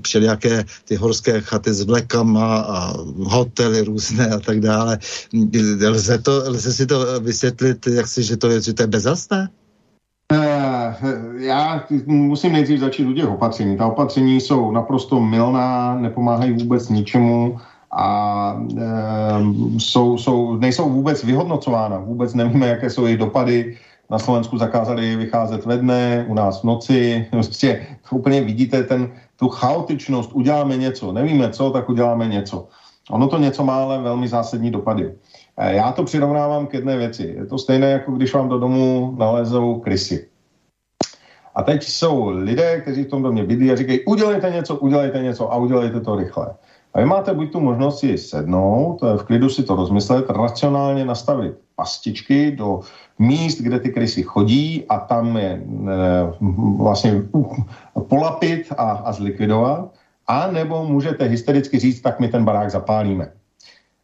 [0.05, 2.93] všelijaké ty horské chaty s vlekama a
[3.26, 5.01] hotely různé a tak dále.
[5.89, 9.49] Lze, to, lze si to vysvětlit, jak si, že to je, že to je bezastné?
[10.34, 10.95] Eh,
[11.38, 13.77] já musím nejdřív začít u těch opatření.
[13.77, 17.57] Ta opatření jsou naprosto milná, nepomáhají vůbec ničemu
[17.95, 18.07] a
[18.77, 18.89] e,
[19.80, 21.97] jsou, jsou, nejsou vůbec vyhodnocována.
[21.97, 23.77] Vůbec nevíme, jaké jsou jejich dopady
[24.10, 27.27] na Slovensku zakázali vycházet ve dne, u nás v noci.
[27.32, 32.68] Prostě úplně vidíte ten, tu chaotičnost, uděláme něco, nevíme co, tak uděláme něco.
[33.11, 35.14] Ono to něco má ale velmi zásadní dopady.
[35.57, 37.34] Eh, já to přirovnávám k jedné věci.
[37.38, 40.27] Je to stejné, jako když vám do domu nalezou krysy.
[41.56, 45.53] A teď jsou lidé, kteří v tom domě bydlí a říkají, udělejte něco, udělejte něco
[45.53, 46.56] a udělejte to rychle.
[46.95, 51.53] A vy máte buď tu možnost si sednout, v klidu si to rozmyslet, racionálně nastavit
[51.76, 52.80] pastičky do
[53.19, 55.61] míst, kde ty krysy chodí a tam je e,
[56.77, 57.22] vlastně
[58.07, 59.91] polapit a, a zlikvidovat,
[60.27, 63.31] a nebo můžete hystericky říct, tak my ten barák zapálíme.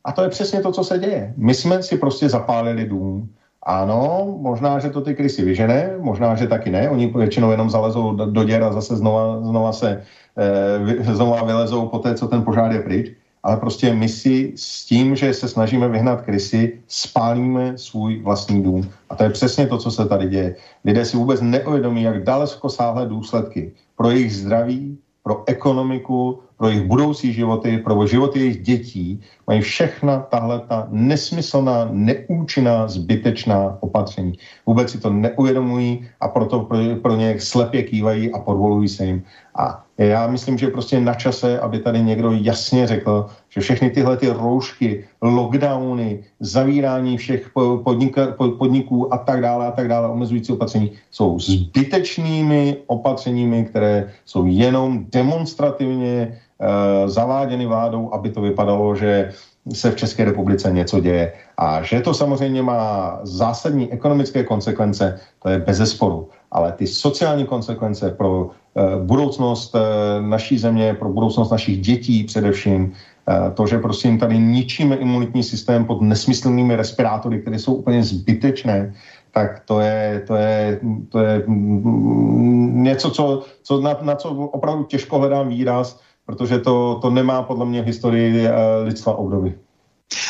[0.04, 1.34] A to je přesně to, co se děje.
[1.38, 3.30] My jsme si prostě zapálili dům.
[3.64, 6.90] Ano, možná, že to ty krysy vyžene, možná, že taky ne.
[6.90, 10.04] Oni většinou jenom zalezou do, do děr a zase znova, znova se
[10.38, 13.12] e, znova vylezou po té, co ten požár je pryč
[13.44, 18.90] ale prostě my si s tím, že se snažíme vyhnat krysy, spálíme svůj vlastní dům.
[19.10, 20.56] A to je přesně to, co se tady děje.
[20.86, 26.86] Lidé si vůbec neuvědomí, jak daleko sáhlé důsledky pro jejich zdraví, pro ekonomiku, pro jejich
[26.86, 34.38] budoucí životy, pro životy jejich dětí, mají všechna tahle ta nesmyslná, neúčinná, zbytečná opatření.
[34.66, 39.24] Vůbec si to neuvědomují a proto pro, pro ně slepě kývají a podvolují se jim.
[39.58, 44.18] A já myslím, že prostě na čase, aby tady někdo jasně řekl, že všechny tyhle
[44.18, 47.50] ty roušky, lockdowny, zavírání všech
[47.84, 54.46] podnika, podniků a tak dále a tak dále, omezující opatření, jsou zbytečnými opatřeními, které jsou
[54.46, 56.38] jenom demonstrativně
[57.06, 59.32] zaváděny vládou, aby to vypadalo, že
[59.74, 61.34] se v České republice něco děje.
[61.58, 66.30] A že to samozřejmě má zásadní ekonomické konsekvence, to je bez zesporu.
[66.52, 72.94] Ale ty sociální konsekvence pro Eh, budoucnost eh, naší země, pro budoucnost našich dětí především,
[73.28, 78.94] eh, to, že prostě tady ničíme imunitní systém pod nesmyslnými respirátory, které jsou úplně zbytečné,
[79.32, 80.80] tak to je, to je,
[81.10, 86.00] to je mm, něco, co, co na, na co opravdu těžko hledám výraz,
[86.32, 88.48] protože to, to nemá podle mě v historii
[88.84, 89.54] lidstva období.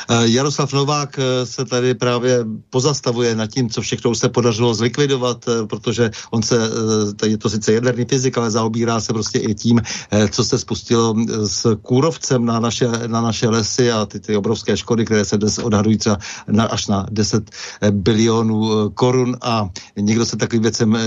[0.10, 5.46] Eh, Jaroslav Novák eh, se tady právě pozastavuje nad tím, co všechno se podařilo zlikvidovat,
[5.48, 6.70] eh, protože on se,
[7.26, 9.82] je to sice jaderný fyzik, ale zaobírá se prostě i tím,
[10.32, 15.06] co se spustilo s kůrovcem na naše, na naše lesy a ty, ty obrovské škody,
[15.06, 16.18] které se dnes odhadují třeba
[16.48, 17.52] na, až na 10
[17.92, 20.98] bilionů korun a nikdo se takovým věcem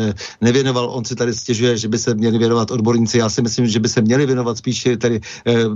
[0.41, 0.91] nevěnoval.
[0.91, 3.19] On si tady stěžuje, že by se měli věnovat odborníci.
[3.19, 5.21] Já si myslím, že by se měli věnovat spíše tady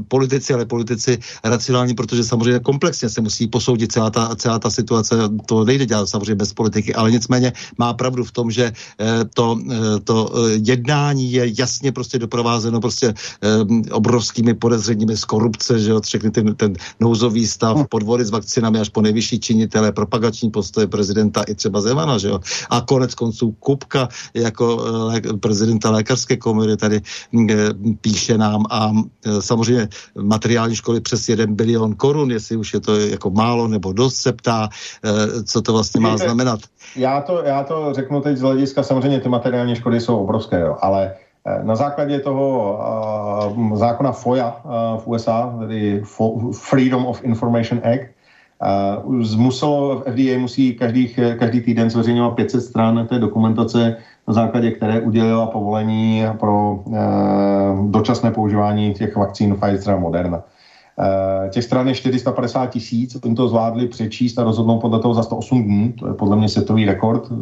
[0.08, 5.16] politici, ale politici racionální, protože samozřejmě komplexně se musí posoudit celá ta, celá ta situace.
[5.46, 9.60] To nejde dělat samozřejmě bez politiky, ale nicméně má pravdu v tom, že eh, to,
[9.60, 13.14] eh, to eh, jednání je jasně prostě doprovázeno prostě
[13.92, 17.84] obrovskými podezřeními z korupce, že jo, všechny ten, ten nouzový stav, hm.
[17.92, 22.40] podvody s vakcinami až po nejvyšší činitele, propagační postoje prezidenta i třeba Zemana, že jo.
[22.70, 24.64] A konec konců Kupka jako
[25.40, 27.02] prezidenta lékařské komory tady
[28.00, 28.92] píše nám a
[29.40, 34.16] samozřejmě materiální školy přes 1 bilion korun, jestli už je to jako málo nebo dost
[34.16, 34.68] se ptá,
[35.04, 36.60] eh, co to vlastně má znamenat.
[36.96, 40.76] Já to, já to řeknu teď z hlediska, samozřejmě ty materiální škody jsou obrovské, jo,
[40.80, 41.12] ale
[41.46, 42.78] eh, na základě toho
[43.56, 46.02] uh, zákona FOIA uh, v USA, tedy
[46.52, 48.10] Freedom of Information Act,
[49.06, 53.96] uh, muselo, FDA musí každý, každý týden zveřejňovat 500 stran té dokumentace,
[54.28, 60.38] na základě které udělila povolení pro uh, dočasné používání těch vakcín Pfizer a Moderna.
[60.38, 60.57] Eh,
[61.50, 65.64] těch stran je 450 tisíc, oni to zvládli přečíst a rozhodnou podle toho za 108
[65.64, 67.32] dní, to je podle mě světový rekord,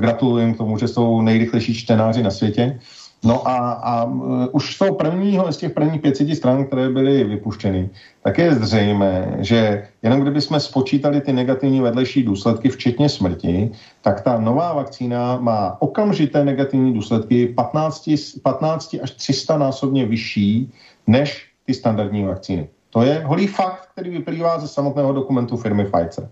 [0.00, 2.78] gratulujem, eh, k tomu, že jsou nejrychlejší čtenáři na světě.
[3.24, 7.24] No a, a uh, už z toho prvního, z těch prvních 500 stran, které byly
[7.24, 7.90] vypuštěny,
[8.22, 13.70] tak je zřejmé, že jenom kdybychom spočítali ty negativní vedlejší důsledky, včetně smrti,
[14.02, 18.10] tak ta nová vakcína má okamžité negativní důsledky 15,
[18.42, 20.72] 15 až 300 násobně vyšší
[21.06, 22.68] než ty standardní vakcíny.
[22.90, 26.26] To je holý fakt, který vyplývá ze samotného dokumentu firmy Pfizer.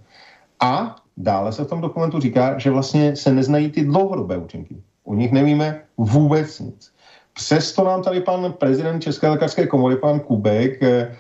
[0.60, 4.82] A dále se v tom dokumentu říká, že vlastně se neznají ty dlouhodobé účinky.
[5.06, 6.90] U nich nevíme vůbec nic.
[7.39, 11.15] Přesto nám tady pan prezident České lékařské komory, pan Kubek, eh,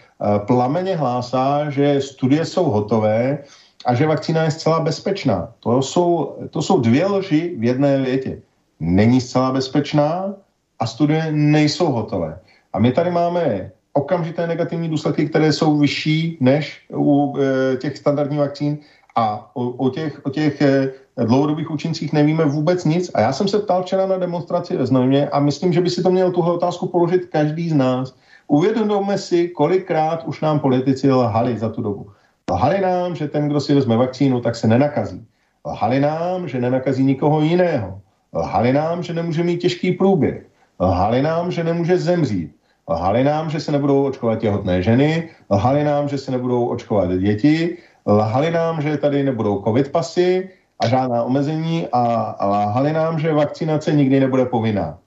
[0.46, 3.38] plameně hlásá, že studie jsou hotové
[3.86, 5.54] a že vakcína je zcela bezpečná.
[5.62, 8.42] To jsou, to jsou dvě lži v jedné větě.
[8.82, 10.34] Není zcela bezpečná
[10.78, 12.42] a studie nejsou hotové.
[12.74, 18.40] A my tady máme okamžité negativní důsledky, které jsou vyšší než u e, těch standardních
[18.40, 18.78] vakcín
[19.16, 20.90] a o, o těch, o těch e,
[21.24, 23.10] dlouhodobých účincích nevíme vůbec nic.
[23.14, 26.02] A já jsem se ptal včera na demonstraci ve Znojmě a myslím, že by si
[26.02, 28.14] to měl tuhle otázku položit každý z nás.
[28.48, 32.10] Uvědomíme si, kolikrát už nám politici lhali za tu dobu.
[32.50, 35.26] Lhali nám, že ten, kdo si vezme vakcínu, tak se nenakazí.
[35.66, 38.00] Lhali nám, že nenakazí nikoho jiného.
[38.32, 40.46] Lhali nám, že nemůže mít těžký průběh.
[40.80, 42.57] Lhali nám, že nemůže zemřít.
[42.88, 47.76] Lhali nám, že se nebudou očkovat těhotné ženy, lhali nám, že se nebudou očkovat děti,
[48.06, 50.48] lhali nám, že tady nebudou covid pasy
[50.80, 54.98] a žádná omezení a, lhali nám, že vakcinace nikdy nebude povinná.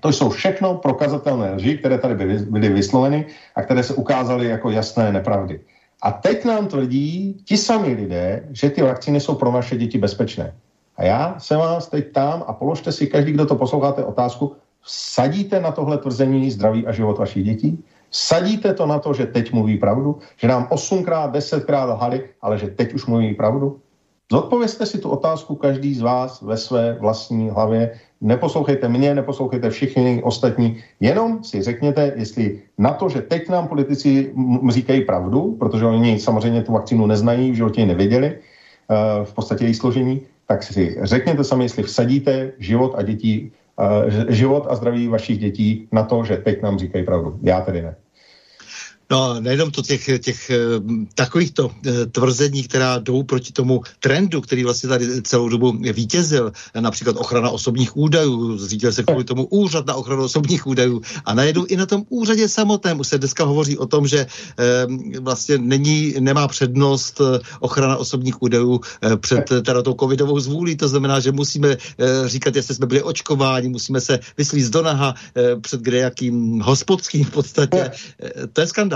[0.00, 4.70] To jsou všechno prokazatelné lži, které tady byly, byly vysloveny a které se ukázaly jako
[4.70, 5.60] jasné nepravdy.
[6.02, 10.54] A teď nám tvrdí ti sami lidé, že ty vakcíny jsou pro naše děti bezpečné.
[10.96, 15.60] A já se vás teď tam a položte si každý, kdo to posloucháte, otázku, Sadíte
[15.60, 17.84] na tohle tvrzení zdraví a život vašich dětí?
[18.10, 20.18] Sadíte to na to, že teď mluví pravdu?
[20.36, 23.80] Že nám osmkrát, desetkrát lhali, ale že teď už mluví pravdu?
[24.32, 27.98] Zodpovězte si tu otázku každý z vás ve své vlastní hlavě.
[28.20, 34.34] Neposlouchejte mě, neposlouchejte všichni ostatní, jenom si řekněte, jestli na to, že teď nám politici
[34.68, 39.64] říkají pravdu, protože oni samozřejmě tu vakcínu neznají, v životě ji nevěděli, eh, v podstatě
[39.64, 43.52] její složení, tak si řekněte sami, jestli vsadíte život a dětí
[44.28, 47.38] život a zdraví vašich dětí na to, že teď nám říkají pravdu.
[47.42, 47.96] Já tedy ne.
[49.10, 50.58] No, nejenom to těch, těch eh,
[51.14, 57.16] takovýchto eh, tvrzení, která jdou proti tomu trendu, který vlastně tady celou dobu vítězil, například
[57.16, 61.76] ochrana osobních údajů, zřídil se kvůli tomu úřad na ochranu osobních údajů a najednou i
[61.76, 64.26] na tom úřadě samotném už se dneska hovoří o tom, že
[64.58, 64.86] eh,
[65.20, 67.20] vlastně není, nemá přednost
[67.60, 68.80] ochrana osobních údajů
[69.16, 71.76] před teda tou covidovou zvůlí, to znamená, že musíme
[72.26, 75.14] říkat, jestli jsme byli očkováni, musíme se vyslít do naha
[75.60, 77.90] před kde jakým hospodským v podstatě.
[78.52, 78.95] To je skandál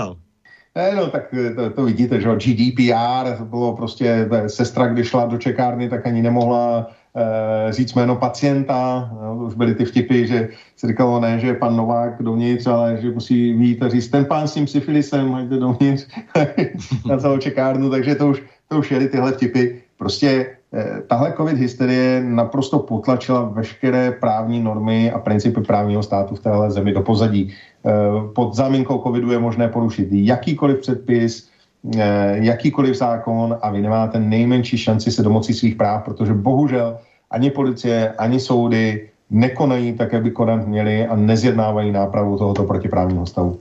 [0.75, 5.37] Ne, no, tak to, to vidíte, že GDPR, to bylo prostě sestra, když šla do
[5.37, 6.87] čekárny, tak ani nemohla
[7.69, 9.09] e, říct jméno pacienta.
[9.21, 12.97] No, už byly ty vtipy, že se říkalo ne, že je pan Novák dovnitř, ale
[13.01, 16.07] že musí vít a říct, ten pán s tím syfilisem, jde dovnitř
[17.09, 19.81] na celou čekárnu, takže to už, to už jeli tyhle vtipy.
[20.01, 26.39] Prostě Eh, tahle covid hysterie naprosto potlačila veškeré právní normy a principy právního státu v
[26.39, 27.51] téhle zemi do pozadí.
[27.51, 27.91] Eh,
[28.35, 31.49] pod záminkou covidu je možné porušit jakýkoliv předpis,
[31.97, 36.97] eh, jakýkoliv zákon a vy nemáte nejmenší šanci se domoci svých práv, protože bohužel
[37.31, 43.25] ani policie, ani soudy nekonají tak, jak by konat měli a nezjednávají nápravu tohoto protiprávního
[43.25, 43.59] stavu.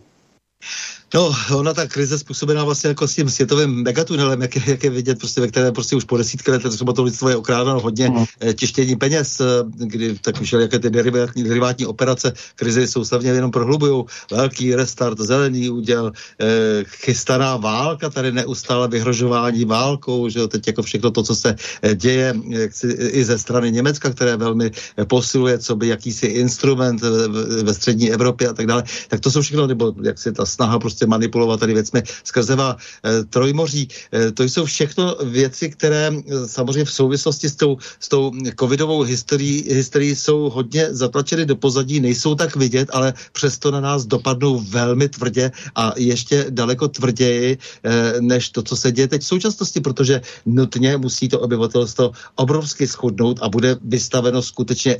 [1.15, 4.91] No, ona ta krize způsobená vlastně jako s tím světovým megatunelem, jak je, jak je
[4.91, 8.09] vidět, prostě, ve které prostě už po desítky let třeba to lidstvo je okrádáno hodně
[8.09, 8.25] mm.
[8.55, 14.05] tištění peněz, eh, kdy tak už jaké ty derivátní, derivátní operace krize soustavně jenom prohlubují.
[14.31, 20.83] Velký restart, zelený úděl, eh, chystaná válka, tady neustále vyhrožování válkou, že jo, teď jako
[20.83, 24.71] všechno to, co se eh, děje jak si, i ze strany Německa, které velmi
[25.05, 29.43] posiluje, co by jakýsi instrument ve, ve střední Evropě a tak dále, tak to jsou
[29.43, 33.89] všechno, nebo jak si ta snaha prostě prostě manipulovat tady věcmi skrzeva e, trojmoří.
[34.13, 39.01] E, to jsou všechno věci, které e, samozřejmě v souvislosti s tou, s tou covidovou
[39.01, 44.61] historií, historií jsou hodně zatlačeny do pozadí, nejsou tak vidět, ale přesto na nás dopadnou
[44.61, 47.59] velmi tvrdě a ještě daleko tvrději,
[48.21, 53.39] než to, co se děje teď v současnosti, protože nutně musí to obyvatelstvo obrovsky schodnout
[53.43, 54.97] a bude vystaveno skutečně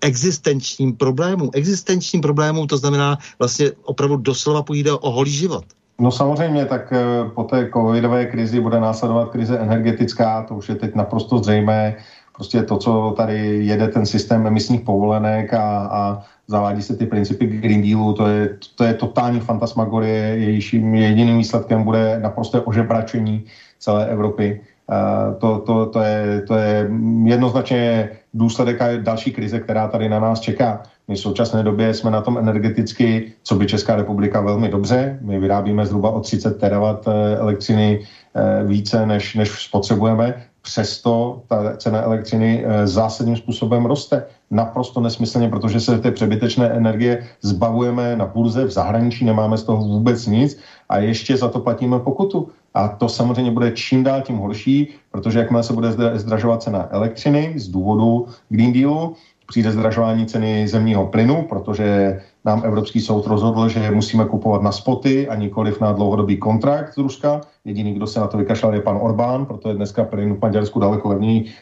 [0.00, 1.50] existenčním problémům.
[1.52, 5.64] Existenčním problémům, to znamená vlastně opravdu doslova půjde o holý život.
[6.00, 10.74] No samozřejmě, tak eh, po té covidové krizi bude následovat krize energetická, to už je
[10.74, 11.96] teď naprosto zřejmé.
[12.34, 17.46] Prostě to, co tady jede ten systém emisních povolenek a, a zavádí se ty principy
[17.46, 23.44] Green Dealu, to je, to je totální fantasmagorie, jejíž jediným výsledkem bude naprosté ožebračení
[23.78, 24.60] celé Evropy.
[24.86, 26.90] Uh, to, to, to, je, to je
[27.24, 30.82] jednoznačně důsledek další krize, která tady na nás čeká.
[31.08, 35.18] My v současné době jsme na tom energeticky, co by Česká republika velmi dobře.
[35.22, 38.00] My vyrábíme zhruba o 30 terawatt eh, elektřiny
[38.34, 40.44] eh, více, než, než spotřebujeme.
[40.62, 44.26] Přesto ta cena elektřiny eh, zásadním způsobem roste.
[44.50, 49.84] Naprosto nesmyslně, protože se té přebytečné energie zbavujeme na burze, v zahraničí nemáme z toho
[49.84, 50.58] vůbec nic
[50.88, 52.48] a ještě za to platíme pokutu.
[52.74, 57.54] A to samozřejmě bude čím dál tím horší, protože jakmile se bude zdražovat cena elektřiny
[57.56, 59.16] z důvodu Green Dealu,
[59.48, 65.28] přijde zdražování ceny zemního plynu, protože nám Evropský soud rozhodl, že musíme kupovat na spoty
[65.28, 67.40] a nikoliv na dlouhodobý kontrakt z Ruska.
[67.64, 70.78] Jediný, kdo se na to vykašlal, je pan Orbán, proto je dneska plyn v Maďarsku
[70.78, 71.20] daleko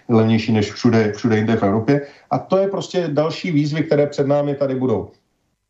[0.09, 2.01] levnější, než všude, všude jinde v Evropě.
[2.31, 5.11] A to je prostě další výzvy, které před námi tady budou.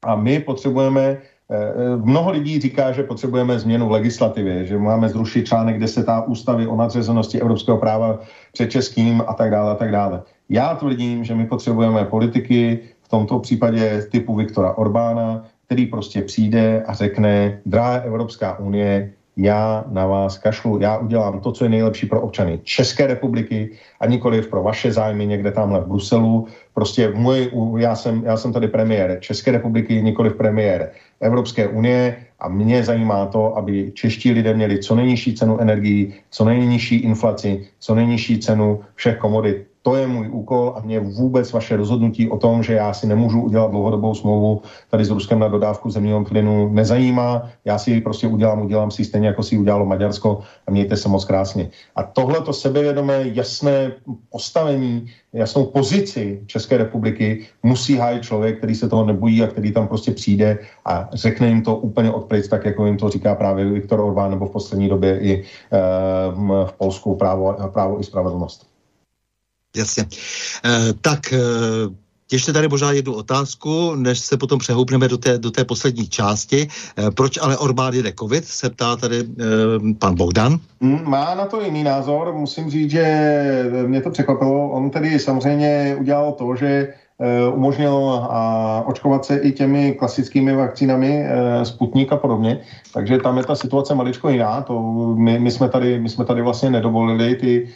[0.05, 1.19] A my potřebujeme eh,
[1.51, 6.67] eh, Mnoho lidí říká, že potřebujeme změnu v legislativě, že máme zrušit článek 10 ústavy
[6.67, 8.19] o nadřazenosti evropského práva
[8.53, 10.23] před českým a tak dále a tak dále.
[10.49, 16.83] Já tvrdím, že my potřebujeme politiky, v tomto případě typu Viktora Orbána, který prostě přijde
[16.87, 22.07] a řekne, drahá Evropská unie, já na vás kašlu, já udělám to, co je nejlepší
[22.07, 23.71] pro občany České republiky
[24.01, 26.47] a nikoliv pro vaše zájmy někde tamhle v Bruselu.
[26.75, 30.91] Prostě můj, já, jsem, já jsem tady premiér České republiky, nikoliv premiér
[31.21, 36.45] Evropské unie a mě zajímá to, aby čeští lidé měli co nejnižší cenu energií, co
[36.45, 41.77] nejnižší inflaci, co nejnižší cenu všech komodit to je můj úkol a mě vůbec vaše
[41.77, 45.91] rozhodnutí o tom, že já si nemůžu udělat dlouhodobou smlouvu tady s Ruskem na dodávku
[45.91, 47.47] zemního plynu nezajímá.
[47.65, 51.09] Já si ji prostě udělám, udělám si stejně, jako si udělalo Maďarsko a mějte se
[51.09, 51.71] moc krásně.
[51.97, 53.93] A tohle to sebevědomé, jasné
[54.31, 59.87] postavení, jasnou pozici České republiky musí hájit člověk, který se toho nebojí a který tam
[59.89, 64.01] prostě přijde a řekne jim to úplně odpryč, tak jako jim to říká právě Viktor
[64.01, 68.76] Orbán nebo v poslední době i uh, v Polsku právo, právo i spravedlnost.
[69.77, 70.07] Jasně.
[70.65, 71.39] E, tak e,
[72.33, 76.69] ještě tady možná jednu otázku, než se potom přehoupneme do té, do té poslední části.
[76.99, 79.25] E, proč ale Orbán jede covid, se ptá tady e,
[79.99, 80.59] pan Bogdan.
[80.81, 82.33] Hmm, má na to jiný názor.
[82.33, 83.05] Musím říct, že
[83.87, 84.71] mě to překvapilo.
[84.71, 86.95] On tedy samozřejmě udělal to, že
[87.55, 88.29] umožnil
[88.85, 91.25] očkovat se i těmi klasickými vakcínami
[91.63, 92.61] Sputnik a podobně.
[92.95, 94.61] Takže tam je ta situace maličko jiná.
[94.63, 94.81] To
[95.17, 97.69] my, my, jsme tady, my jsme tady vlastně nedovolili ty,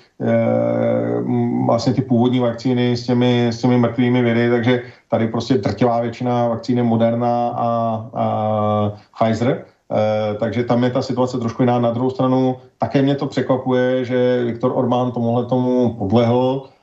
[1.66, 6.48] vlastně ty původní vakcíny s těmi, s těmi mrtvými viry, takže tady prostě drtivá většina
[6.48, 7.66] vakcíny Moderna a,
[8.14, 9.64] a Pfizer.
[9.90, 11.78] Eh, takže tam je ta situace trošku jiná.
[11.78, 16.79] Na druhou stranu také mě to překvapuje, že Viktor Orbán tomuhle tomu podlehl eh,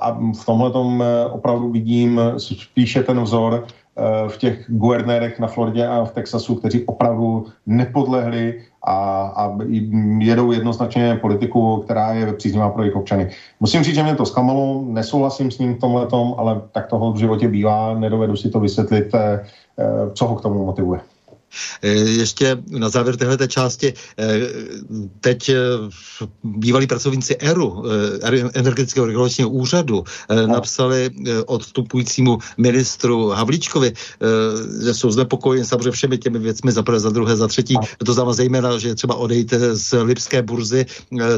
[0.00, 3.66] a v tomhle tom eh, opravdu vidím spíše ten vzor
[4.28, 8.94] v těch guvernérech na Floridě a v Texasu, kteří opravdu nepodlehli a,
[9.36, 9.58] a
[10.18, 13.30] jedou jednoznačně politiku, která je příznivá pro jejich občany.
[13.60, 16.06] Musím říct, že mě to zklamalo, nesouhlasím s ním v tomhle
[16.36, 19.14] ale tak toho v životě bývá, nedovedu si to vysvětlit,
[20.14, 21.00] co ho k tomu motivuje.
[21.82, 24.40] Eh, ještě na závěr téhle části, eh,
[25.20, 25.54] teď eh,
[26.44, 27.84] bývalí pracovníci ERU,
[28.54, 30.46] Energetického regulačního úřadu, no.
[30.46, 31.10] napsali
[31.46, 33.92] odstupujícímu ministru Havlíčkovi,
[34.84, 37.74] že jsou znepokojeni samozřejmě všemi těmi věcmi, za prvé, za druhé, za třetí.
[37.74, 37.80] No.
[38.06, 40.86] To znamená zejména, že třeba odejít z Lipské burzy,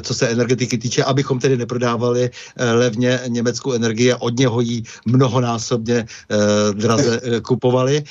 [0.03, 6.07] co se energetiky týče, abychom tedy neprodávali levně německou energii a od něho ji mnohonásobně
[6.75, 8.05] draze kupovali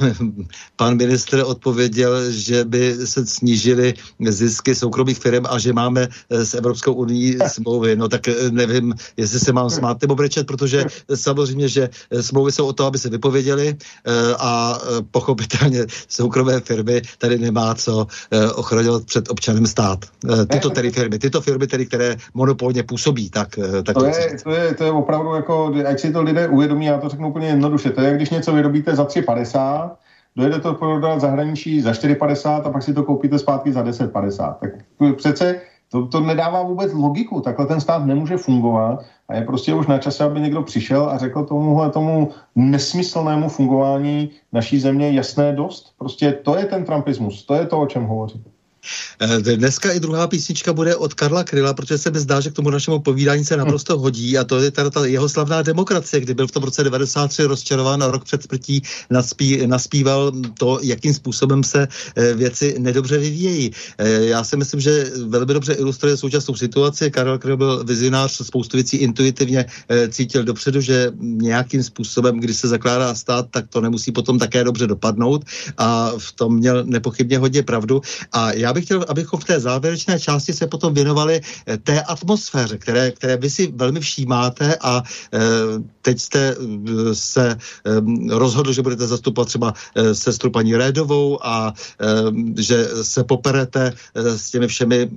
[0.76, 3.94] pan ministr odpověděl, že by se snížily
[4.28, 7.96] zisky soukromých firm a že máme s Evropskou unii smlouvy.
[7.96, 11.88] No tak eh, nevím, jestli se mám smát nebo brečet, protože samozřejmě, že
[12.20, 17.74] smlouvy jsou o to, aby se vypověděli eh, a eh, pochopitelně soukromé firmy tady nemá
[17.74, 18.06] co
[18.54, 20.04] ochraňovat před občanem stát.
[20.48, 23.48] Tyto tedy firmy, tyto firmy tedy, které monopolně působí, tak,
[23.84, 26.98] tak to, je, to, je, to je opravdu jako, ať si to lidé uvědomí, já
[26.98, 29.85] to řeknu úplně jednoduše, to je, když něco vyrobíte za 3,50
[30.36, 34.54] dojede to prodat zahraničí za 4,50 a pak si to koupíte zpátky za 10,50.
[34.54, 34.70] Tak
[35.16, 37.40] přece to, to nedává vůbec logiku.
[37.40, 41.18] Takhle ten stát nemůže fungovat a je prostě už na čase, aby někdo přišel a
[41.18, 45.94] řekl tomuhle tomu nesmyslnému fungování naší země jasné dost.
[45.98, 48.44] Prostě to je ten trumpismus, to je to, o čem hovořím.
[49.20, 52.54] Eh, dneska i druhá písnička bude od Karla Kryla, protože se mi zdá, že k
[52.54, 56.34] tomu našemu povídání se naprosto hodí a to je teda ta jeho slavná demokracie, kdy
[56.34, 61.64] byl v tom roce 93 rozčarován a rok před smrtí naspí, naspíval to, jakým způsobem
[61.64, 63.70] se eh, věci nedobře vyvíjejí.
[63.98, 67.10] Eh, já si myslím, že velmi dobře ilustruje současnou situaci.
[67.10, 69.66] Karel Kryl byl vizionář, spoustu věcí intuitivně
[70.10, 74.86] cítil dopředu, že nějakým způsobem, když se zakládá stát, tak to nemusí potom také dobře
[74.86, 75.44] dopadnout
[75.78, 78.02] a v tom měl nepochybně hodně pravdu.
[78.32, 82.78] A já bych chtěl, abychom v té závěrečné části se potom věnovali eh, té atmosféře,
[82.78, 85.40] které, které vy si velmi všímáte a e,
[86.02, 86.54] teď jste e,
[87.14, 87.56] se
[88.30, 89.74] rozhodl, že budete zastupovat třeba
[90.12, 91.72] sestru paní Rédovou a
[92.56, 95.08] že se poperete s těmi všemi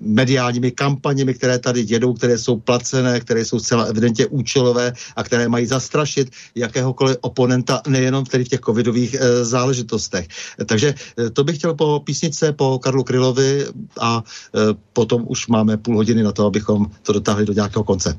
[0.00, 5.48] mediálními kampaněmi, které tady jedou, které jsou placené, které jsou zcela evidentně účelové a které
[5.48, 10.28] mají zastrašit jakéhokoliv oponenta, nejenom tedy v těch covidových záležitostech.
[10.66, 10.94] Takže
[11.32, 13.66] to bych chtěl po písnice, po Karlu Krylovi
[13.98, 18.14] a e, potom už máme půl hodiny na to, abychom to dotáhli do nějakého konce.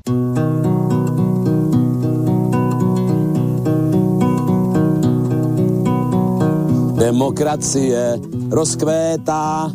[6.98, 8.20] Demokracie
[8.52, 9.72] rozkvétá,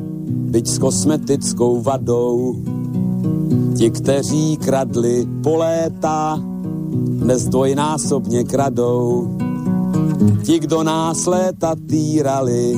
[0.54, 2.62] byť s kosmetickou vadou.
[3.74, 6.38] Ti, kteří kradli po léta,
[6.94, 9.34] dnes dvojnásobně kradou.
[10.44, 12.78] Ti, kdo nás léta týrali,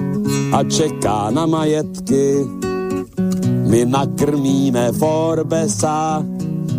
[0.51, 2.47] a čeká na majetky.
[3.67, 6.25] My nakrmíme Forbesa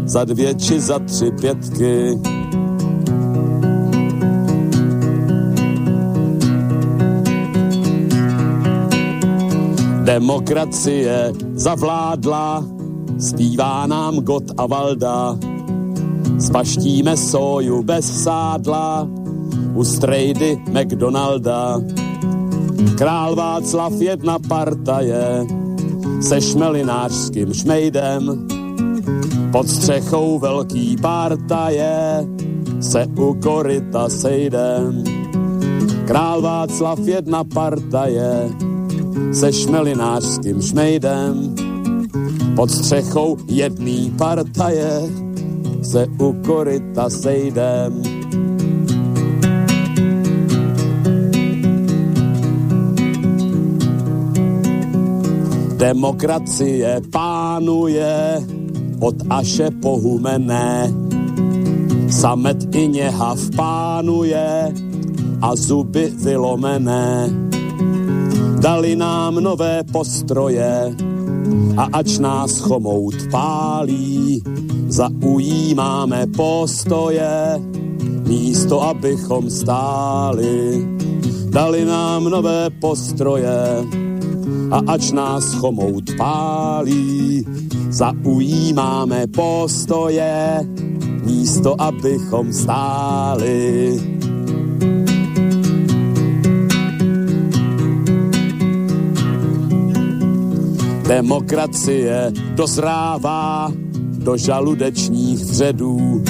[0.04, 2.18] za dvě či za tři pětky.
[10.04, 12.64] Demokracie zavládla,
[13.18, 15.38] zpívá nám God a Valda.
[16.38, 19.08] Spaštíme soju bez sádla
[19.74, 21.80] u strejdy McDonalda.
[22.98, 25.46] Král Václav jedna partaje
[26.20, 28.48] se šmelinářským šmejdem.
[29.52, 32.26] Pod střechou velký partaje
[32.80, 35.04] se u koryta sejdem.
[36.06, 38.50] Král Václav jedna partaje
[39.32, 41.54] se šmelinářským šmejdem.
[42.56, 45.00] Pod střechou jedný partaje
[45.82, 48.11] se u koryta sejdem.
[55.82, 58.38] Demokracie pánuje
[59.02, 60.94] od Aše pohumené.
[62.06, 64.74] Samet i něha pánuje
[65.42, 67.30] a zuby vylomené.
[68.62, 70.94] Dali nám nové postroje
[71.76, 74.42] a ač nás chomout pálí,
[74.86, 77.58] zaujímáme postoje,
[78.22, 80.86] místo abychom stáli.
[81.50, 83.82] Dali nám nové postroje
[84.72, 87.44] a ač nás chomout pálí,
[87.90, 90.64] zaujímáme postoje,
[91.24, 94.00] místo abychom stáli.
[101.08, 103.72] Demokracie dozrává
[104.24, 106.24] do žaludečních vředů.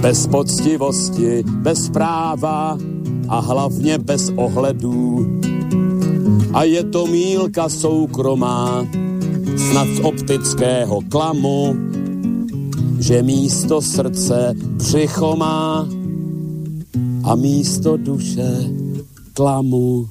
[0.00, 2.78] Bez poctivosti, bez práva
[3.28, 5.26] a hlavně bez ohledů.
[6.52, 8.86] A je to mílka soukromá,
[9.56, 11.76] snad z optického klamu,
[12.98, 15.88] že místo srdce břicho má
[17.24, 18.48] a místo duše
[19.32, 20.08] klamu.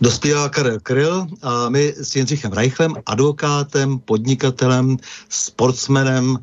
[0.00, 4.96] Dospívá Karel Kryl a my s Jindřichem Reichlem, advokátem, podnikatelem,
[5.28, 6.38] sportsmenem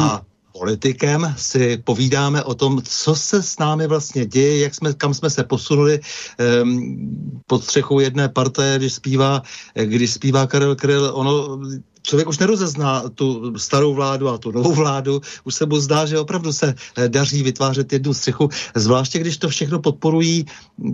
[0.00, 0.22] a
[0.60, 5.30] politikem si povídáme o tom, co se s námi vlastně děje, jak jsme, kam jsme
[5.30, 6.00] se posunuli.
[6.36, 9.42] Um, pod střechou jedné partaje, když zpívá,
[9.72, 11.10] když zpívá Karel Kryl.
[11.14, 11.58] Ono
[12.02, 16.18] člověk už nerozezná tu starou vládu a tu novou vládu, už se mu zdá, že
[16.18, 20.44] opravdu se eh, daří vytvářet jednu střechu, zvláště když to všechno podporují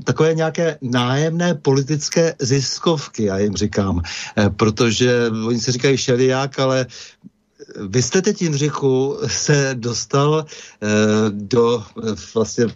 [0.04, 4.02] takové nějaké nájemné politické ziskovky, já jim říkám,
[4.38, 6.86] eh, protože oni se říkají šeliák, ale
[7.88, 10.44] vy jste teď, Jindřichu, se dostal
[10.82, 10.86] eh,
[11.30, 12.66] do eh, vlastně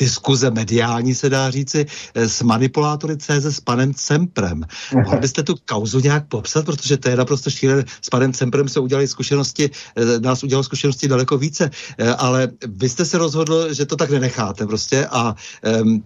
[0.00, 4.62] diskuze mediální, se dá říci, eh, s manipulátory CZ s panem Cemprem.
[4.94, 7.84] Mohl byste tu kauzu nějak popsat, protože to je naprosto šílené.
[8.02, 12.88] S panem Cemprem se udělali zkušenosti, eh, nás udělalo zkušenosti daleko více, eh, ale vy
[12.88, 15.34] jste se rozhodl, že to tak nenecháte prostě a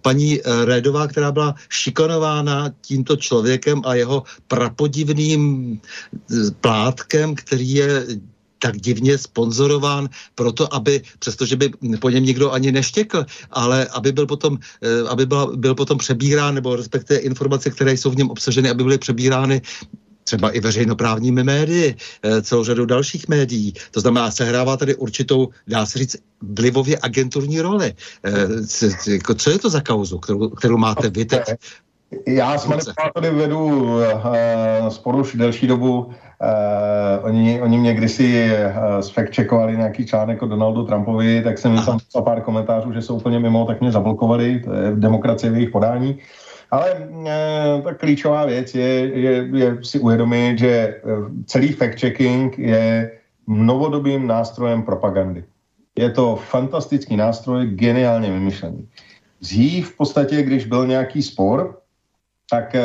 [0.01, 5.79] paní Rédová, která byla šikanována tímto člověkem a jeho prapodivným
[6.61, 8.05] plátkem, který je
[8.61, 14.25] tak divně sponzorován proto, aby, přestože by po něm nikdo ani neštěkl, ale aby byl
[14.29, 18.69] potom, eh, aby byl, byl potom přebírán, nebo respektive informace, které jsou v něm obsaženy,
[18.69, 19.61] aby byly přebírány
[20.23, 23.73] třeba i veřejnoprávními médii, eh, celou řadou dalších médií.
[23.91, 27.93] To znamená, sehrává tady určitou, dá se říct, vlivově agenturní roli.
[28.23, 31.41] Eh, jako, co je to za kauzu, kterou, kterou máte vy teď?
[32.27, 34.03] Já s manipulátory vedu uh,
[34.89, 36.11] sporu už delší dobu
[36.43, 41.85] Uh, oni, oni mě kdysi uh, sfact-checkovali nějaký článek o Donaldu Trumpovi, tak jsem jim
[41.85, 45.55] tam psal pár komentářů, že jsou úplně mimo, tak mě zablokovali, to je demokracie v
[45.55, 46.17] jejich podání.
[46.71, 51.01] Ale uh, ta klíčová věc je, je, je si uvědomit, že
[51.45, 53.11] celý fact-checking je
[53.47, 55.43] novodobým nástrojem propagandy.
[55.97, 58.87] Je to fantastický nástroj, geniálně vymyšlený.
[59.41, 61.80] Dřív v podstatě, když byl nějaký spor,
[62.51, 62.75] tak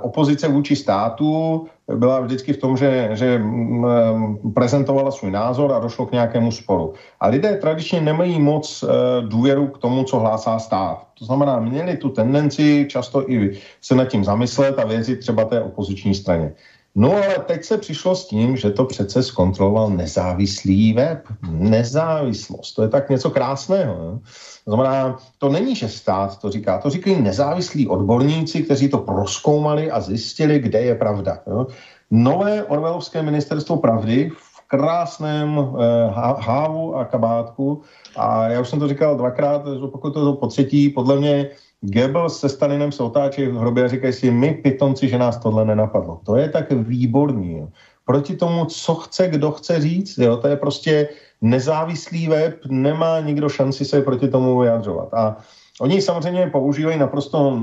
[0.00, 6.06] opozice vůči státu byla vždycky v tom, že, že mm, prezentovala svůj názor a došlo
[6.06, 6.94] k nějakému sporu.
[7.20, 8.88] A lidé tradičně nemají moc eh,
[9.28, 11.06] důvěru k tomu, co hlásá stát.
[11.18, 15.60] To znamená, měli tu tendenci často i se nad tím zamyslet a věřit třeba té
[15.60, 16.52] opoziční straně.
[16.98, 21.18] No ale teď se přišlo s tím, že to přece zkontroloval nezávislý web.
[21.50, 23.94] Nezávislost, to je tak něco krásného.
[23.94, 24.18] Ne?
[24.64, 29.90] To znamená, to není, že stát to říká, to říkají nezávislí odborníci, kteří to proskoumali
[29.90, 31.38] a zjistili, kde je pravda.
[31.46, 31.66] Jo?
[32.10, 36.10] Nové Orvelovské ministerstvo pravdy v krásném eh,
[36.40, 37.82] hávu a kabátku
[38.16, 39.62] a já už jsem to říkal dvakrát,
[39.92, 41.50] pokud to po třetí, podle mě
[41.80, 45.64] Goebbels se Stalinem se otáčí v hrobě a říkají si, my pitonci, že nás tohle
[45.64, 46.20] nenapadlo.
[46.26, 47.58] To je tak výborný.
[47.58, 47.68] Jo.
[48.04, 51.08] Proti tomu, co chce, kdo chce říct, jo, to je prostě
[51.40, 55.14] nezávislý web, nemá nikdo šanci se proti tomu vyjadřovat.
[55.14, 55.36] A
[55.80, 57.58] oni samozřejmě používají naprosto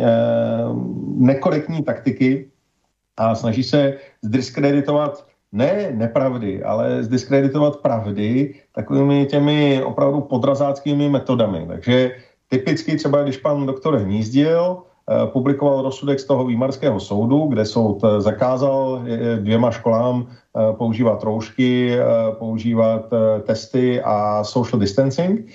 [0.00, 0.06] e,
[1.16, 2.50] nekorektní taktiky
[3.16, 11.64] a snaží se zdiskreditovat ne nepravdy, ale zdiskreditovat pravdy takovými těmi opravdu podrazáckými metodami.
[11.68, 12.10] Takže
[12.48, 18.04] typicky třeba, když pan doktor Hnízdil eh, publikoval rozsudek z toho výmarského soudu, kde soud
[18.04, 19.02] eh, zakázal
[19.36, 21.96] dvěma školám eh, používat roušky,
[22.38, 23.10] používat
[23.46, 25.46] testy a social distancing,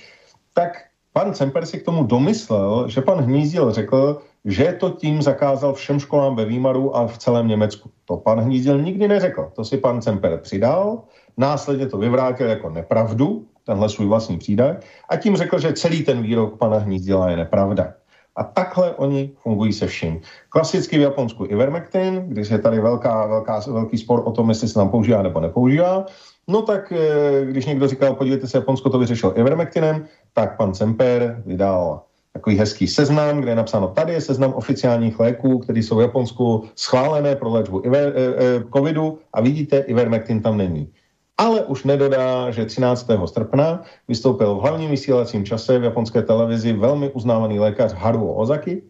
[0.54, 0.70] tak
[1.12, 6.00] pan Semper si k tomu domyslel, že pan Hnízdil řekl, že to tím zakázal všem
[6.00, 7.90] školám ve Výmaru a v celém Německu.
[8.04, 9.50] To pan Hnízdil nikdy neřekl.
[9.54, 11.02] To si pan Semper přidal,
[11.36, 14.76] následně to vyvrátil jako nepravdu, tenhle svůj vlastní přídaj,
[15.08, 17.94] a tím řekl, že celý ten výrok pana Hnízdila je nepravda.
[18.36, 20.20] A takhle oni fungují se vším.
[20.48, 24.74] Klasicky v Japonsku Ivermectin, když je tady velká, velká, velký spor o tom, jestli se
[24.74, 26.06] tam používá nebo nepoužívá,
[26.48, 31.42] no tak eh, když někdo říkal, podívejte se, Japonsko to vyřešilo Ivermectinem, tak pan Semper
[31.46, 36.00] vydal takový hezký seznam, kde je napsáno, tady je seznam oficiálních léků, které jsou v
[36.00, 40.92] Japonsku schválené pro léčbu iver, e, e, covidu a vidíte, Ivermectin tam není.
[41.38, 43.06] Ale už nedodá, že 13.
[43.26, 48.82] srpna vystoupil v hlavním vysílacím čase v japonské televizi velmi uznávaný lékař Haruo Ozaki,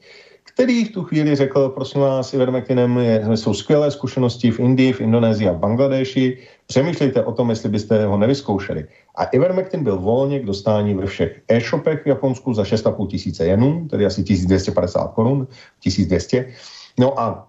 [0.55, 2.99] který v tu chvíli řekl, prosím vás, Ivermectinem
[3.35, 8.07] jsou skvělé zkušenosti v Indii, v Indonésii a v Bangladeši, přemýšlejte o tom, jestli byste
[8.07, 8.87] ho nevyzkoušeli.
[9.17, 13.89] A Ivermectin byl volně k dostání ve všech e-shopech v Japonsku za 6,5 tisíce jenů,
[13.91, 15.49] tedy asi 1250 korun,
[15.81, 16.47] 1200.
[16.99, 17.49] No a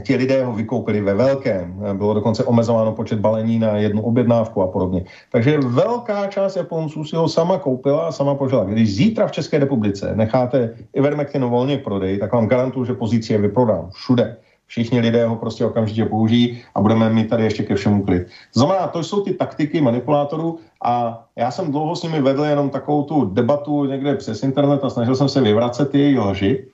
[0.00, 1.84] ti lidé ho vykoupili ve velkém.
[1.92, 5.04] Bylo dokonce omezováno počet balení na jednu objednávku a podobně.
[5.32, 8.64] Takže velká část Japonců si ho sama koupila a sama požila.
[8.64, 13.32] Když zítra v České republice necháte Ivermectin volně k prodeji, tak vám garantuju, že pozici
[13.32, 14.36] je vyprodán všude.
[14.66, 18.26] Všichni lidé ho prostě okamžitě použijí a budeme mít tady ještě ke všemu klid.
[18.54, 23.02] Znamená, to jsou ty taktiky manipulátorů a já jsem dlouho s nimi vedl jenom takovou
[23.02, 26.64] tu debatu někde přes internet a snažil jsem se vyvracet ty lži,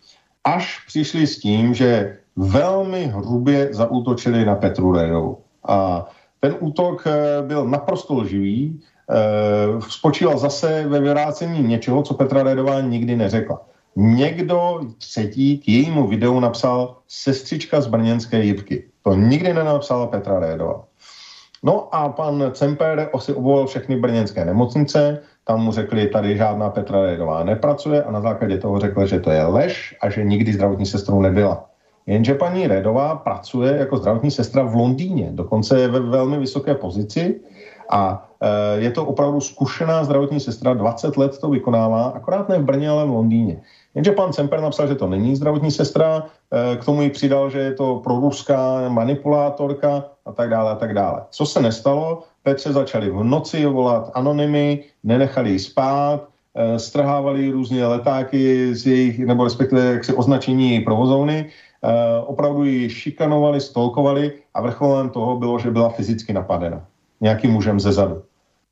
[0.55, 5.39] až přišli s tím, že velmi hrubě zaútočili na Petru Redovou.
[5.69, 6.07] A
[6.41, 8.81] ten útok eh, byl naprosto lživý,
[9.11, 9.17] eh,
[9.89, 13.61] spočíval zase ve vyvrácení něčeho, co Petra Redová nikdy neřekla.
[13.97, 18.89] Někdo třetí k jejímu videu napsal sestřička z brněnské jibky.
[19.03, 20.85] To nikdy nenapsala Petra Redová.
[21.63, 27.03] No a pan Cemper si obvolal všechny brněnské nemocnice, tam mu řekli, tady žádná Petra
[27.03, 30.87] Redová nepracuje a na základě toho řekl, že to je lež a že nikdy zdravotní
[30.87, 31.65] sestrou nebyla.
[32.07, 37.41] Jenže paní Redová pracuje jako zdravotní sestra v Londýně, dokonce je ve velmi vysoké pozici
[37.91, 42.65] a e, je to opravdu zkušená zdravotní sestra, 20 let to vykonává, akorát ne v
[42.65, 43.61] Brně, ale v Londýně.
[43.95, 47.59] Jenže pan Semper napsal, že to není zdravotní sestra, e, k tomu ji přidal, že
[47.59, 51.25] je to proruská manipulátorka a tak dále a tak dále.
[51.31, 52.23] Co se nestalo?
[52.49, 59.19] Petře začali v noci volat anonymy, nenechali ji spát, e, strhávali různě letáky z jejich,
[59.19, 61.53] nebo respektive jaksi označení provozovny,
[61.85, 66.87] Eh, opravdu ji šikanovali, stolkovali a vrcholem toho bylo, že byla fyzicky napadena
[67.21, 68.23] nějakým mužem ze zadu.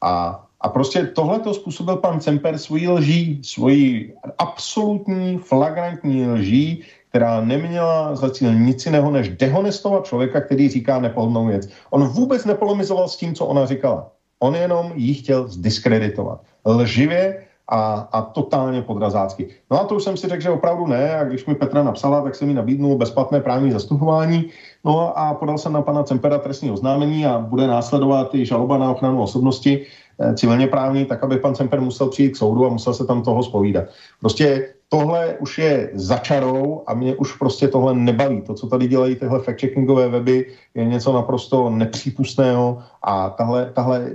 [0.03, 6.82] A, a prostě tohle to způsobil pan Cemper svojí lží, svojí absolutní flagrantní lží,
[7.16, 11.68] která neměla za cíl nic jiného, než dehonestovat člověka, který říká nepohodnou věc.
[11.90, 14.12] On vůbec nepolemizoval s tím, co ona říkala.
[14.38, 16.40] On jenom jí chtěl zdiskreditovat.
[16.66, 19.48] Lživě a, a totálně podrazácky.
[19.70, 22.20] No a to už jsem si řekl, že opravdu ne a když mi Petra napsala,
[22.20, 24.44] tak jsem mi nabídnul bezplatné právní zastupování
[24.84, 28.90] no a podal jsem na pana Cempera trestní oznámení a bude následovat i žaloba na
[28.90, 29.86] ochranu osobnosti
[30.20, 33.22] eh, civilně právní, tak aby pan Cemper musel přijít k soudu a musel se tam
[33.22, 33.84] toho spovídat.
[34.20, 38.41] Prostě tohle už je začarou a mě už prostě tohle nebaví.
[38.43, 44.11] To, co tady dělají tyhle fact-checkingové weby, je něco naprosto nepřípustného a tahle, tahle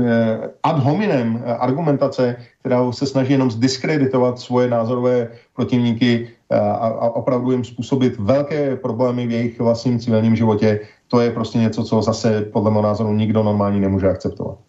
[0.00, 7.10] eh, ad hominem argumentace, která se snaží jenom zdiskreditovat svoje názorové protivníky eh, a, a
[7.10, 12.02] opravdu jim způsobit velké problémy v jejich vlastním civilním životě, to je prostě něco, co
[12.02, 14.67] zase podle mého názoru nikdo normální nemůže akceptovat.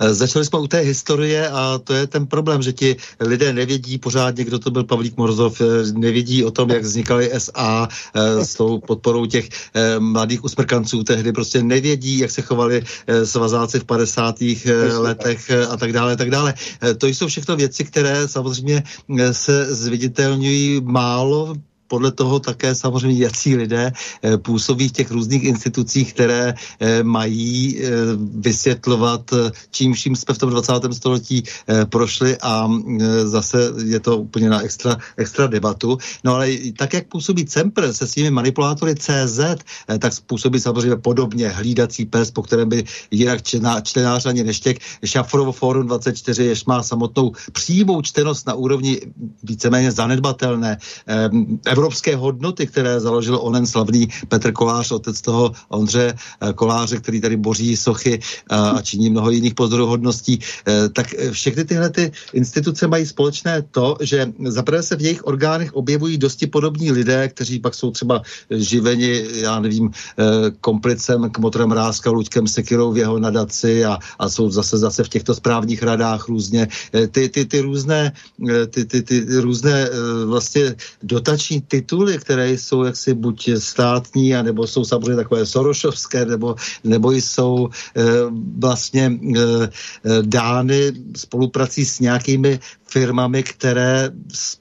[0.00, 3.98] Eh, začali jsme u té historie a to je ten problém, že ti lidé nevědí
[3.98, 8.54] pořádně, kdo to byl Pavlík Morzov, eh, nevědí o tom, jak vznikaly SA eh, s
[8.54, 9.48] tou podporou těch
[9.98, 12.82] mladých usmrkanců tehdy, prostě nevědí, jak se chovali
[13.24, 14.36] svazáci v 50.
[14.98, 16.54] letech a tak dále, tak dále.
[16.98, 18.82] To jsou všechno věci, které samozřejmě
[19.32, 21.54] se zviditelňují málo
[21.88, 27.78] podle toho také samozřejmě jací lidé eh, působí v těch různých institucích, které eh, mají
[27.78, 27.90] eh,
[28.38, 29.30] vysvětlovat,
[29.70, 30.72] čím vším jsme v tom 20.
[30.92, 31.42] století
[31.88, 32.68] prošli a
[33.24, 35.98] zase je to úplně na extra, extra debatu.
[36.24, 36.48] No ale
[36.78, 39.40] tak, jak působí Cempr se svými manipulátory CZ,
[39.98, 43.42] tak působí samozřejmě podobně hlídací pes, po kterém by jinak
[43.82, 44.78] čtenář ani neštěk.
[45.04, 49.00] Šafrovo Forum 24, jež má samotnou přímou čtenost na úrovni
[49.42, 50.78] víceméně zanedbatelné
[51.76, 56.14] evropské hodnoty, které založil onen slavný Petr Kolář, otec toho Ondře
[56.54, 60.40] Koláře, který tady boří sochy a činí mnoho jiných pozoruhodností,
[60.92, 66.18] tak všechny tyhle ty instituce mají společné to, že zaprvé se v jejich orgánech objevují
[66.18, 69.90] dosti podobní lidé, kteří pak jsou třeba živeni, já nevím,
[70.60, 75.08] komplicem k motorem Ráska, Luďkem Sekirou v jeho nadaci a, a jsou zase zase v
[75.08, 76.68] těchto správních radách různě.
[77.10, 78.12] Ty, ty, ty různé,
[78.70, 79.88] ty, ty, ty různé
[80.24, 87.12] vlastně dotační tituly, které jsou jaksi buď státní, anebo jsou samozřejmě takové sorošovské, nebo, nebo
[87.12, 88.02] jsou e,
[88.58, 89.40] vlastně e,
[90.22, 92.60] dány spoluprací s nějakými
[92.90, 94.10] firmami, které,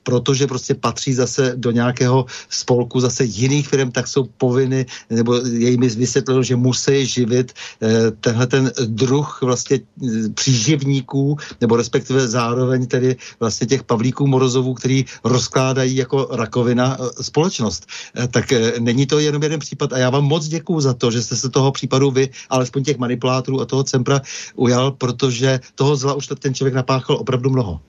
[0.03, 5.69] protože prostě patří zase do nějakého spolku zase jiných firm, tak jsou povinny, nebo je
[5.69, 12.87] jim vysvětleno, že musí živit eh, tenhle ten druh vlastně eh, příživníků, nebo respektive zároveň
[12.87, 17.85] tedy vlastně těch Pavlíků Morozovů, který rozkládají jako rakovina eh, společnost.
[18.31, 21.35] Tak není to jenom jeden případ a já vám moc děkuju za to, že jste
[21.35, 24.21] se toho případu vy, alespoň těch manipulátorů a toho Cempra
[24.55, 27.81] ujal, protože toho zla už ten člověk napáchal opravdu mnoho.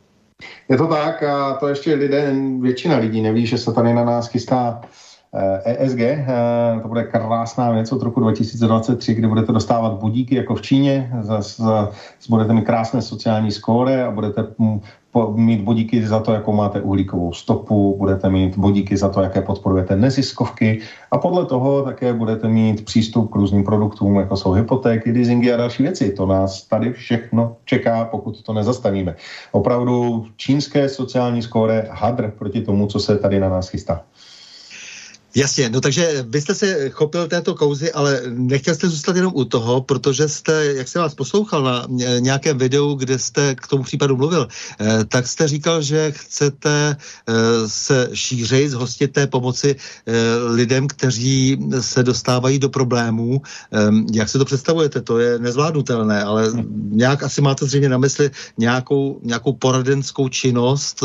[0.69, 4.29] Je to tak a to ještě lidé, většina lidí neví, že se tady na nás
[4.29, 4.81] chystá
[5.65, 10.35] ESG, eh, e eh, to bude krásná věc od roku 2023, kdy budete dostávat budíky
[10.35, 11.63] jako v Číně, zase
[12.29, 14.45] budete mít krásné sociální skóre a budete
[15.37, 19.97] mít bodíky za to, jakou máte uhlíkovou stopu, budete mít bodíky za to, jaké podporujete
[19.97, 20.81] neziskovky
[21.11, 25.57] a podle toho také budete mít přístup k různým produktům, jako jsou hypotéky, leasingy a
[25.57, 26.13] další věci.
[26.13, 29.15] To nás tady všechno čeká, pokud to nezastavíme.
[29.53, 34.03] Opravdu čínské sociální skóre hadr proti tomu, co se tady na nás chystá.
[35.37, 39.81] Jasně, no takže byste se chopil této kouzy, ale nechtěl jste zůstat jenom u toho,
[39.81, 41.87] protože jste, jak se vás poslouchal na
[42.19, 44.49] nějakém videu, kde jste k tomu případu mluvil,
[44.81, 46.97] eh, tak jste říkal, že chcete
[47.29, 47.33] eh,
[47.67, 50.13] se šířit, zhostit té pomoci eh,
[50.49, 53.43] lidem, kteří se dostávají do problémů.
[54.13, 55.01] Jak se to představujete?
[55.03, 56.53] To je nezvládnutelné, ale
[56.89, 61.05] nějak asi máte zřejmě na mysli nějakou, nějakou poradenskou činnost,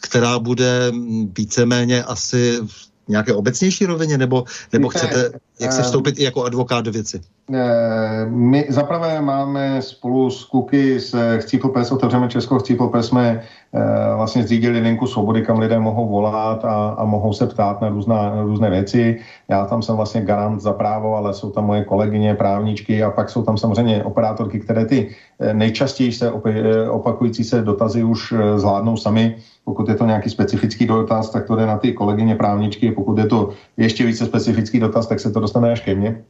[0.00, 0.92] která bude
[1.36, 2.60] víceméně asi
[3.08, 7.20] nějaké obecnější rovině, nebo, nebo chcete, jak se vstoupit i jako advokát do věci?
[7.50, 13.42] Eh, my zaprvé máme spolu s Kuky s Chcípl Pes, otevřeme Českou Chcípl Pes, jsme
[13.74, 17.88] eh, vlastně zřídili linku svobody, kam lidé mohou volat a, a mohou se ptát na,
[17.88, 19.18] různá, na různé věci.
[19.48, 23.30] Já tam jsem vlastně garant za právo, ale jsou tam moje kolegyně, právničky a pak
[23.30, 25.10] jsou tam samozřejmě operátorky, které ty
[25.52, 26.32] nejčastěji se
[26.90, 31.66] opakující se dotazy už zvládnou sami pokud je to nějaký specifický dotaz, tak to jde
[31.66, 32.92] na ty kolegyně právničky.
[32.92, 36.24] Pokud je to ještě více specifický dotaz, tak se to dostane až ke mně.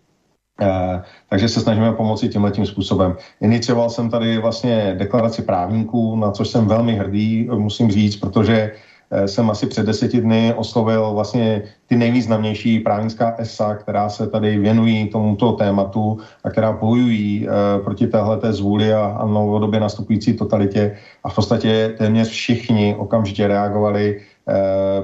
[0.60, 3.16] Eh, takže se snažíme pomoci tímhle tím způsobem.
[3.40, 8.72] Inicioval jsem tady vlastně deklaraci právníků, na což jsem velmi hrdý, musím říct, protože
[9.12, 14.58] Eh, jsem asi před deseti dny oslovil vlastně ty nejvýznamnější právnická ESA, která se tady
[14.58, 17.48] věnují tomuto tématu a která bojují
[17.84, 20.96] proti téhleté zvůli a, a novodobě nastupující totalitě.
[21.24, 24.20] A v podstatě téměř všichni okamžitě reagovali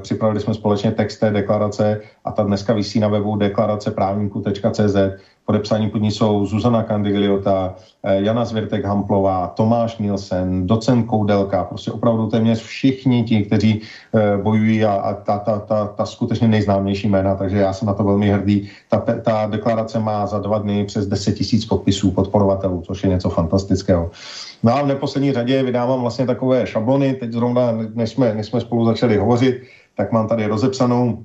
[0.02, 4.96] připravili jsme společně text té deklarace a ta dneska vysí na webu deklaraceprávníků.cz
[5.48, 11.92] Podepsaní pod ní jsou Zuzana Kandigliota, eh, Jana Zvěrtek Hamplová, Tomáš Nielsen, docent Koudelka, prostě
[11.92, 17.08] opravdu téměř všichni ti, kteří eh, bojují a, a ta, ta, ta, ta skutečně nejznámější
[17.08, 18.68] jména, takže já jsem na to velmi hrdý.
[18.88, 23.30] Ta, ta deklarace má za dva dny přes 10 tisíc podpisů podporovatelů, což je něco
[23.30, 24.10] fantastického.
[24.62, 28.60] No a v neposlední řadě vydávám vlastně takové šablony, teď zrovna, než jsme, než jsme
[28.60, 29.62] spolu začali hovořit,
[29.94, 31.24] tak mám tady rozepsanou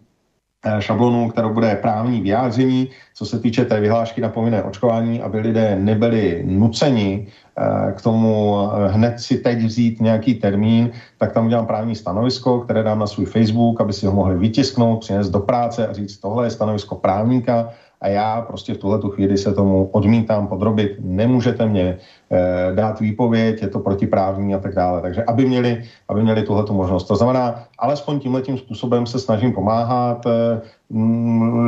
[0.65, 5.39] Eh, šablonu, kterou bude právní vyjádření, co se týče té vyhlášky na povinné očkování, aby
[5.39, 11.45] lidé nebyli nuceni eh, k tomu eh, hned si teď vzít nějaký termín, tak tam
[11.45, 15.39] udělám právní stanovisko, které dám na svůj Facebook, aby si ho mohli vytisknout, přinést do
[15.39, 17.69] práce a říct, tohle je stanovisko právníka,
[18.03, 20.99] a já prostě v tuhle tu chvíli se tomu odmítám podrobit.
[20.99, 21.97] Nemůžete mě
[22.31, 25.01] e, dát výpověď, je to protiprávní a tak dále.
[25.01, 27.07] Takže aby měli, aby měli tuhle tu možnost.
[27.07, 30.61] To znamená, alespoň tímhle způsobem se snažím pomáhat e,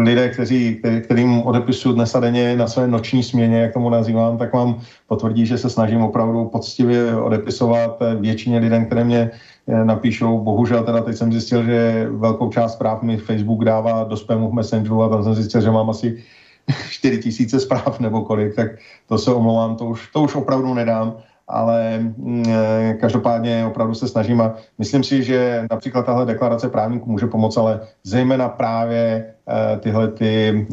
[0.03, 4.37] lidé, kteří, který, kterým odepisuju dnes a denně na své noční směně, jak tomu nazývám,
[4.37, 9.54] tak vám potvrdí, že se snažím opravdu poctivě odepisovat eh, většině lidem, které mě Eh,
[9.67, 10.39] napíšou.
[10.39, 14.53] Bohužel teda teď jsem zjistil, že velkou část zpráv mi Facebook dává do spamu v
[14.53, 16.23] Messengeru a tam jsem zjistil, že mám asi
[16.89, 18.67] 4 tisíce zpráv nebo kolik, tak
[19.07, 21.17] to se omlouvám, to už, to už opravdu nedám,
[21.47, 27.11] ale mm, eh, každopádně opravdu se snažím a myslím si, že například tahle deklarace právníků
[27.11, 30.67] může pomoct, ale zejména právě eh, tyhle ty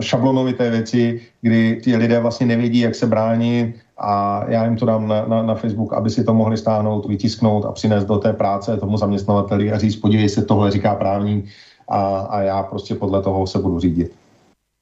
[0.00, 5.08] šablonovité věci, kdy ti lidé vlastně nevědí, jak se bránit a já jim to dám
[5.08, 8.76] na, na, na Facebook, aby si to mohli stáhnout, vytisknout a přinést do té práce
[8.76, 11.44] tomu zaměstnavateli a říct, podívej se, tohle říká právní
[11.88, 14.12] a, a já prostě podle toho se budu řídit.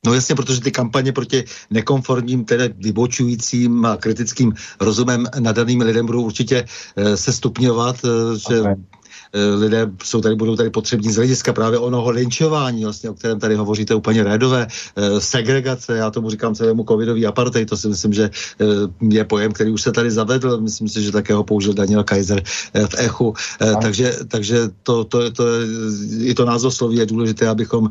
[0.07, 6.23] No jasně, protože ty kampaně proti nekonformním, tedy vybočujícím a kritickým rozumem nadaným lidem budou
[6.23, 6.65] určitě
[6.97, 8.75] e, se stupňovat, e, že okay.
[9.33, 13.41] Eh, lidé jsou tady, budou tady potřební z hlediska právě onoho linčování, vlastně, o kterém
[13.41, 18.13] tady hovoříte úplně rédové, eh, segregace, já tomu říkám celému covidový apartheid, to si myslím,
[18.13, 18.31] že
[18.61, 18.65] eh,
[19.01, 22.43] je pojem, který už se tady zavedl, myslím si, že také ho použil Daniel Kaiser
[22.75, 23.35] v Echu,
[23.83, 25.45] takže, takže to, to, to,
[26.21, 27.91] i to názvosloví je důležité, abychom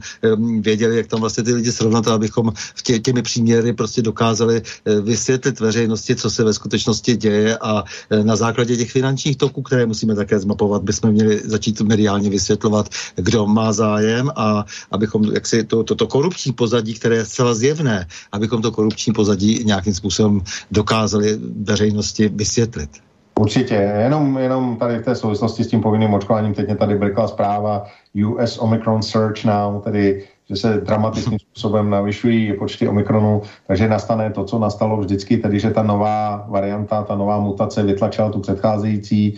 [0.59, 4.61] věděli, jak tam vlastně ty lidi srovnat, abychom v tě, těmi příměry prostě dokázali
[5.01, 7.83] vysvětlit veřejnosti, co se ve skutečnosti děje a
[8.23, 13.47] na základě těch finančních toků, které musíme také zmapovat, bychom měli začít mediálně vysvětlovat, kdo
[13.47, 18.61] má zájem a abychom jaksi to, to, to korupční pozadí, které je zcela zjevné, abychom
[18.61, 20.41] to korupční pozadí nějakým způsobem
[20.71, 22.89] dokázali veřejnosti vysvětlit.
[23.39, 27.27] Určitě, jenom, jenom tady v té souvislosti s tím povinným očkováním, teď mě tady brkla
[27.27, 27.85] zpráva
[28.27, 34.43] US Omicron Search Now, tedy že se dramatickým způsobem navyšují počty Omikronů, takže nastane to,
[34.43, 39.37] co nastalo vždycky, tedy že ta nová varianta, ta nová mutace vytlačila tu předcházející,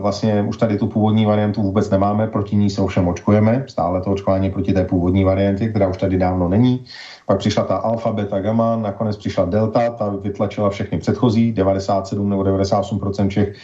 [0.00, 4.10] vlastně už tady tu původní variantu vůbec nemáme, proti ní se ovšem očkujeme, stále to
[4.10, 6.84] očkování proti té původní variantě, která už tady dávno není.
[7.26, 12.42] Pak přišla ta alfa, beta, gamma, nakonec přišla delta, ta vytlačila všechny předchozí, 97 nebo
[12.42, 13.54] 98% všech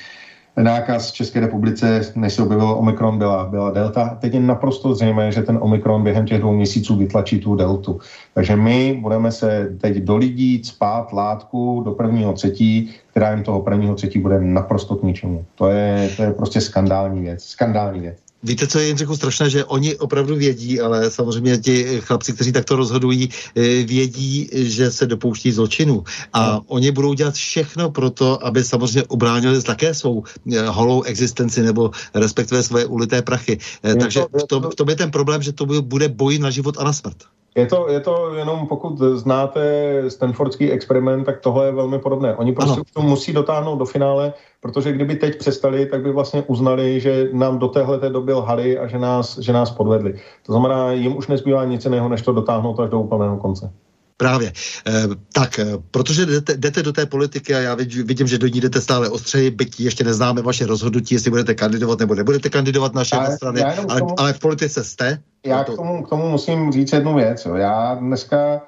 [0.63, 4.19] nákaz v České republice, než se objevil Omikron, byla, byla delta.
[4.21, 8.01] Teď je naprosto zřejmé, že ten Omikron během těch dvou měsíců vytlačí tu deltu.
[8.35, 13.61] Takže my budeme se teď do lidí spát látku do prvního třetí, která jim toho
[13.61, 15.45] prvního třetí bude naprosto k ničemu.
[15.55, 17.45] To je, to je prostě skandální věc.
[17.45, 18.24] Skandální věc.
[18.45, 22.53] Víte, co je jim řekl strašné, že oni opravdu vědí, ale samozřejmě ti chlapci, kteří
[22.53, 26.05] takto rozhodují, eh, vědí, že se dopouští zločinu.
[26.33, 26.63] A no.
[26.67, 31.91] oni budou dělat všechno pro to, aby samozřejmě ubránili také svou eh, holou existenci nebo
[32.15, 33.59] respektive svoje ulité prachy.
[33.83, 36.39] Eh, je Takže to, v, tom, v tom je ten problém, že to bude boj
[36.39, 37.17] na život a na smrt.
[37.55, 39.63] Je to, je to jenom, pokud znáte
[40.09, 42.37] Stanfordský experiment, tak tohle je velmi podobné.
[42.37, 44.33] Oni prostě to musí dotáhnout do finále,
[44.65, 48.87] protože kdyby teď přestali, tak by vlastně uznali, že nám do téhle doby lhali a
[48.87, 50.15] že nás, že nás podvedli.
[50.47, 53.73] To znamená, jim už nezbývá nic jiného, než to dotáhnout až do úplného konce.
[54.17, 54.53] Právě.
[54.89, 54.93] E,
[55.33, 57.75] tak, eh, protože jdete, jdete do té politiky a já
[58.05, 61.99] vidím, že do ní jdete stále ostřeji, byť ještě neznáme vaše rozhodnutí, jestli budete kandidovat
[61.99, 65.19] nebo nebudete kandidovat naše já, strany, ale, tomu, ale v politice jste.
[65.47, 65.73] Já to...
[65.73, 67.45] k, tomu, k tomu musím říct jednu věc.
[67.47, 67.55] Jo.
[67.55, 68.61] Já dneska, e,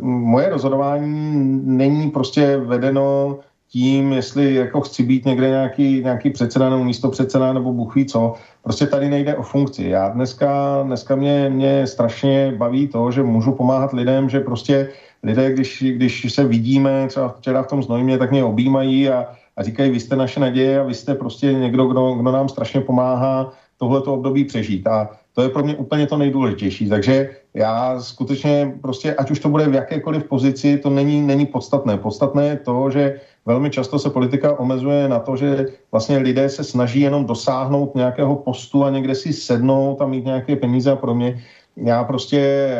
[0.00, 3.38] moje rozhodování není prostě vedeno
[3.72, 8.06] tím, jestli jako chci být někde nějaký, nějaký předseda nebo místo předseda nebo bůh ví
[8.06, 8.34] co.
[8.62, 9.84] Prostě tady nejde o funkci.
[9.84, 14.88] Já dneska, dneska mě, mě strašně baví to, že můžu pomáhat lidem, že prostě
[15.22, 19.26] lidé, když, když se vidíme, třeba včera v tom znojmě, tak mě objímají a,
[19.56, 22.80] a říkají, vy jste naše naděje a vy jste prostě někdo, kdo, kdo nám strašně
[22.80, 24.86] pomáhá tohleto období přežít.
[24.86, 26.88] A to je pro mě úplně to nejdůležitější.
[26.88, 31.96] Takže já skutečně prostě, ať už to bude v jakékoliv pozici, to není, není podstatné.
[31.96, 36.64] Podstatné je to, že velmi často se politika omezuje na to, že vlastně lidé se
[36.64, 41.14] snaží jenom dosáhnout nějakého postu a někde si sednout a mít nějaké peníze a pro
[41.14, 41.42] mě
[41.76, 42.70] já prostě,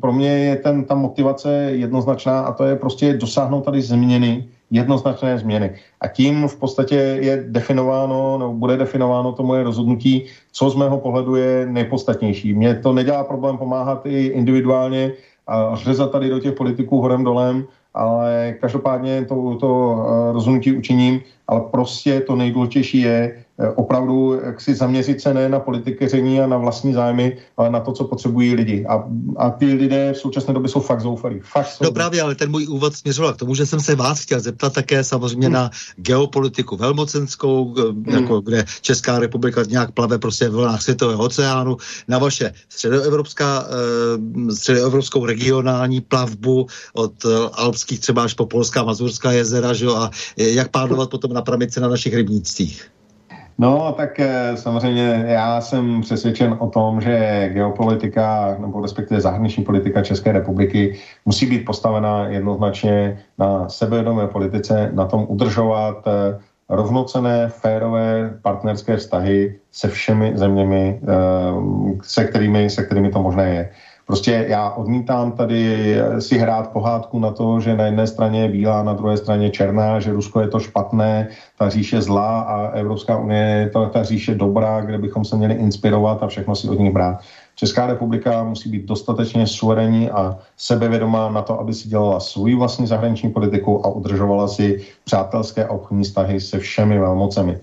[0.00, 5.38] pro mě je ten, ta motivace jednoznačná a to je prostě dosáhnout tady změny, jednoznačné
[5.38, 5.74] změny.
[6.00, 10.98] A tím v podstatě je definováno, nebo bude definováno to moje rozhodnutí, co z mého
[10.98, 12.54] pohledu je nejpodstatnější.
[12.54, 15.12] Mně to nedělá problém pomáhat i individuálně
[15.46, 21.20] a řezat tady do těch politiků horem dolem, ale každopádně to, to eh, rozhodnutí učiním,
[21.48, 26.56] ale prostě to nejdůležitější je opravdu jak si zaměřit se ne na politikeření a na
[26.56, 28.86] vlastní zájmy, ale na to, co potřebují lidi.
[28.86, 29.04] A,
[29.36, 31.40] a ty lidé v současné době jsou fakt zoufalí.
[31.40, 34.20] Fakt jsou no právě, ale ten můj úvod směřoval k tomu, že jsem se vás
[34.20, 35.54] chtěl zeptat také samozřejmě hmm.
[35.54, 38.04] na geopolitiku velmocenskou, hmm.
[38.08, 41.76] jako, kde Česká republika nějak plave prostě v vlnách světového oceánu,
[42.08, 49.32] na vaše středoevropská, eh, středoevropskou regionální plavbu od eh, alpských třeba až po Polská, Mazurská
[49.32, 49.86] jezera, že?
[49.86, 52.90] a jak pádovat potom na pramice na našich rybnících.
[53.60, 60.02] No, tak eh, samozřejmě já jsem přesvědčen o tom, že geopolitika, nebo respektive zahraniční politika
[60.02, 66.38] České republiky musí být postavena jednoznačně na sebevědomé politice, na tom udržovat eh,
[66.68, 71.06] rovnocené, férové partnerské vztahy se všemi zeměmi, eh,
[72.02, 73.70] se kterými, se kterými to možné je.
[74.10, 78.82] Prostě já odmítám tady si hrát pohádku na to, že na jedné straně je bílá,
[78.82, 81.28] na druhé straně černá, že Rusko je to špatné,
[81.58, 85.54] ta říše zlá a Evropská unie je to ta říše dobrá, kde bychom se měli
[85.54, 87.20] inspirovat a všechno si od nich brát.
[87.54, 92.86] Česká republika musí být dostatečně suverénní a sebevědomá na to, aby si dělala svou vlastní
[92.86, 97.60] zahraniční politiku a udržovala si přátelské a obchodní vztahy se všemi velmocemi.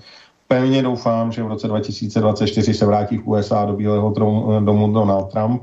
[0.47, 4.13] Pevně doufám, že v roce 2024 se vrátí v USA do Bílého
[4.59, 5.61] domu Donald Trump.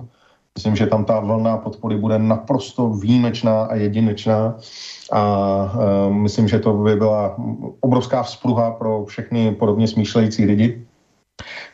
[0.59, 4.57] Myslím, že tam ta vlna podpory bude naprosto výjimečná a jedinečná
[5.13, 5.23] a
[6.07, 7.37] uh, myslím, že to by byla
[7.81, 10.87] obrovská vzpruha pro všechny podobně smýšlející lidi.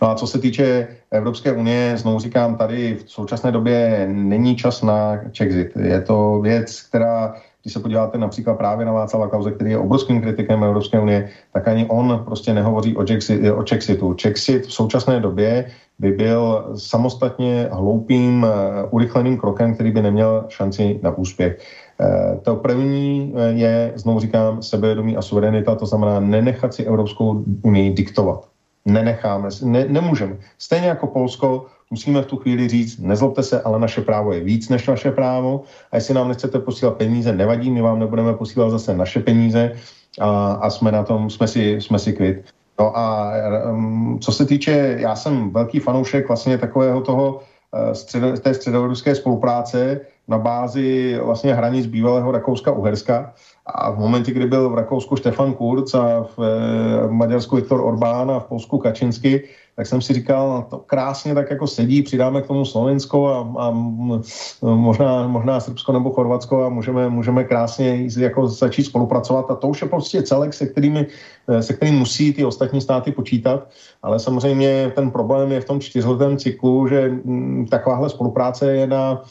[0.02, 4.82] No a co se týče Evropské unie, znovu říkám, tady v současné době není čas
[4.82, 5.77] na Czexit.
[5.77, 10.20] Je to věc, která když se podíváte například právě na Václava Klauze, který je obrovským
[10.20, 14.15] kritikem Evropské unie, tak ani on prostě nehovoří o, Czexit, o Chexitu.
[14.15, 21.01] Czexit v současné době by byl samostatně hloupým, eh, urychleným krokem, který by neměl šanci
[21.03, 21.61] na úspěch.
[22.01, 27.45] Eh, to první eh, je, znovu říkám, sebevědomí a suverenita, to znamená nenechat si Evropskou
[27.62, 28.49] unii diktovat.
[28.85, 30.37] Nenecháme, ne, nemůžeme.
[30.59, 34.69] Stejně jako Polsko musíme v tu chvíli říct, nezlobte se, ale naše právo je víc
[34.69, 35.62] než vaše právo.
[35.93, 39.73] A jestli nám nechcete posílat peníze, nevadí, my vám nebudeme posílat zase naše peníze.
[40.21, 42.45] A, a jsme na tom, jsme si, jsme si kvit.
[42.79, 43.33] No a
[43.71, 49.15] um, co se týče, já jsem velký fanoušek vlastně takového toho uh, středo, té středoevropské
[49.15, 53.33] spolupráce na bázi vlastně hranic bývalého Rakouska-Uherska,
[53.67, 57.81] a v momentě, kdy byl v Rakousku Štefan Kurz a v, eh, v Maďarsku Viktor
[57.81, 59.49] Orbán a v Polsku Kačinsky,
[59.81, 63.65] tak jsem si říkal, no to krásně tak jako sedí, přidáme k tomu Slovensko a,
[63.65, 63.70] a
[64.61, 69.51] možná, možná Srbsko nebo Chorvatsko a můžeme, můžeme krásně jako začít spolupracovat.
[69.51, 71.07] A to už je prostě celek, se, kterými,
[71.48, 75.81] eh, se kterým musí ty ostatní státy počítat, ale samozřejmě ten problém je v tom
[75.81, 79.24] čtyřletém cyklu, že m, takováhle spolupráce je na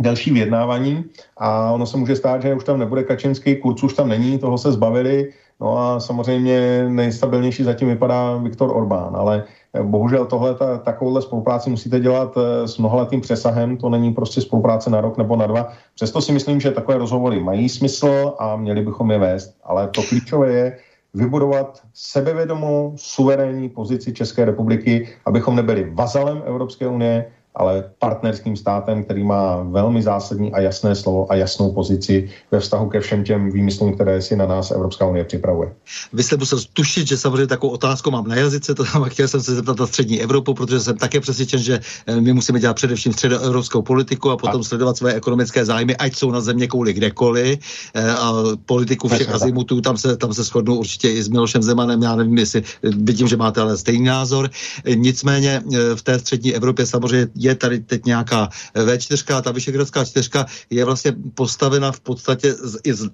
[0.00, 1.04] další vyjednávání
[1.36, 4.56] a ono se může stát, že už tam nebude Kačinský, Kurz už tam není, toho
[4.56, 10.78] se zbavili, no a samozřejmě nejstabilnější zatím vypadá Viktor Orbán, ale eh, bohužel tohle, ta,
[10.78, 15.36] takovouhle spolupráci musíte dělat eh, s mnohaletým přesahem, to není prostě spolupráce na rok nebo
[15.36, 15.72] na dva.
[15.94, 20.02] Přesto si myslím, že takové rozhovory mají smysl a měli bychom je vést, ale to
[20.02, 20.78] klíčové je,
[21.14, 29.24] vybudovat sebevědomou, suverénní pozici České republiky, abychom nebyli vazalem Evropské unie, ale partnerským státem, který
[29.24, 33.94] má velmi zásadní a jasné slovo a jasnou pozici ve vztahu ke všem těm výmyslům,
[33.94, 35.72] které si na nás Evropská unie připravuje.
[36.12, 39.40] Vy jste musel tušit, že samozřejmě takovou otázku mám na jazyce, to tam chtěl jsem
[39.40, 43.12] se zeptat na střední Evropu, protože jsem také přesvědčen, že eh, my musíme dělat především
[43.12, 44.64] středoevropskou politiku a potom a.
[44.64, 47.58] sledovat své ekonomické zájmy, ať jsou na země kouli kdekoliv
[47.94, 48.32] eh, a
[48.66, 52.38] politiku všech azimutů, tam se, tam se shodnou určitě i s Milošem Zemanem, já nevím,
[52.38, 54.50] jestli vidím, že máte ale stejný názor.
[54.94, 60.46] Nicméně eh, v té střední Evropě samozřejmě je tady teď nějaká V4, ta Vyšegradská čtyřka
[60.70, 62.54] je vlastně postavena v podstatě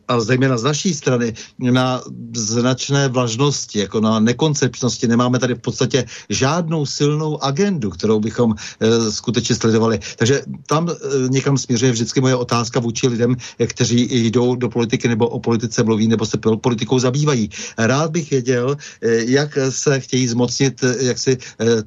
[0.08, 2.02] a zejména z naší strany na
[2.34, 5.06] značné vlažnosti, jako na nekoncepčnosti.
[5.06, 10.00] Nemáme tady v podstatě žádnou silnou agendu, kterou bychom e, skutečně sledovali.
[10.18, 10.94] Takže tam e,
[11.28, 13.36] někam směřuje vždycky moje otázka vůči lidem,
[13.66, 17.50] kteří jdou do politiky nebo o politice mluví nebo se politikou zabývají.
[17.78, 21.38] Rád bych věděl, e, jak se chtějí zmocnit jak si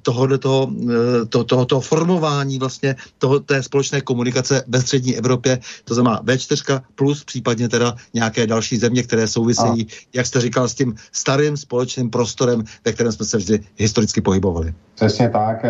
[0.02, 0.72] tohoto, toho,
[1.30, 6.82] to, tohoto formování fungování vlastně toho, té společné komunikace ve střední Evropě, to znamená V4
[6.96, 9.94] plus případně teda nějaké další země, které souvisejí, a.
[10.14, 14.74] jak jste říkal, s tím starým společným prostorem, ve kterém jsme se vždy historicky pohybovali.
[14.96, 15.66] Přesně tak.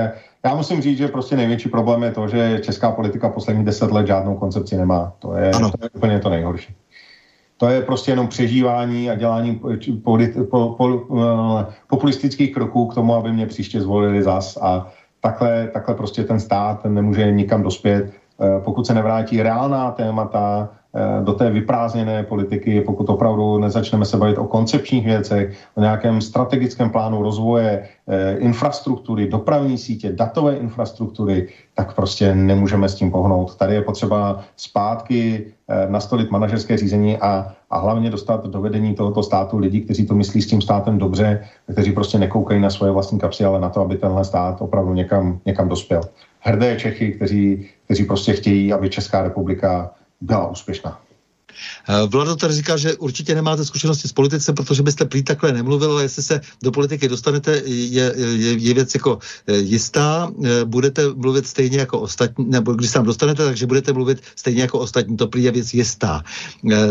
[0.45, 4.07] Já musím říct, že prostě největší problém je to, že česká politika posledních deset let
[4.07, 5.13] žádnou koncepci nemá.
[5.19, 6.75] To je, to je úplně to nejhorší.
[7.57, 9.55] To je prostě jenom přežívání a dělání
[10.03, 10.17] po,
[10.49, 10.87] po, po,
[11.19, 16.39] eh, populistických kroků k tomu, aby mě příště zvolili zas a takhle, takhle prostě ten
[16.39, 20.69] stát nemůže nikam dospět, eh, pokud se nevrátí reálná témata
[21.23, 26.89] do té vyprázdněné politiky, pokud opravdu nezačneme se bavit o koncepčních věcech, o nějakém strategickém
[26.89, 33.55] plánu rozvoje, eh, infrastruktury, dopravní sítě, datové infrastruktury, tak prostě nemůžeme s tím pohnout.
[33.55, 35.45] Tady je potřeba zpátky
[35.87, 40.41] nastolit manažerské řízení a a hlavně dostat do vedení tohoto státu lidi, kteří to myslí
[40.41, 43.95] s tím státem dobře, kteří prostě nekoukají na svoje vlastní kapsy, ale na to, aby
[43.97, 46.01] tenhle stát opravdu někam, někam dospěl.
[46.39, 49.91] Hrdé Čechy, kteří, kteří prostě chtějí, aby Česká republika
[50.21, 50.99] byla úspěšná.
[51.89, 55.91] Eh, Vlado tady říká, že určitě nemáte zkušenosti s politice, protože byste prý takhle nemluvil,
[55.91, 61.13] ale jestli se do politiky dostanete, je, je, je věc jako eh, jistá, eh, budete
[61.13, 65.17] mluvit stejně jako ostatní, nebo když se tam dostanete, takže budete mluvit stejně jako ostatní,
[65.17, 66.23] to prý je věc jistá.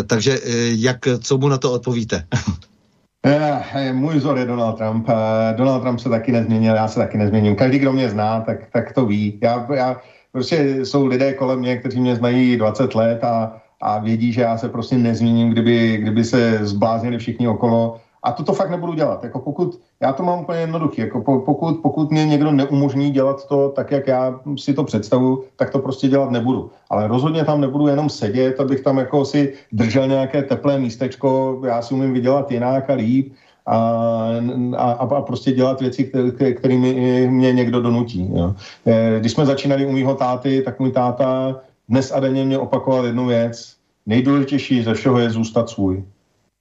[0.06, 2.26] Takže jak, co mu na to odpovíte?
[3.92, 5.08] Můj vzor je Donald Trump.
[5.56, 7.56] Donald Trump se taky nezměnil, já se taky nezměním.
[7.56, 9.38] Každý, kdo mě zná, tak, tak to ví.
[9.42, 9.96] Já, já,
[10.38, 14.58] prostě jsou lidé kolem mě, kteří mě znají 20 let a a vědí, že já
[14.58, 19.24] se prostě nezmíním, kdyby, kdyby se zbláznili všichni okolo A toto fakt nebudu dělat.
[19.24, 21.00] Jako pokud, já to mám úplně jednoduchý.
[21.00, 25.70] Jako pokud, pokud mě někdo neumožní dělat to tak, jak já si to představuju, tak
[25.70, 26.70] to prostě dělat nebudu.
[26.90, 31.82] Ale rozhodně tam nebudu jenom sedět, abych tam jako si držel nějaké teplé místečko, já
[31.82, 33.32] si umím vydělat jinak a líp
[33.68, 36.12] a, a, prostě dělat věci,
[36.54, 38.30] kterými mě někdo donutí.
[38.34, 38.54] Jo.
[38.86, 43.06] Eh, když jsme začínali u mýho táty, tak můj táta dnes a denně mě opakoval
[43.06, 43.76] jednu věc.
[44.06, 46.04] Nejdůležitější ze všeho je zůstat svůj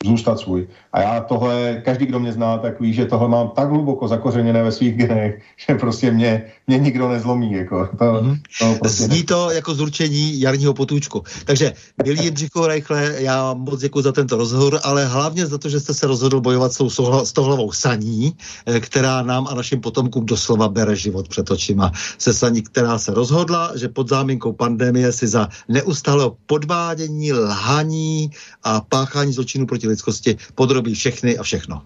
[0.05, 0.67] zůstat svůj.
[0.93, 4.63] A já tohle, každý, kdo mě zná, tak ví, že tohle mám tak hluboko zakořeněné
[4.63, 7.51] ve svých genech, že prostě mě, mě nikdo nezlomí.
[7.53, 7.89] Jako.
[7.97, 8.39] To, mm-hmm.
[8.59, 11.23] to prostě Zní to jako zručení jarního potůčku.
[11.45, 11.73] Takže,
[12.05, 15.93] milý Jindřichu Reichle, já moc děkuji za tento rozhovor, ale hlavně za to, že jste
[15.93, 16.89] se rozhodl bojovat s tou
[17.25, 18.33] stohlavou saní,
[18.65, 21.91] eh, která nám a našim potomkům doslova bere život před očima.
[22.17, 28.31] Se saní, která se rozhodla, že pod záminkou pandemie si za neustále podvádění, lhaní
[28.63, 31.81] a páchání zločinu proti lidskosti podrobí všechny a všechno.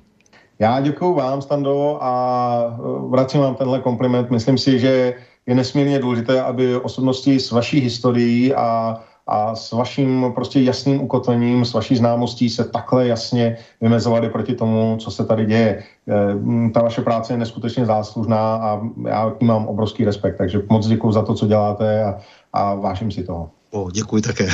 [0.61, 4.31] Já děkuji vám, Stando, a e, vracím vám tenhle kompliment.
[4.31, 5.13] Myslím si, že
[5.45, 11.65] je nesmírně důležité, aby osobnosti s vaší historií a, a s vaším prostě jasným ukotvením,
[11.65, 15.83] s vaší známostí se takhle jasně vymezovali proti tomu, co se tady děje.
[16.07, 20.61] E, ta vaše práce je neskutečně záslužná a já k ní mám obrovský respekt, takže
[20.69, 22.17] moc děkuji za to, co děláte a,
[22.53, 23.49] a vážím si toho.
[23.71, 24.49] O, děkuji také.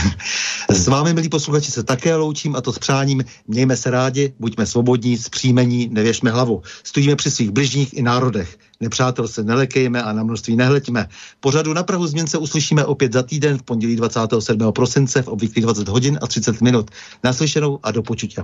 [0.70, 3.24] S vámi, milí posluchači, se také loučím a to s přáním.
[3.48, 6.62] Mějme se rádi, buďme svobodní, zpříjmení, nevěšme hlavu.
[6.84, 8.58] Stojíme při svých bližních i národech.
[8.80, 11.08] Nepřátel se nelekejme a na množství nehleďme.
[11.40, 14.72] Pořadu na Prahu změn se uslyšíme opět za týden v pondělí 27.
[14.72, 16.92] prosince v obvyklých 20 hodin a 30 minut.
[17.24, 18.44] Naslyšenou a do počutě.